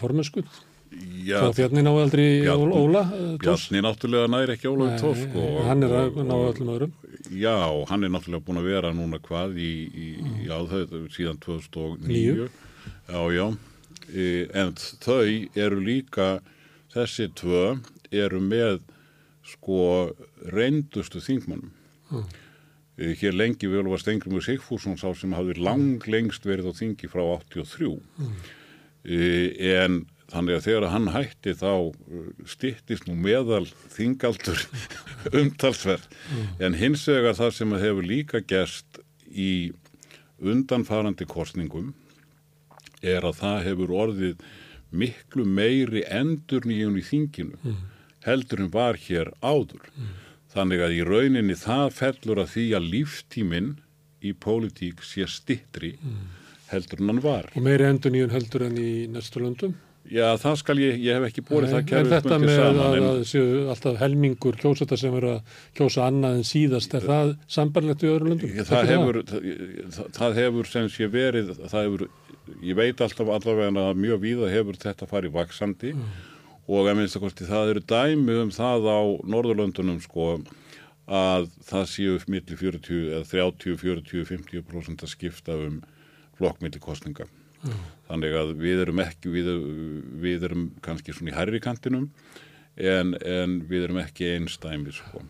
[0.00, 0.46] formenskull
[0.88, 3.02] þá Bjarni náðu aldrei Bjarni, Óla
[3.42, 6.94] Bjarni náttúrulega næri ekki Óla Nei, tóf, sko, hann er að náðu öllum öðrum.
[7.28, 7.54] Já,
[7.90, 10.36] hann er náttúrulega búin að vera núna hvað í, í, mm.
[10.48, 13.46] já, það, síðan 2009 já, já.
[14.08, 14.26] E,
[14.56, 14.74] en
[15.04, 15.22] þau
[15.66, 16.28] eru líka
[16.94, 17.64] þessi tvö
[18.08, 18.80] eru með
[19.48, 19.80] sko
[20.48, 21.72] reyndustu þingmannum
[22.10, 22.28] mm.
[22.98, 27.22] Hér lengi vel var Stengrimur Sigfússon sá sem hafði lang lengst verið á þingi frá
[27.22, 28.38] 83 mm.
[29.72, 33.64] en Þannig að þegar hann hætti þá uh, stittist nú meðal
[33.94, 34.60] þingaldur
[35.40, 36.04] umtalsverð.
[36.28, 36.48] Mm.
[36.66, 39.00] En hins vegar það sem hefur líka gerst
[39.32, 39.72] í
[40.38, 41.94] undanfarandi korsningum
[43.00, 44.44] er að það hefur orðið
[44.92, 47.80] miklu meiri endur nýjum í þinginu mm.
[48.28, 49.88] heldur en var hér áður.
[49.96, 50.12] Mm.
[50.58, 53.74] Þannig að í rauninni það fellur að því að líftíminn
[54.26, 56.22] í pólitík sé stittri mm.
[56.72, 57.52] heldur en hann var.
[57.54, 59.76] Og meiri endur nýjum heldur en í næstu löndum?
[60.08, 63.18] Já, það skal ég, ég hef ekki búið það kerfið þetta með saman, að það
[63.28, 68.08] séu alltaf helmingur kjósata sem eru að kjósa annað en síðast, er það sambarlegt í
[68.08, 68.54] öðru löndum?
[68.70, 72.06] Það hefur, það, það hefur sem sé verið, það hefur,
[72.70, 76.08] ég veit alltaf allavega að mjög víða hefur þetta farið vaksandi mm.
[76.68, 79.00] Og að minnst að kosti það eru dæmi um það á
[79.34, 80.34] Norðurlöndunum sko
[81.08, 85.80] að það séu millir 40 eða 30, 40, 50% að skipta um
[86.38, 87.24] flokkmilli kostninga.
[87.64, 87.80] Mm.
[88.10, 89.48] Þannig að við erum ekki, við,
[90.22, 92.10] við erum kannski svona í hærri kantinum
[92.76, 95.24] en, en við erum ekki einstæmi sko.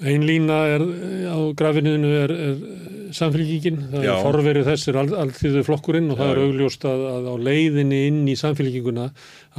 [0.00, 0.82] Einn lína er,
[1.28, 4.10] á grafinuðinu er, er samfélgíkin, það Já.
[4.14, 6.32] er forverið þessir all, allþýðu flokkurinn og það Já.
[6.32, 9.06] er augljóst að, að á leiðinni inn í samfélgíkuna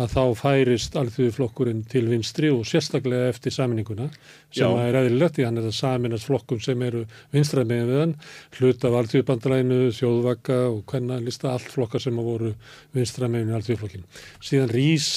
[0.02, 4.08] að þá færist allþýðu flokkurinn til vinstri og sérstaklega eftir samininguna
[4.50, 4.86] sem Já.
[4.86, 7.04] er eðlilegt í hann er það saminast flokkum sem eru
[7.36, 8.16] vinstrað með við hann,
[8.58, 12.56] hlut af allþýðubandrænu, þjóðvaka og hvenna lista allt flokkar sem hafa voru
[12.96, 14.10] vinstrað með við allþýðuflokkin.
[14.40, 15.12] Síðan rýs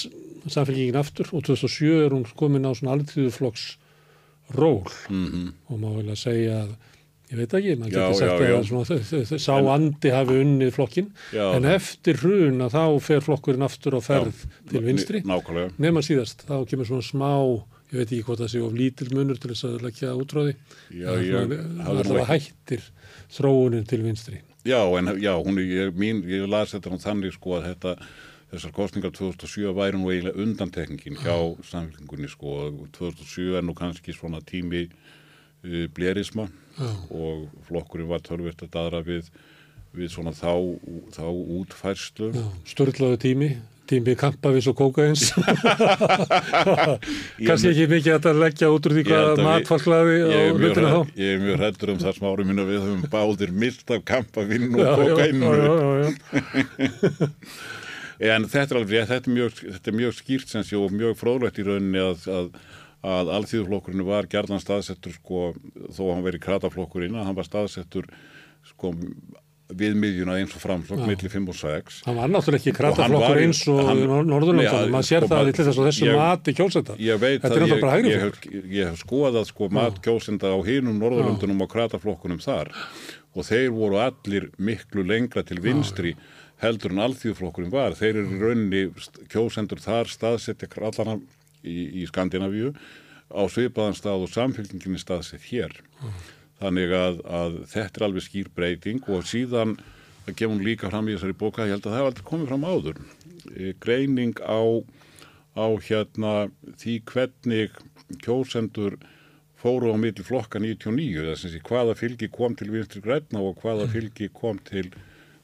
[0.50, 3.70] samfélgíkin aftur og 2007 er hún komin á svona allþýðuflokks
[4.52, 4.84] ról.
[5.08, 5.52] Mm -hmm.
[5.68, 6.74] og má vel að segja að
[7.30, 8.58] ég veit ekki, maður getur sagt já, já.
[8.58, 13.20] að svona, sá en, andi hafi unnið flokkin já, en eftir hrun að þá fer
[13.24, 15.22] flokkurinn aftur á ferð til vinstri.
[15.78, 17.32] nema síðast, þá kemur svona smá
[17.94, 20.56] ég veit ekki hvort það sé of lítil munur til þess að leggja útráði.
[20.90, 22.86] Það hættir
[23.34, 24.40] þróunin til vinstri.
[24.64, 27.96] Já, en já, hún, ég, mín, ég las þetta þannig sko að þetta
[28.54, 31.34] þessar kostningar 2007 væri nú eiginlega undantekningin hjá
[31.66, 36.48] samfélgingunni sko og 2007 er nú kannski svona tími uh, blerisma
[36.78, 36.90] Já.
[37.10, 39.30] og flokkurinn var törfirt að dadra við,
[39.94, 40.54] við svona þá,
[41.14, 42.32] þá útfærslu.
[42.66, 43.50] Störðlaðu tími,
[43.90, 45.28] tími kampavís og kókains.
[47.46, 51.14] kannski ekki mikið að leggja út úr því hvað matfallklaði á hlutinu þá.
[51.22, 54.74] Ég er mjög hrettur um það smári mín að við höfum báðir mist af kampavinn
[54.74, 55.48] og kókainu.
[58.18, 58.36] Já, já, já.
[58.36, 61.60] en þetta er alveg, þetta er mjög, þetta er mjög skýrt sé og mjög fróðlegt
[61.60, 62.50] í rauninni að, að,
[63.14, 65.46] að alþýðuflokkurinn var gerðan staðsettur sko,
[65.90, 68.10] þó að hann veri krataflokkurinn að hann var staðsettur
[68.64, 68.94] sko
[69.72, 73.62] við miðjuna eins og framslokk millir 5 og 6 hann var náttúrulega ekki krataflokkur eins
[73.72, 73.80] og
[74.28, 76.96] Norðurlöndan, maður sér sko, það í þessu mati kjósenda.
[77.00, 81.64] ég veit að ég, ég, hef, ég hef skoðað sko mat kjósenda á hinum Norðurlöndunum
[81.64, 82.74] og krataflokkunum þar.
[83.34, 86.12] Og þeir voru allir miklu lengra til vinstri
[86.62, 87.96] heldur en alþjóðflokkurinn var.
[87.98, 88.84] Þeir eru í rauninni
[89.32, 91.18] kjósendur þar staðsetja allana
[91.64, 92.74] í, í Skandinavíu
[93.34, 95.74] á svipaðan stað og samfélkinginni staðsett hér.
[96.60, 99.78] Þannig að, að þetta er alveg skýr breyting og síðan
[100.24, 102.52] að gefa hún líka fram í þessari bóka, ég held að það hef aldrei komið
[102.52, 103.00] fram áður.
[103.52, 104.60] E, greining á,
[105.58, 106.34] á hérna
[106.80, 107.74] því hvernig
[108.24, 108.96] kjósendur
[109.60, 113.88] fóru á milli flokka 99, þess að hvaða fylgi kom til vinstri græna og hvaða
[113.92, 114.90] fylgi kom til,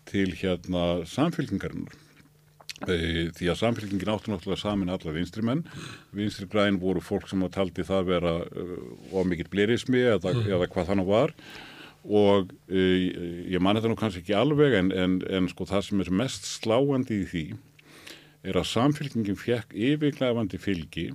[0.08, 1.98] til hérna samfylgingarinnar.
[2.88, 5.66] E, því að samfélgingin áttu náttúrulega samin alla vinstri menn.
[6.16, 8.78] Vinstri græn voru fólk sem að taldi það vera uh,
[9.12, 11.34] of mikill blerismi eða, eða hvað þannig var.
[12.08, 13.08] Og uh,
[13.52, 16.48] ég man þetta nú kannski ekki alveg en, en, en sko það sem er mest
[16.48, 17.44] sláandi í því
[18.48, 21.10] er að samfélgingin fekk yfirglæfandi fylgi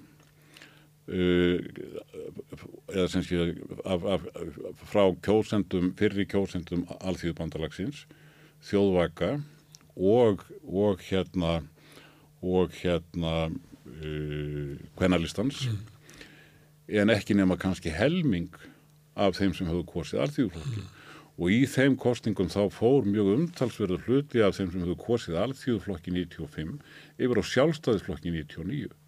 [1.09, 1.57] uh,
[2.93, 3.39] eða sem sé
[3.81, 8.05] af, af, af, frá kjósendum fyrri kjósendum alþjóðbandalagsins
[8.65, 9.31] þjóðvaka
[9.95, 11.59] og, og hérna
[12.45, 15.79] og hérna uh, kvennalistans mm.
[17.01, 18.51] en ekki nema kannski helming
[19.15, 20.91] af þeim sem hefðu kosið alþjóðflokki mm.
[21.39, 26.13] og í þeim kostningum þá fór mjög umtalsverður hluti af þeim sem hefðu kosið alþjóðflokki
[26.17, 26.77] 95
[27.17, 29.04] yfir á sjálfstæðisflokki 99 mm.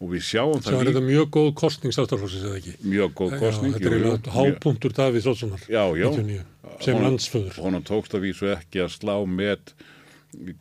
[0.00, 0.88] Og við sjáum það líka.
[0.90, 2.74] Þetta er mjög góð kostning státtarflokksins eða ekki?
[2.86, 3.74] Mjög góð kostning.
[3.74, 6.42] Já, þetta er eiginlega hápunktur Davíð Rótssonar 99
[6.80, 7.62] sem landsföður.
[7.64, 9.74] Honum tókst að vísu ekki að slá með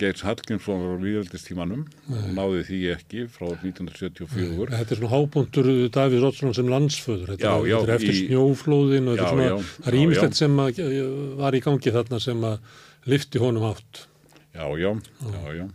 [0.02, 4.72] Geits Hallgrímsson var á líðveldistímanum og náði því ekki frá 1974.
[4.74, 8.24] Þetta er svona hábúndur Davíð Rótsson sem landsföður, þetta, já, já, þetta er eftir í...
[8.24, 10.82] snjóflóðin og já, svona, það er ímislegt sem að,
[11.44, 12.80] var í gangi þarna sem að
[13.14, 14.02] lifti honum átt.
[14.58, 14.90] Já, já,
[15.30, 15.68] já, já.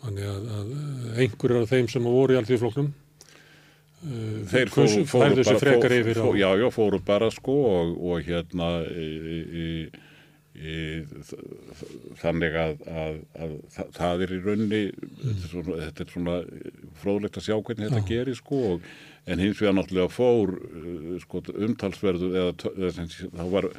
[0.00, 0.74] Þannig að, að
[1.20, 6.48] einhverjar af þeim sem voru í alltíðfloknum uh, þeir fóru, fóru bara fóru, fóru, já,
[6.62, 9.10] já, fóru bara sko og, og hérna í,
[9.50, 9.66] í
[12.20, 15.36] þannig að, að, að, að það er í raunni mm.
[15.44, 16.34] þetta er svona
[17.00, 18.08] fróðlegt að sjá hvernig þetta Já.
[18.10, 18.88] gerir sko og,
[19.30, 20.54] en hins vegar náttúrulega fór
[21.22, 23.70] sko, umtalsverðu eða, eða þá var,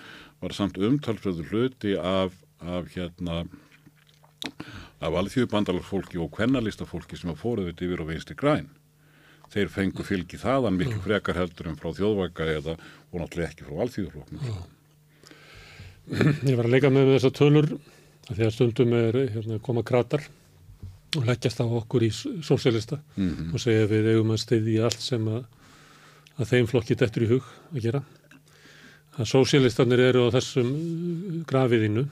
[0.41, 3.43] var samt umtalsverðu hluti af, af hérna
[5.01, 8.69] af alþjóðu bandalagsfólki og kvennalistafólki sem að fóruð þetta yfir á vinstri græn.
[9.51, 13.81] Þeir fengu fylgi þaðan miklu frekar heldur en frá þjóðvæka eða og náttúrulega ekki frá
[13.85, 14.61] alþjóðufloknum
[16.49, 20.23] ég var að leika með þessar tölur að því að stundum er hérna, koma kratar
[21.17, 23.53] og leggjast á okkur í sósélista mm -hmm.
[23.53, 25.43] og segja við eigum að steyði í allt sem að,
[26.37, 28.01] að þeim flokki dettur í hug að gera.
[29.19, 32.07] Að sósélistanir eru á þessum uh, grafiðinu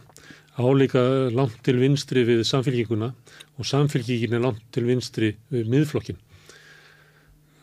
[0.60, 1.02] álíka
[1.34, 3.12] langt til vinstri við samfélkinguna
[3.58, 6.20] og samfélkingin er langt til vinstri við miðflokkin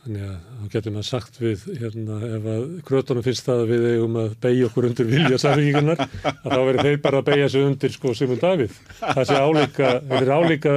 [0.06, 3.86] Þannig að þá getur maður sagt við, hérna, ef að krötunum finnst það að við
[3.90, 7.64] eigum að beigja okkur undir vilja samfélgingunar, að þá verður þeir bara að beigja sig
[7.66, 8.76] undir sko Simon Davíð.
[9.00, 10.74] Það sé álíka, það er álíka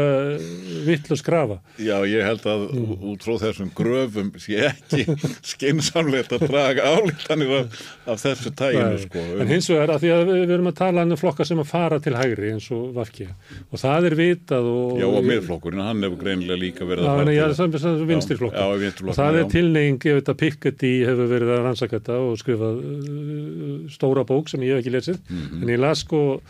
[0.87, 1.57] vittlu skrafa.
[1.77, 2.95] Já, ég held að mm.
[3.11, 5.05] út frá þessum gröfum sé ekki
[5.51, 7.77] skinsamlegt að draga álítanir af,
[8.09, 9.27] af þessu tæginu sko.
[9.37, 11.69] En hins vegar að því að við, við erum að tala um flokka sem að
[11.69, 14.97] fara til hægri eins og Vafki og það er vitað og...
[14.97, 20.19] Já, og miðflokkurinn, hann hefur greinilega líka verið að fara til það er tilneying, ég
[20.19, 24.75] veit að Piketty hefur verið að rannsaka þetta og skrifað uh, stóra bók sem ég
[24.75, 25.63] hef ekki lesið mm -hmm.
[25.63, 26.41] en ég las sko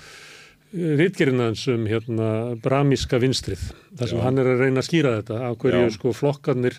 [0.74, 4.24] rítgerinans um hérna bramíska vinstrið, þar sem Já.
[4.24, 5.94] hann er að reyna að skýra þetta, á hverju Já.
[5.96, 6.78] sko flokkarnir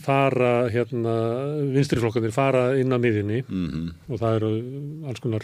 [0.00, 1.14] fara hérna,
[1.72, 3.88] vinstriflokkarnir fara inn á miðjunni mm -hmm.
[4.08, 4.50] og það eru
[5.08, 5.42] alls konar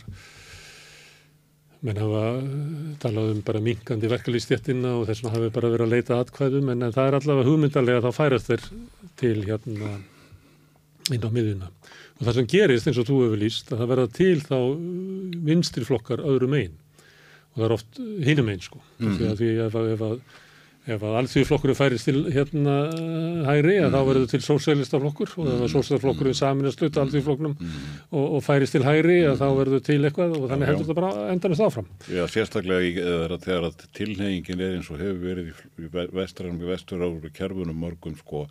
[1.87, 2.23] menn hafa
[3.03, 6.87] talað um bara minkandi verkefliðstjettina og þess vegna hafi bara verið að leita atkvæðum en,
[6.95, 8.65] það er allavega hugmyndarlega að þá færast þeir
[9.21, 9.93] til hérna
[11.15, 11.71] inn á miðuna.
[12.19, 14.59] Og það sem gerist eins og þú hefur líst að það verða til þá
[15.49, 18.83] vinstri flokkar öðrum einn og það er oft hinum einn sko.
[18.99, 19.17] Mm -hmm.
[19.19, 20.21] Því að því ef að, ef að
[20.89, 22.77] ef að allþjóðflokkurinn færist til hérna
[23.47, 23.93] hægri mm.
[23.93, 27.77] þá verður til sósælistaflokkur og ef að sósælistaflokkurinn saminast sluta allþjóðflokknum mm.
[28.09, 29.39] og, og færist til hægri mm.
[29.41, 31.93] þá verður til eitthvað og þannig heldur þetta bara endanist áfram.
[32.09, 37.07] Já, sérstaklega eða þegar að tilnefingin er eins og hefur verið í vestranum í vestur
[37.07, 38.47] áru kerfunum mörgum sko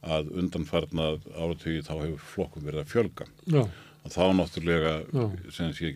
[0.00, 3.32] að undanfarnað áratögi þá hefur flokkum verið að fjölga.
[3.50, 3.64] Já
[4.00, 4.94] og þá náttúrulega
[5.52, 5.90] sé,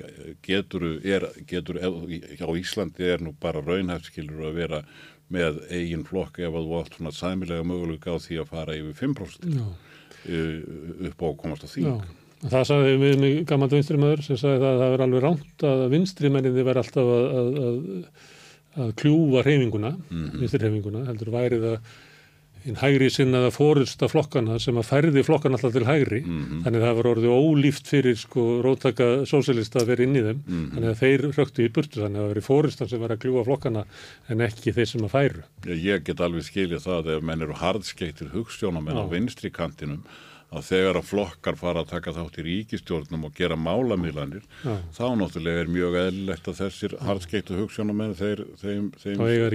[0.45, 4.81] getur, er, getur á Íslandi er nú bara raunhæfskilur að vera
[5.33, 8.95] með eigin flokk ef að þú átt svona sæmilega möguleika á því að fara yfir
[9.01, 9.65] 5% Já.
[11.09, 11.89] upp á að komast á þing.
[11.89, 12.23] Já.
[12.45, 15.85] Það sagði við mig gammal vinstrimöður sem sagði það að það verði alveg ránt að
[15.95, 17.79] vinstrimenninni verði alltaf að, að, að,
[18.85, 20.43] að kljúfa hreyfinguna, mm -hmm.
[20.43, 21.79] vinstrirheyfinguna, heldur værið að
[22.65, 26.21] hinn hægri sinnaða fórulsta flokkana sem að færði flokkana alltaf til hægri.
[26.25, 30.43] Þannig að það var orðið ólíft fyrir sko rótaka sósélista að vera inn í þeim.
[30.49, 33.47] Þannig að þeir röktu í burtu þannig að það veri fórulstan sem var að kljúa
[33.49, 33.87] flokkana
[34.33, 35.49] en ekki þeir sem að færu.
[35.69, 39.11] Ég, ég get alveg skilja það ef menn eru hardskeittir hugstjónamenn á Já.
[39.13, 40.07] vinstri kantinum
[40.55, 44.75] að þegar að flokkar fara að taka þátt í ríkistjórnum og gera málamiðlanir Já.
[44.95, 49.49] þá náttúrulega er mjög eðlilegt að þessir hardskeittu hugstjónamenn þeir, þeim, þeim, þeir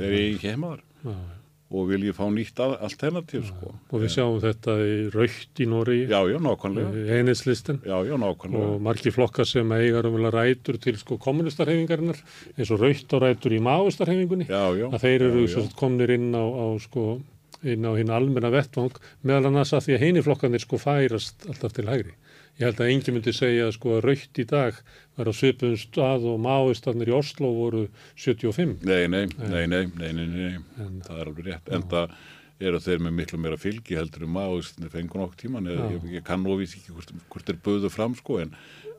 [0.00, 1.18] þeir ekki heima þar
[1.66, 1.76] Já.
[1.76, 3.72] og vilji fá nýtt al- alternativ sko.
[3.90, 8.68] og við sjáum þetta í raukt í Nóri Já, já, nákvæmlega einislistin Já, já, nákvæmlega
[8.76, 12.16] og margir flokkar sem eiga raunverulega rætur til sko kommunistarhefingarinnar
[12.56, 15.76] eins og raukt og rætur í máistarhefingunni Já, já að þeir eru já, svo sagt
[15.76, 17.20] komnir inn á, á sko
[17.66, 18.94] inn á hinn almenna vettvang
[19.26, 22.12] meðal annars að því að heini flokkanir sko færast alltaf til hægri.
[22.56, 24.78] Ég held að engin myndi segja sko að raukt í dag
[25.18, 27.82] var á svipum stað og máistafnir í Oslo voru
[28.16, 28.78] 75.
[28.88, 30.54] Nei, nei, nei, nei, nei, nei, nei.
[30.80, 31.68] En- það er alveg rétt.
[31.76, 32.16] En það
[32.64, 35.68] eru þeir með miklu meira fylgi heldur um maður fengur nokk tíman.
[35.68, 38.54] Ég, ég, kann ofið ekki hvort, hvort er buðu fram sko en,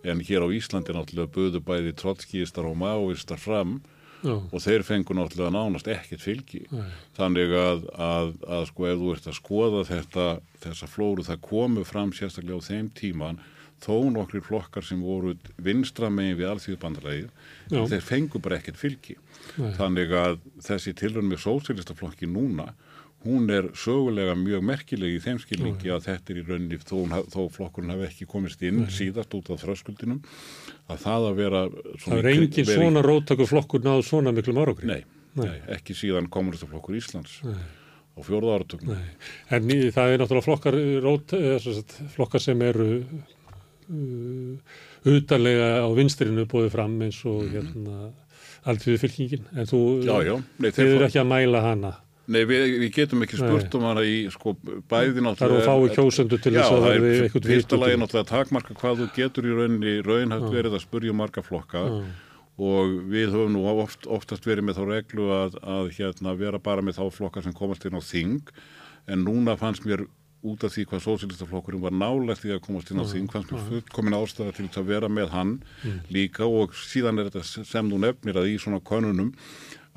[0.05, 3.79] en hér á Íslandi er náttúrulega buðu bæði trotskíistar og maoistar fram
[4.23, 6.64] Já, og þeir fengur náttúrulega nánast ekkert fylgi.
[6.73, 6.88] Nei.
[7.18, 10.26] Þannig að, að, að sko ef þú ert að skoða þetta,
[10.64, 13.39] þessa flóru, það komu fram sérstaklega á þeim tíman
[13.84, 17.30] þó nokkri flokkar sem voru vinstra megin við alþjóðbandalægið,
[17.69, 17.81] Já.
[17.91, 19.18] þeir fengu bara ekkert fylgi.
[19.57, 19.69] Nei.
[19.77, 22.72] Þannig að þessi tilhörn með sósélistaflokki núna,
[23.26, 27.39] hún er sögulega mjög merkileg í þeim skilningi að þetta er í rauninni, þó, þó
[27.56, 30.22] flokkurinn hafi ekki komist inn síðast út af þröskuldinum,
[30.88, 31.64] að það að vera...
[32.03, 34.91] það er engin svona róttakur flokkur náðu svona miklum árangri.
[34.91, 35.02] Nei,
[35.39, 37.57] nei, ekki síðan kommunistaflokkur Íslands Nei.
[37.57, 39.02] á fjórða áratögnum.
[39.02, 39.18] Nei.
[39.57, 41.35] En í, það er náttúrulega flokkar, rót,
[41.65, 44.80] sem sagt, flokkar sem eru uh,
[45.10, 48.11] utarlega á vinstrinu búið fram eins og hérna
[48.68, 49.48] alltíðu fylkingin.
[49.56, 49.80] En þú.
[50.06, 50.35] Já, já.
[50.60, 51.98] Nei, þið þeir eru ekki að mæla hana.
[52.27, 54.51] Nei, við, við getum ekki spurt um hana í sko
[54.91, 55.63] bæði náttúrulega.
[55.63, 58.03] Það eru fái kjósendur til þess að það er verði eitthvað Fyrsta lagi viðtökum.
[58.03, 61.85] náttúrulega takmarka hvað þú getur í rauninni raunhætt verið að spurja marga flokka.
[61.87, 62.01] Já.
[62.57, 66.81] og við höfum nú oft, oftast verið með þá reglu að, að hérna, vera bara
[66.81, 68.49] með þá flokka sem komast inn á þing.
[69.07, 70.07] En núna fannst mér
[70.47, 73.63] út af því hvað sósílistaflokkurinn var nálægt því að komast inn á þing fannst mér
[73.69, 75.53] fullkomin ástæða til að vera með hann
[76.13, 76.49] líka.
[76.49, 79.31] Og síðan er þetta sem þú nefnir að í svona konunum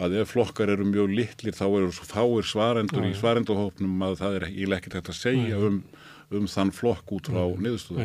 [0.01, 4.39] að ef flokkar eru mjög litlir þá eru svo fáir svarendur í svarenduhópnum að það
[4.41, 5.83] er eiginlega ekkert að segja um,
[6.31, 7.41] um þann flokk út frá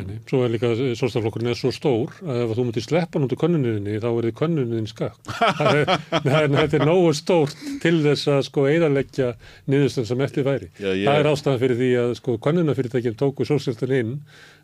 [0.09, 0.15] nei.
[0.25, 4.07] Svo er líka sólstaflokkurinn er svo stór að ef þú myndir sleppa úr könnuninni þá
[4.17, 5.29] er þið könnunin skakk.
[5.61, 5.93] Er-
[6.25, 9.31] þetta er nógu stórt til þess að sko eðalegja
[9.69, 10.71] niðurstöðum sem eftir væri.
[10.81, 14.17] Já, ég- Það er ástæðan fyrir því að sko könnunafyrirtækjum tóku sólstaflokkurinn inn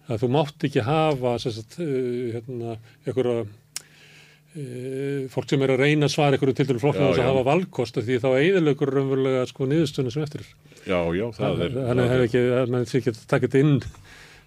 [0.09, 3.45] að þú mátt ekki hafa sagt, uh, hérna, einhverja
[5.31, 8.03] fólk sem er að reyna að svara einhverju til dælu þess að hafa valkost af
[8.07, 10.49] því þá eðilegur raunverulega sko niðurstöðunum sem eftir er.
[10.83, 11.77] Já, já, það er...
[11.77, 13.77] Þannig það hefur er- ekki, að mann sé ekki að taka þetta inn,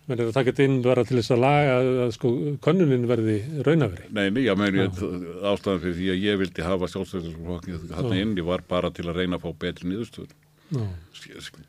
[0.04, 2.34] mann er að taka þetta inn bara til þess að laga að, að sko
[2.66, 4.10] könnunin verði raunaveri.
[4.18, 8.66] Nei, nei, já, menn, ástæðan fyrir því að ég vildi hafa sjálfstæðisflokkið þarna inni var
[8.68, 10.36] bara til að reyna að fá betri niðurstöður.
[10.74, 10.84] Já,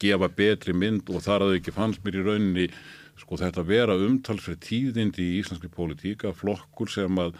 [0.01, 2.69] Gefa betri mynd og þar að ekki fannst mér í rauninni
[3.19, 7.37] sko þetta vera umtalsverð tíðindi í íslenski pólitík að flokkur sem að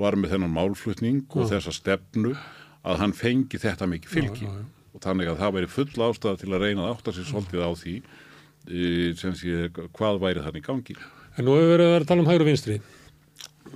[0.00, 2.34] var með þennan málflutning og þessa stefnu
[2.88, 4.62] að hann fengi þetta mikið fylgi já, já.
[4.96, 7.70] og þannig að það væri full ástæða til að reyna að átta sér svolítið á
[7.82, 8.86] því e,
[9.20, 10.96] sem sé hvað væri þannig gangi.
[11.36, 12.80] En nú hefur verið að tala um hægur og vinstri.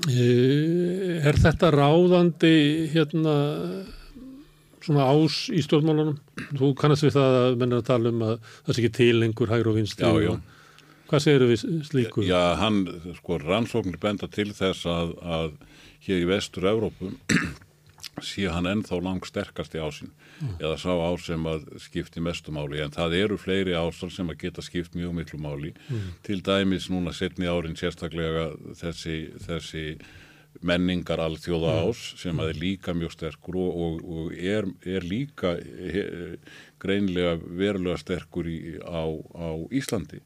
[0.09, 2.55] Eh, Er þetta ráðandi
[2.91, 3.35] hérna
[4.85, 6.17] svona ás í stjórnmálunum?
[6.59, 8.35] Þú kannast við það að menn er að tala um að
[8.67, 10.09] það sé ekki til lengur hægur og vinstri.
[10.09, 10.35] Já, já.
[11.09, 12.25] Hvað segir við slíku?
[12.27, 12.83] Já, hann,
[13.21, 15.51] sko, rannsóknir benda til þess að, að
[16.07, 17.13] hér í vestur Evrópu
[18.23, 20.13] sé hann ennþá lang sterkasti ásinn
[20.59, 22.81] eða sá ás sem að skipti mestu máli.
[22.83, 25.73] En það eru fleiri ásar sem að geta skipt mjög miklu máli.
[26.27, 29.85] Til dæmis núna setni árin sérstaklega þessi, þessi
[30.63, 35.57] menningar alþjóða ás sem að er líka mjög sterkur og, og, og er, er líka
[35.59, 36.05] he,
[36.83, 39.03] greinlega verulega sterkur í, á,
[39.35, 40.23] á Íslandi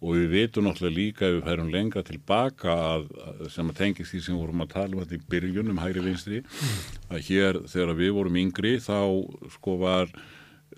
[0.00, 3.06] og við veitum náttúrulega líka ef við færum lengra tilbaka að,
[3.52, 6.04] sem að tengist því sem við vorum að tala um þetta í byrjun um hægri
[6.06, 6.42] vinstri
[7.10, 8.98] að hér þegar við vorum yngri þá
[9.58, 10.12] sko var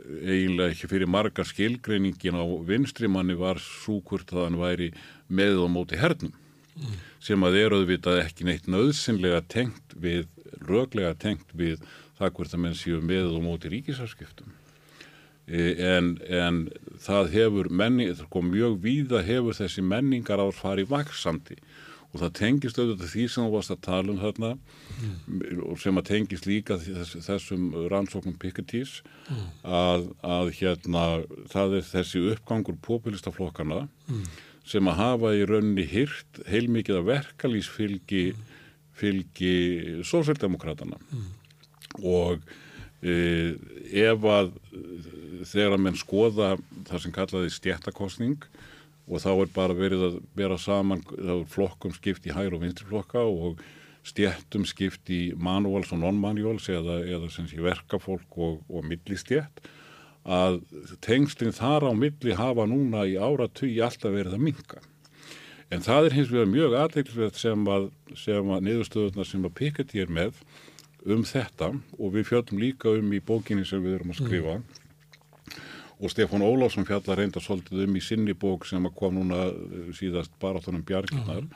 [0.03, 4.93] eiginlega ekki fyrir margar skilgreiningin á vinstri manni var súkvört að hann væri
[5.29, 6.33] með og móti hernum
[7.23, 10.27] sem að er auðvitað ekki neitt nöðsynlega tengt við,
[10.65, 11.83] röglega tengt við
[12.19, 14.53] það hvort að menn séu með og móti ríkisafskiptum.
[15.47, 16.65] E, En, en
[17.03, 21.59] það hefur menning, sko, mjög víða hefur þessi menningar ár farið vaksandi
[22.13, 24.51] og það tengist auðvitað því sem þú varst að tala um þarna
[25.65, 28.99] og sem að tengist líka þess, þessum rannsóknum Pikettís
[29.65, 31.05] að, að hérna
[31.53, 33.87] það er þessi uppgangur populistaflokkana
[34.69, 38.27] sem að hafa í rauninni hyrt heilmikið að verkalýsfylgi
[39.01, 39.55] fylgi
[40.05, 41.01] sósildemokratana
[42.05, 42.45] og
[43.03, 44.53] ef að
[45.49, 46.53] þegar að menn skoða
[46.87, 48.45] það sem kallaði stjættakostning
[49.11, 51.03] og þá er bara verið að vera saman
[51.51, 53.63] flokkum skipt í hægur og vinstri flokka og
[54.07, 57.31] stjættum skipt í manuals og non-manuals eða, eða
[57.67, 59.63] verkafólk og, og millistjætt
[60.23, 60.61] að
[61.03, 64.83] tengslinn þar á milli hafa núna í áratug alltaf verið að minka.
[65.73, 67.89] En það er hins vegar mjög aðeinsverð sem að,
[68.29, 70.39] að niðurstöðuna sem að Piketty er með
[71.11, 74.65] um þetta og við fjöldum líka um í bókinni sem við erum að skrifa mm.
[75.99, 79.91] og Stefán Óláfsson fjallar reynda svolítið um í sinni bók sem að kom núna eh,
[79.97, 81.53] síðast baráttunum Bjarkinar mm.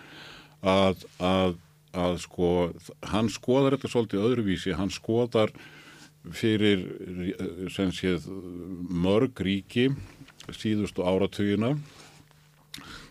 [0.66, 1.58] að, að,
[1.94, 2.52] að sko
[3.12, 5.54] hann skoðar þetta svolítið öðruvísi, hann skoðar
[6.34, 6.82] fyrir
[7.70, 8.26] sem séð
[8.90, 9.92] mörg ríki
[10.50, 11.76] síðustu áratugina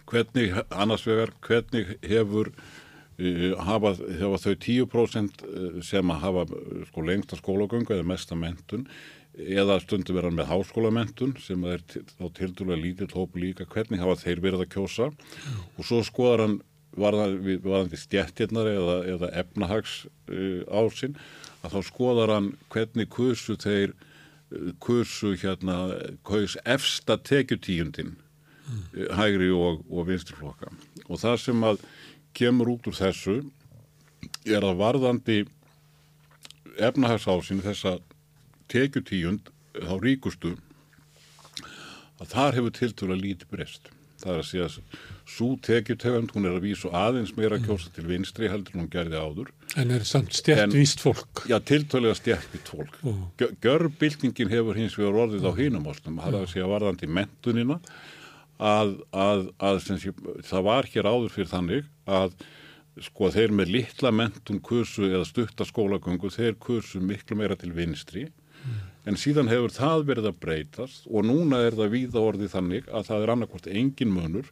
[0.10, 2.74] hvernig annars vegar hvernig hefur uh,
[3.15, 5.43] hafa, hafa þau 10%
[5.87, 6.45] sem að hafa
[6.89, 8.87] sko, lengsta skólagöngu eða mesta mentun
[9.35, 14.41] eða stundu verðan með háskólamentun sem er þá tildulega lítill hópu líka hvernig hafa þeir
[14.43, 15.61] verið að kjósa mm.
[15.75, 16.57] og svo skoðar hann
[16.95, 19.95] varðandi stjættirnar eða, eða efnahags
[20.31, 21.17] uh, ásinn
[21.65, 23.95] að þá skoðar hann hvernig kursu þeir
[24.79, 25.79] kursu hérna
[26.27, 29.11] kaus efsta tekjutíundin mm.
[29.17, 30.71] hægri og, og vinsturflokka
[31.09, 31.83] og það sem að
[32.38, 33.38] kemur út úr þessu
[34.45, 35.40] er að varðandi
[36.76, 37.98] efnahagsásinu þessa
[38.72, 40.56] tekjutíund þá ríkustu
[42.20, 43.91] að þar hefur tiltur að líti breyst
[44.22, 44.78] það er að segja að
[45.36, 49.52] svo tekjutegund, hún er að vísu aðeins meira kjósa til vinstri heldur hún gerði áður.
[49.82, 51.44] En er samt stjættvíst fólk?
[51.49, 52.99] Já, tiltölega stjættvíst fólk.
[53.03, 53.24] Oh.
[53.64, 57.80] Görbildingin hefur hins vegar orðið á hínumástum, það er að segja varðandi mentunina
[58.57, 60.14] að, að, að sé,
[60.48, 62.36] það var hér áður fyrir þannig að
[63.03, 68.84] sko þeir með litla mentun kursu eða stuttaskólagöngu, þeir kursu miklu meira til vinstri mm.
[69.06, 73.03] En síðan hefur það verið að breytast og núna er það víða orðið þannig að
[73.06, 74.48] það er annarkvæmt engin munur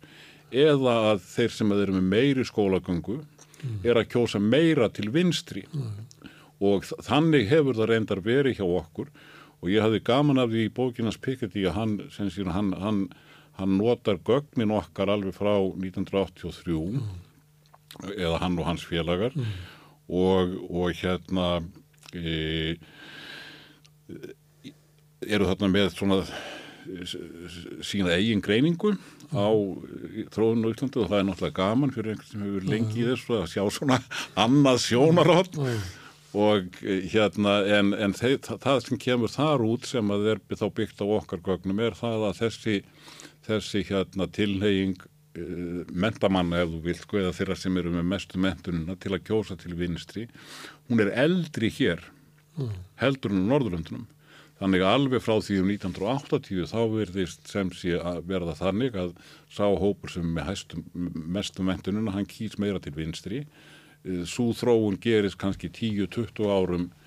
[0.54, 3.80] eða að þeir sem eru með meiri skólagöngu mm.
[3.88, 6.30] er að kjósa meira til vinstri mm.
[6.62, 9.10] og þannig hefur það reyndar verið hjá okkur
[9.64, 11.94] og ég hafði gaman af því í bókinans Piketty að hann,
[12.54, 13.02] hann, hann,
[13.60, 17.06] hann notar gögnin okkar alveg frá 1983 mm.
[18.18, 19.54] eða hann og hans félagar mm.
[20.10, 21.50] og, og hérna
[22.14, 22.76] e,
[25.24, 26.24] eru þarna með svona
[27.86, 28.94] sína eigin greiningu
[29.32, 29.50] á
[30.34, 33.38] þróðun og Íslandi og það er náttúrulega gaman fyrir einhvern sem hefur lengi í þessu
[33.40, 34.00] að sjá svona
[34.44, 35.60] annað sjónarótt
[36.34, 40.66] og eh, hérna en, en þeir, það sem kemur þar út sem að er þá
[40.76, 42.78] byggt á okkar gögnum er það að þessi,
[43.48, 48.41] þessi hérna tilheying uh, mentamanna ef þú vilt sko eða þeirra sem eru með mestu
[48.41, 50.28] mentununa til að kjósa til vinstri
[50.90, 52.03] hún er eldri hér
[53.02, 54.07] heldur hún á Norðurlöndunum
[54.64, 59.10] Þannig að alveg frá því um 1980 þá verðist sem sé að verða þannig að
[59.52, 60.86] sá hópur sem með hæstum,
[61.36, 63.41] mestum mentununa, hann kýrs meira til vinstri.
[64.07, 67.03] Eh, Svo þróun gerist kannski 10-20 árum eh,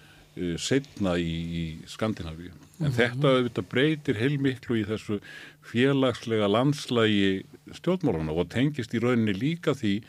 [0.61, 2.53] setna í, í Skandinavíu.
[2.53, 2.97] En mm -hmm.
[3.01, 5.21] þetta auðvitað breytir heilmiklu í þessu
[5.65, 10.03] félagslega landslægi stjórnmálana og tengist í rauninni líka því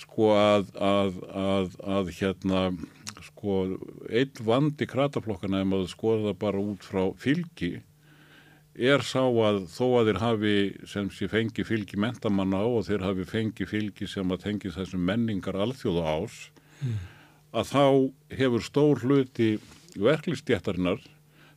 [0.00, 2.62] sko að, að, að, að hérna
[3.22, 3.78] sko
[4.10, 7.82] einn vandi krataflokkana ef maður skoða bara út frá fylgi
[8.74, 10.54] er sá að þó að þeir hafi
[10.90, 15.04] sem sé fengi fylgi mentamanna á og þeir hafi fengi fylgi sem að tengi þessum
[15.06, 16.38] menningar alþjóða ás
[16.82, 16.96] mm.
[17.54, 17.86] Að þá
[18.40, 19.50] hefur stór hluti
[19.94, 21.02] verklistjættarinnar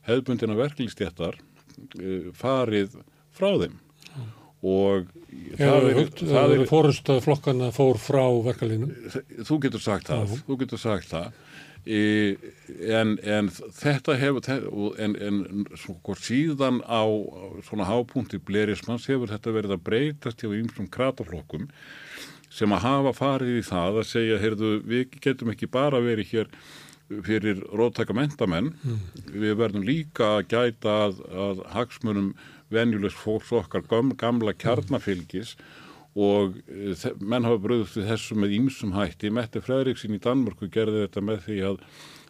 [0.08, 2.98] hefðbundina verklistjættar uh, farið
[3.34, 3.76] frá þeim.
[4.66, 5.06] Og
[5.54, 8.90] það er, það er fórust að flokkana fór frá verkalínum
[9.46, 11.36] þú getur sagt það, þú getur sagt það.
[11.88, 14.48] En, en þetta hefur
[15.00, 17.06] en, en svo síðan á
[17.64, 21.68] svona hápunkti blerismans hefur þetta verið að breytast hjá einsum krataflokkum
[22.58, 26.52] sem að hafa farið í það að segja heyrðu, við getum ekki bara verið hér
[27.24, 29.02] fyrir róttæka mentamenn mm.
[29.32, 32.32] við verðum líka að gæta að, að hagsmunum
[32.68, 35.86] venjulegs fólks okkar gamla kjarnafylgis mm
[36.18, 39.30] og eh, menn hafa bröðust við þessu með ímsum hætti.
[39.34, 41.80] Mette Fredriksson í Danmörku gerði þetta með því að,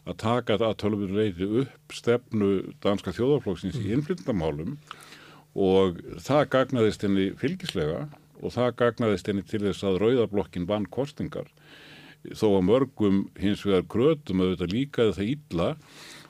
[0.05, 2.51] að taka þetta að tölvur reyði upp stefnu
[2.85, 3.85] danska þjóðarflokksins mm.
[3.87, 4.77] í innflyndamálum
[5.59, 8.07] og það gagnaðist henni fylgislega
[8.43, 11.51] og það gagnaðist henni til þess að rauðablokkin vann kostingar
[12.35, 15.69] þó að mörgum hins vegar krötum auðvitað líkaði það illa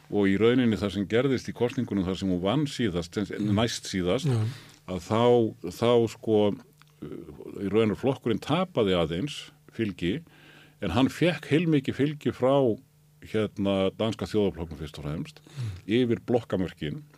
[0.09, 4.29] og í rauninni það sem gerðist í kostningunum þar sem hún vann síðast, næst síðast
[4.29, 4.41] Já.
[4.89, 5.23] að þá,
[5.81, 6.41] þá sko
[7.61, 9.41] í rauninni flokkurinn tapaði aðeins
[9.77, 10.19] fylgi
[10.85, 12.55] en hann fekk heilmikið fylgi frá
[13.29, 15.41] hérna danska þjóðaflokkum fyrst og fremst
[15.87, 17.03] yfir blokkamörkin.
[17.03, 17.18] e,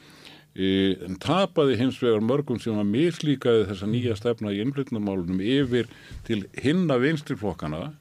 [0.58, 5.90] en tapaði hins vegar mörgum sem að mislíkaði þessa nýja stefna í innflytnumálunum yfir
[6.26, 7.92] til hinna vinstriflokkana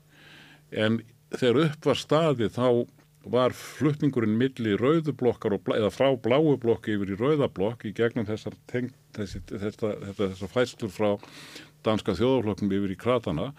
[0.72, 1.02] en
[1.36, 2.88] þegar upp var staði þá
[3.30, 8.90] var flutningurinn milli rauðublokkar eða frá bláu blokki yfir í rauðablokk í gegnum þessar, teng,
[9.14, 11.10] þessi, þetta, þetta, þessar fæstur frá
[11.86, 13.52] danska þjóðaflokknum yfir í kratana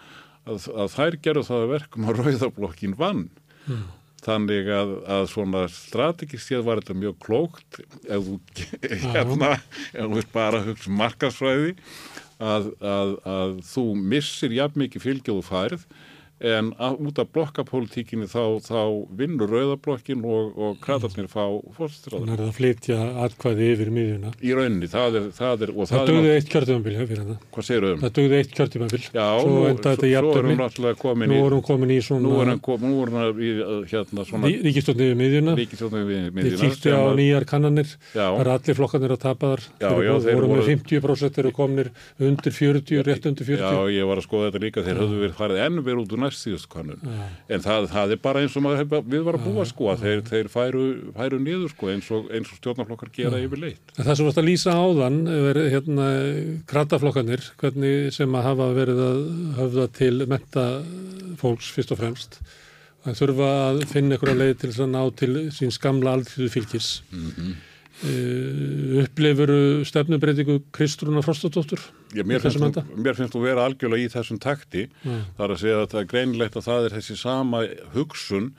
[0.43, 3.27] að, að þær gerðu það að verkum að rauðablokkin vann
[4.25, 7.81] þannig að, að svona strategist séð var þetta mjög klókt.
[8.05, 8.37] Ef þú
[9.15, 9.51] hérna,
[9.93, 11.75] ef þú bara að hugsa um markasfræði
[12.41, 15.85] að, að, að þú missir jafn mikið fylgjóðu færð
[16.41, 18.79] en að, út af blokkapólitíkinni þá, þá
[19.19, 21.43] vinnur rauðablokkin og, og kratarnir fá
[21.77, 24.31] fórstráður Þannig er það að flytja atkvæði yfir miðjuna.
[24.41, 27.37] í rauninni, það er, það er Það það, dugði er, eitt kjörtímabil hjá fyrir það.
[27.53, 27.99] hvað segir um?
[28.01, 29.01] Það dugði eitt kjörtímabil.
[29.11, 30.51] Já, svo nú, svo, jafntöfni.
[30.51, 32.51] við náttúrulega komin Nú í erum komin í svona er
[32.81, 35.55] nú er hann í uh, hérna svona ríkistjóðni yfir miðjuna.
[35.61, 37.89] ríkistjóðnum við Ég miðjuna kíkti sem á að- nýjar kannanir.
[38.15, 38.25] Já.
[38.31, 39.63] Það er allir flokkarnir að tapa þar.
[39.81, 43.61] Já, Þeir já, þeir voru með voru- 50% eru komnir undir 40, rétt undir 40.
[43.61, 45.81] Já, ég var að skoða þetta líka, þeir höfðu verið farið enn
[46.31, 47.01] næst síðust kannun.
[47.51, 50.23] En það, það er bara eins og maður, við varum að búa sko, að þeir,
[50.29, 50.85] þeir færu,
[51.17, 53.93] færu niður sko, eins og, eins og stjórnarflokkar gera yfirleitt.
[53.97, 56.07] En Það sem varst að lýsa áðan er hérna
[56.71, 59.21] krataflokkanir, hvernig sem að hafa verið að
[59.59, 60.67] höfða til menta
[61.41, 62.39] fólks fyrst og fremst.
[63.01, 66.99] Það þurfa að finna einhverja leið til að ná til síns gamla aldrei fylgis.
[67.09, 67.59] Mm
[68.01, 69.03] Mhm.
[69.03, 71.79] upplifuru stefnubreitingu Kristrúna Frostadóttur?
[72.15, 72.41] Já, mér,
[72.97, 76.09] mér finnst þú vera algjörlega í þessum takti, það er að segja að það er
[76.13, 77.61] greinilegt að það er þessi sama
[77.93, 78.51] hugsun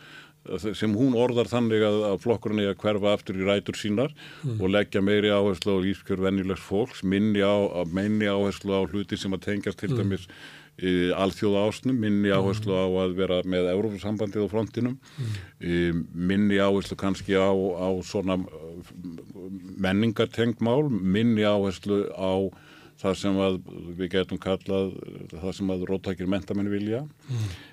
[0.49, 4.15] eh, sem hún orðar þannig að, að flokkurinn er að hverfa aftur í rætur sínar
[4.61, 7.55] og leggja meiri áherslu á lífskjör venjulegs fólks, minni, á,
[7.91, 10.33] minni áherslu á hluti sem að tengjast til dæmis e,
[10.81, 14.97] alþjóða ásnum, minni áherslu á að vera með Eurófusambandið á frontinum,
[15.61, 18.39] e, minni áherslu kannski á, á svona
[19.77, 22.49] menningartengt mál, minni áherslu á
[23.03, 23.61] það sem að
[23.99, 24.93] við getum kallað
[25.35, 27.05] það sem að róttakir mentamenn vilja.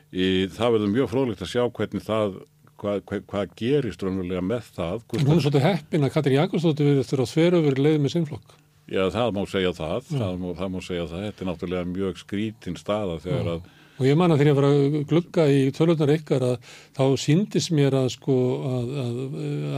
[0.09, 2.39] Í, það verður mjög fróðlegt að sjá hvernig það
[2.80, 5.05] hvað, hvað, hvað gerist raunverulega með það.
[5.13, 8.57] Hún er svolítið heppin að Katrín Jakobsdóttir verið eftir að þveru verið leið með sinnflokk.
[8.89, 12.21] Já, það má segja það, það, má, það má segja það, þetta er náttúrulega mjög
[12.23, 13.67] skrítin staða þegar að,
[13.99, 17.73] Og ég man að þegar ég var að glugga í tölvöldnar ykkar að þá síndist
[17.75, 18.35] mér að sko
[18.69, 19.17] að, að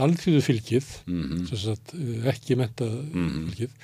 [0.06, 1.40] alþjóðu fylgið, Mhm.
[1.50, 1.94] sem sagt
[2.30, 3.74] ekki menta fylgið,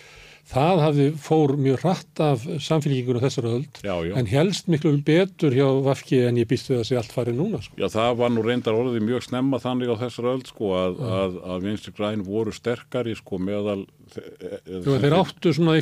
[0.48, 4.14] það hafði fór mjög rætt af samfélkingunum þessara öld já, já.
[4.16, 7.58] en helst miklu betur hjá Vafki en ég býst við að sé allt farið núna
[7.60, 7.74] sko.
[7.76, 11.36] Já, það var nú reyndar orðið mjög snemma þannig á þessar öll sko að, að,
[11.52, 13.82] að vinstri græn voru sterkari sko meðal
[14.14, 15.74] Jú, þeir áttu svona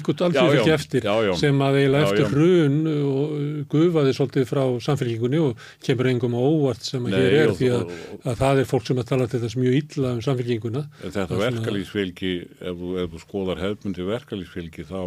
[0.50, 1.32] fylgi já, eftir já, já.
[1.40, 3.30] sem að eiginlega eftir hrun og
[3.72, 7.70] gufaði svolítið frá samfélkingunni og kemur engum á óvart sem að Nei, hér er því
[7.76, 7.94] að,
[8.24, 11.42] að það er fólk sem að tala til þess mjög illa um samfélkinguna þetta er
[11.46, 15.00] verkalýsfylgi, ef, þú- ef þú skoðar hefbundi verkalýsfylgi þá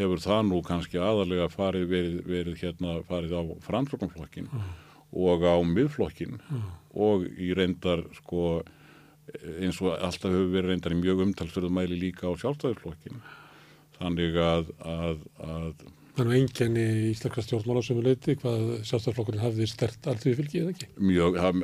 [0.00, 4.46] hefur það nú kannski aðalega farið, verið, verið hérna, farið á framsóknarflokkin
[5.10, 6.38] og á miðflokkin
[6.94, 8.60] og í reyndar sko
[9.60, 13.22] eins og alltaf hefur verið reyndar í mjög umtalsverðu mæli líka á sjálfstæðisflokkin.
[14.00, 15.72] Þannig að, að, að
[16.16, 20.62] þannig að enginni í íslenska stjórnmála sem við leiti hvað sjálfstæðarflokkurinn hafði stert alþjóðu fylgi
[20.62, 20.88] eða ekki?
[21.10, 21.62] Mjög, hann,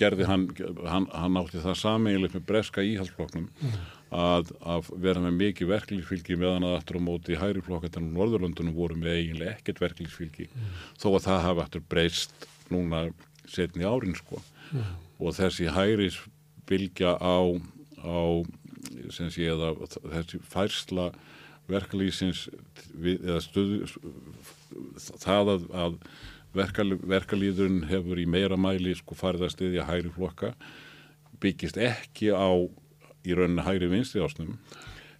[0.00, 0.46] gerði, hann,
[0.84, 3.48] hann, hann átti það sameiginlega með breska íhaldsflokknum
[4.10, 8.76] að, að vera með mikið verklýsfylgi meðan að aftur á móti hægri flokkarnir á Norðurlöndunum
[8.76, 10.50] voru með eiginlega ekkert verklýsfylgi
[11.00, 13.06] þó að það hafi aftur breyst núna
[13.50, 14.42] setni árin sko.
[15.20, 16.20] Og þessi hægris
[16.70, 17.38] fylgja á,
[18.00, 18.20] á
[19.10, 21.10] sé eða þessi færsla
[21.70, 22.46] verkalýsins
[25.20, 25.96] það að, að
[26.56, 30.54] verkal, verkalýðurinn hefur í meira mæli sko farið að styðja hægri flokka
[31.42, 32.50] byggist ekki á
[33.26, 34.56] í rauninni hægri vinstri ásnum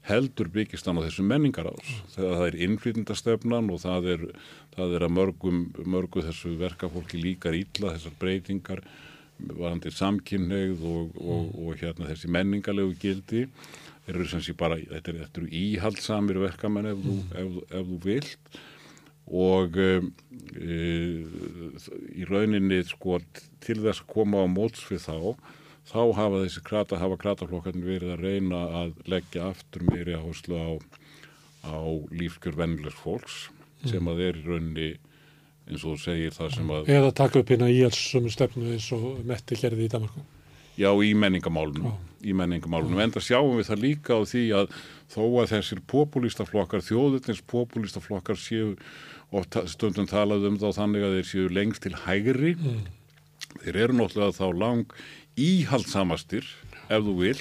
[0.09, 1.91] heldur byggist hann á þessu menningarás.
[2.15, 4.23] Þegar það er innflytindastefnan og það er,
[4.77, 8.83] það er að mörgum, mörgu þessu verkafólki líkar illa þessar breytingar
[9.51, 13.47] varandi samkynneigð og, og, og hérna þessi menningarlegu gildi
[14.11, 18.61] eru sem sé bara, þetta er, eru íhaldsamir verkamenn ef, þú, ef, ef þú vilt.
[19.31, 20.09] Og um,
[20.59, 20.77] e,
[22.19, 23.21] í rauninni sko
[23.63, 25.19] til þess að koma á móts við þá
[25.91, 30.71] þá hafa þessi krata, hafa krataflokkarnir verið að reyna að leggja aftur meiri áherslu á,
[31.67, 31.79] á
[32.15, 33.39] lífskjör vennilegs fólks
[33.89, 34.91] sem að er í rauninni
[35.71, 38.91] eins og segir það sem að Eða taka upp hérna í alls sömu stefnu eins
[38.97, 40.23] og Metti gerði í Danmarku.
[40.81, 44.71] Já, í menningamálunum, í menningamálunum, en það sjáum við það líka á því að
[45.13, 48.71] þó að þessir populistaflokkar, þjóðutins populistaflokkar séu
[49.31, 52.55] og stundum talað um þá þannig að þeir séu lengst til hægri,
[53.61, 54.97] þeir eru náttúrulega þá lang
[55.41, 56.49] íhaldsamastir,
[56.91, 57.37] ef þú vil,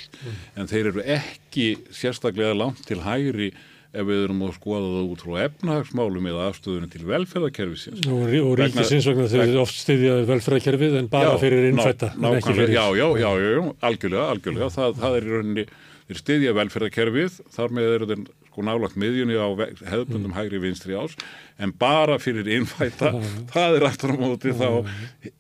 [0.60, 3.54] en þeir eru ekki sérstaklega langt til hægri
[3.94, 8.04] ef við erum að skoða það út frá efnahagsmálum eða afstöðunum til velferðarkerfisins.
[8.06, 12.12] Og, Vegna- ríkisins vegna þeir oft styðja velferðarkerfið en bara Já, fyrir ná- innfætta.
[12.16, 14.70] nákvæmlega, fyrir- Já, já, já, já, algjörlega, algjörlega.
[14.78, 15.66] Það, það er í rauninni,
[16.10, 19.48] þeir styðja velferðarkerfið, þar með eru þeir sko nálagt miðjunni á
[19.90, 21.14] hefðbundum hægri vinstri ás,
[21.60, 23.12] en bara fyrir innfætta,
[23.54, 24.86] það er aftur á móti þá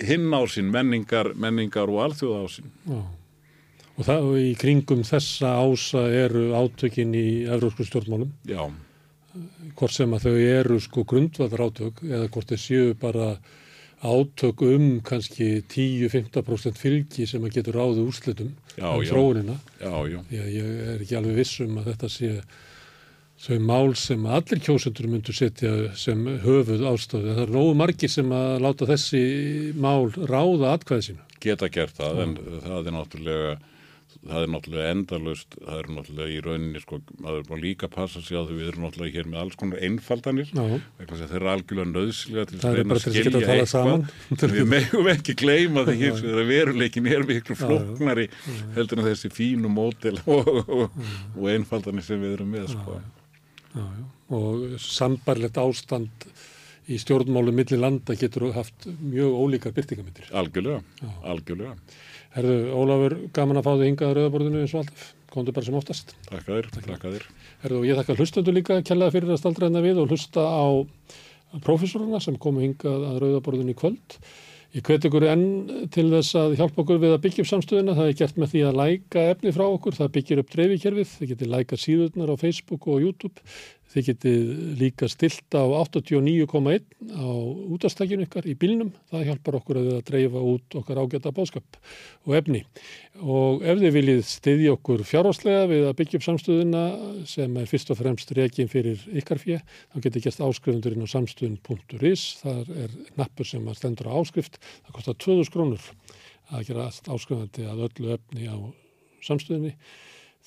[0.09, 2.69] hinn á sinn menningar, menningar og alþjóða á sinn.
[2.88, 3.01] Já.
[3.99, 8.61] Og það í kringum þessa ása eru átökin í evrósku stjórnmálum, Já,
[9.76, 13.34] hvort sem að þau eru sko grundvallar átök eða hvort þau séu bara
[13.99, 19.11] átök um kannski 10-15% fylgi sem að getur ráðið úrslitum Já, um já.
[19.11, 19.57] þróunina.
[19.84, 22.31] já, já, að ég er ekki alveg viss um að þetta sé
[23.39, 27.35] þau mál sem allir kjósendur myndu setja sem höfuð ástöðu.
[27.35, 29.21] Það er nógu margir sem að láta þessi
[29.76, 31.27] mál ráða atkvæði sínu.
[31.43, 33.53] geta gert það, en það er náttúrulega
[34.19, 37.93] það er náttúrulega endalust það er náttúrulega í rauninni sko, það er bara líka að
[37.93, 40.51] passa sig að við erum náttúrulega hér með alls konar einfaldanir.
[40.59, 44.51] Að þeir eru algjörlega nöðslega til að reyna að skilja eitthvað.
[44.57, 48.27] Við megum ekki gleyma því vegar að veruleikin er miklu flóknari
[48.75, 51.01] heldur en þessi fínu mótel og, og,
[51.37, 52.99] og einfaldanir sem við erum með sko.
[53.69, 54.05] Já, já.
[54.35, 56.29] Og sambarlegt ástand
[56.89, 60.29] í stjórnmálum milli landa getur haft mjög ólíkar byrtingamindir.
[60.33, 60.81] algjörlega,
[61.23, 61.75] algjörlega
[62.35, 65.07] Herðu, Ólafur, gaman að fá þig hingað að rauðaborðinu eins og alltaf.
[65.30, 66.14] Komdu bara sem oftast.
[66.26, 67.26] Takka þér, takka þér
[67.64, 70.65] Herðu, og ég þakka hlustendur líka kjallaði fyrir að staldra hérna við og hlusta á
[71.65, 74.19] prófessoruna sem komu hingað að rauðaborðinu í kvöld.
[74.69, 75.45] Ég hveti ykkur enn
[75.89, 77.95] til þess að hjálpa okkur við að byggja upp samstöðuna.
[77.97, 79.95] Það er gert með því að læka efni frá okkur.
[79.97, 81.14] Það byggir upp dreifikerfið.
[81.15, 83.41] Þið getið læka síðurnar á Facebook og YouTube.
[83.89, 87.25] Þið getið líka stilt á 89,1 á
[87.73, 88.91] útastækjun ykkar í bílnum.
[89.09, 91.79] Það hjálpar okkur að við að dreifa út okkar ágæta bóðskap
[92.29, 92.61] og efni.
[93.17, 96.83] Og ef þið viljið styðja okkur fjárháslega við að byggja upp samstöðuna
[97.31, 99.57] sem er fyrst og fremst rekin fyrir ykkar fjö,
[99.89, 102.27] þá getið gert áskrifundurinn á samstöðun.is.
[102.43, 104.61] Það er nappur sem stendur á áskrift.
[104.85, 105.89] Það kostar 2000 krónur
[106.53, 108.57] að gera áskrifandi að öllu efni á
[109.25, 109.73] samstöðinni.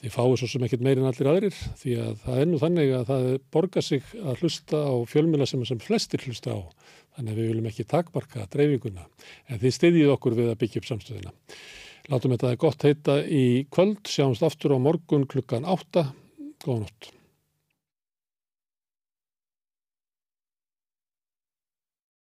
[0.03, 3.05] Þið fáið svo sem ekkert meirinn allir aðrir því að það er nú þannig að
[3.13, 6.61] það borgar sig að hlusta á fjölmjöla sem, sem flestir hlusta á.
[7.15, 9.07] Þannig að við viljum ekki takmarka dreifinguna
[9.47, 11.35] en þið styðjið okkur við að byggja upp samstöðina.
[12.11, 16.09] Látum þetta gott heita í kvöld, sjáumst aftur á morgun klukkan 8.
[16.67, 17.13] Góða nótt.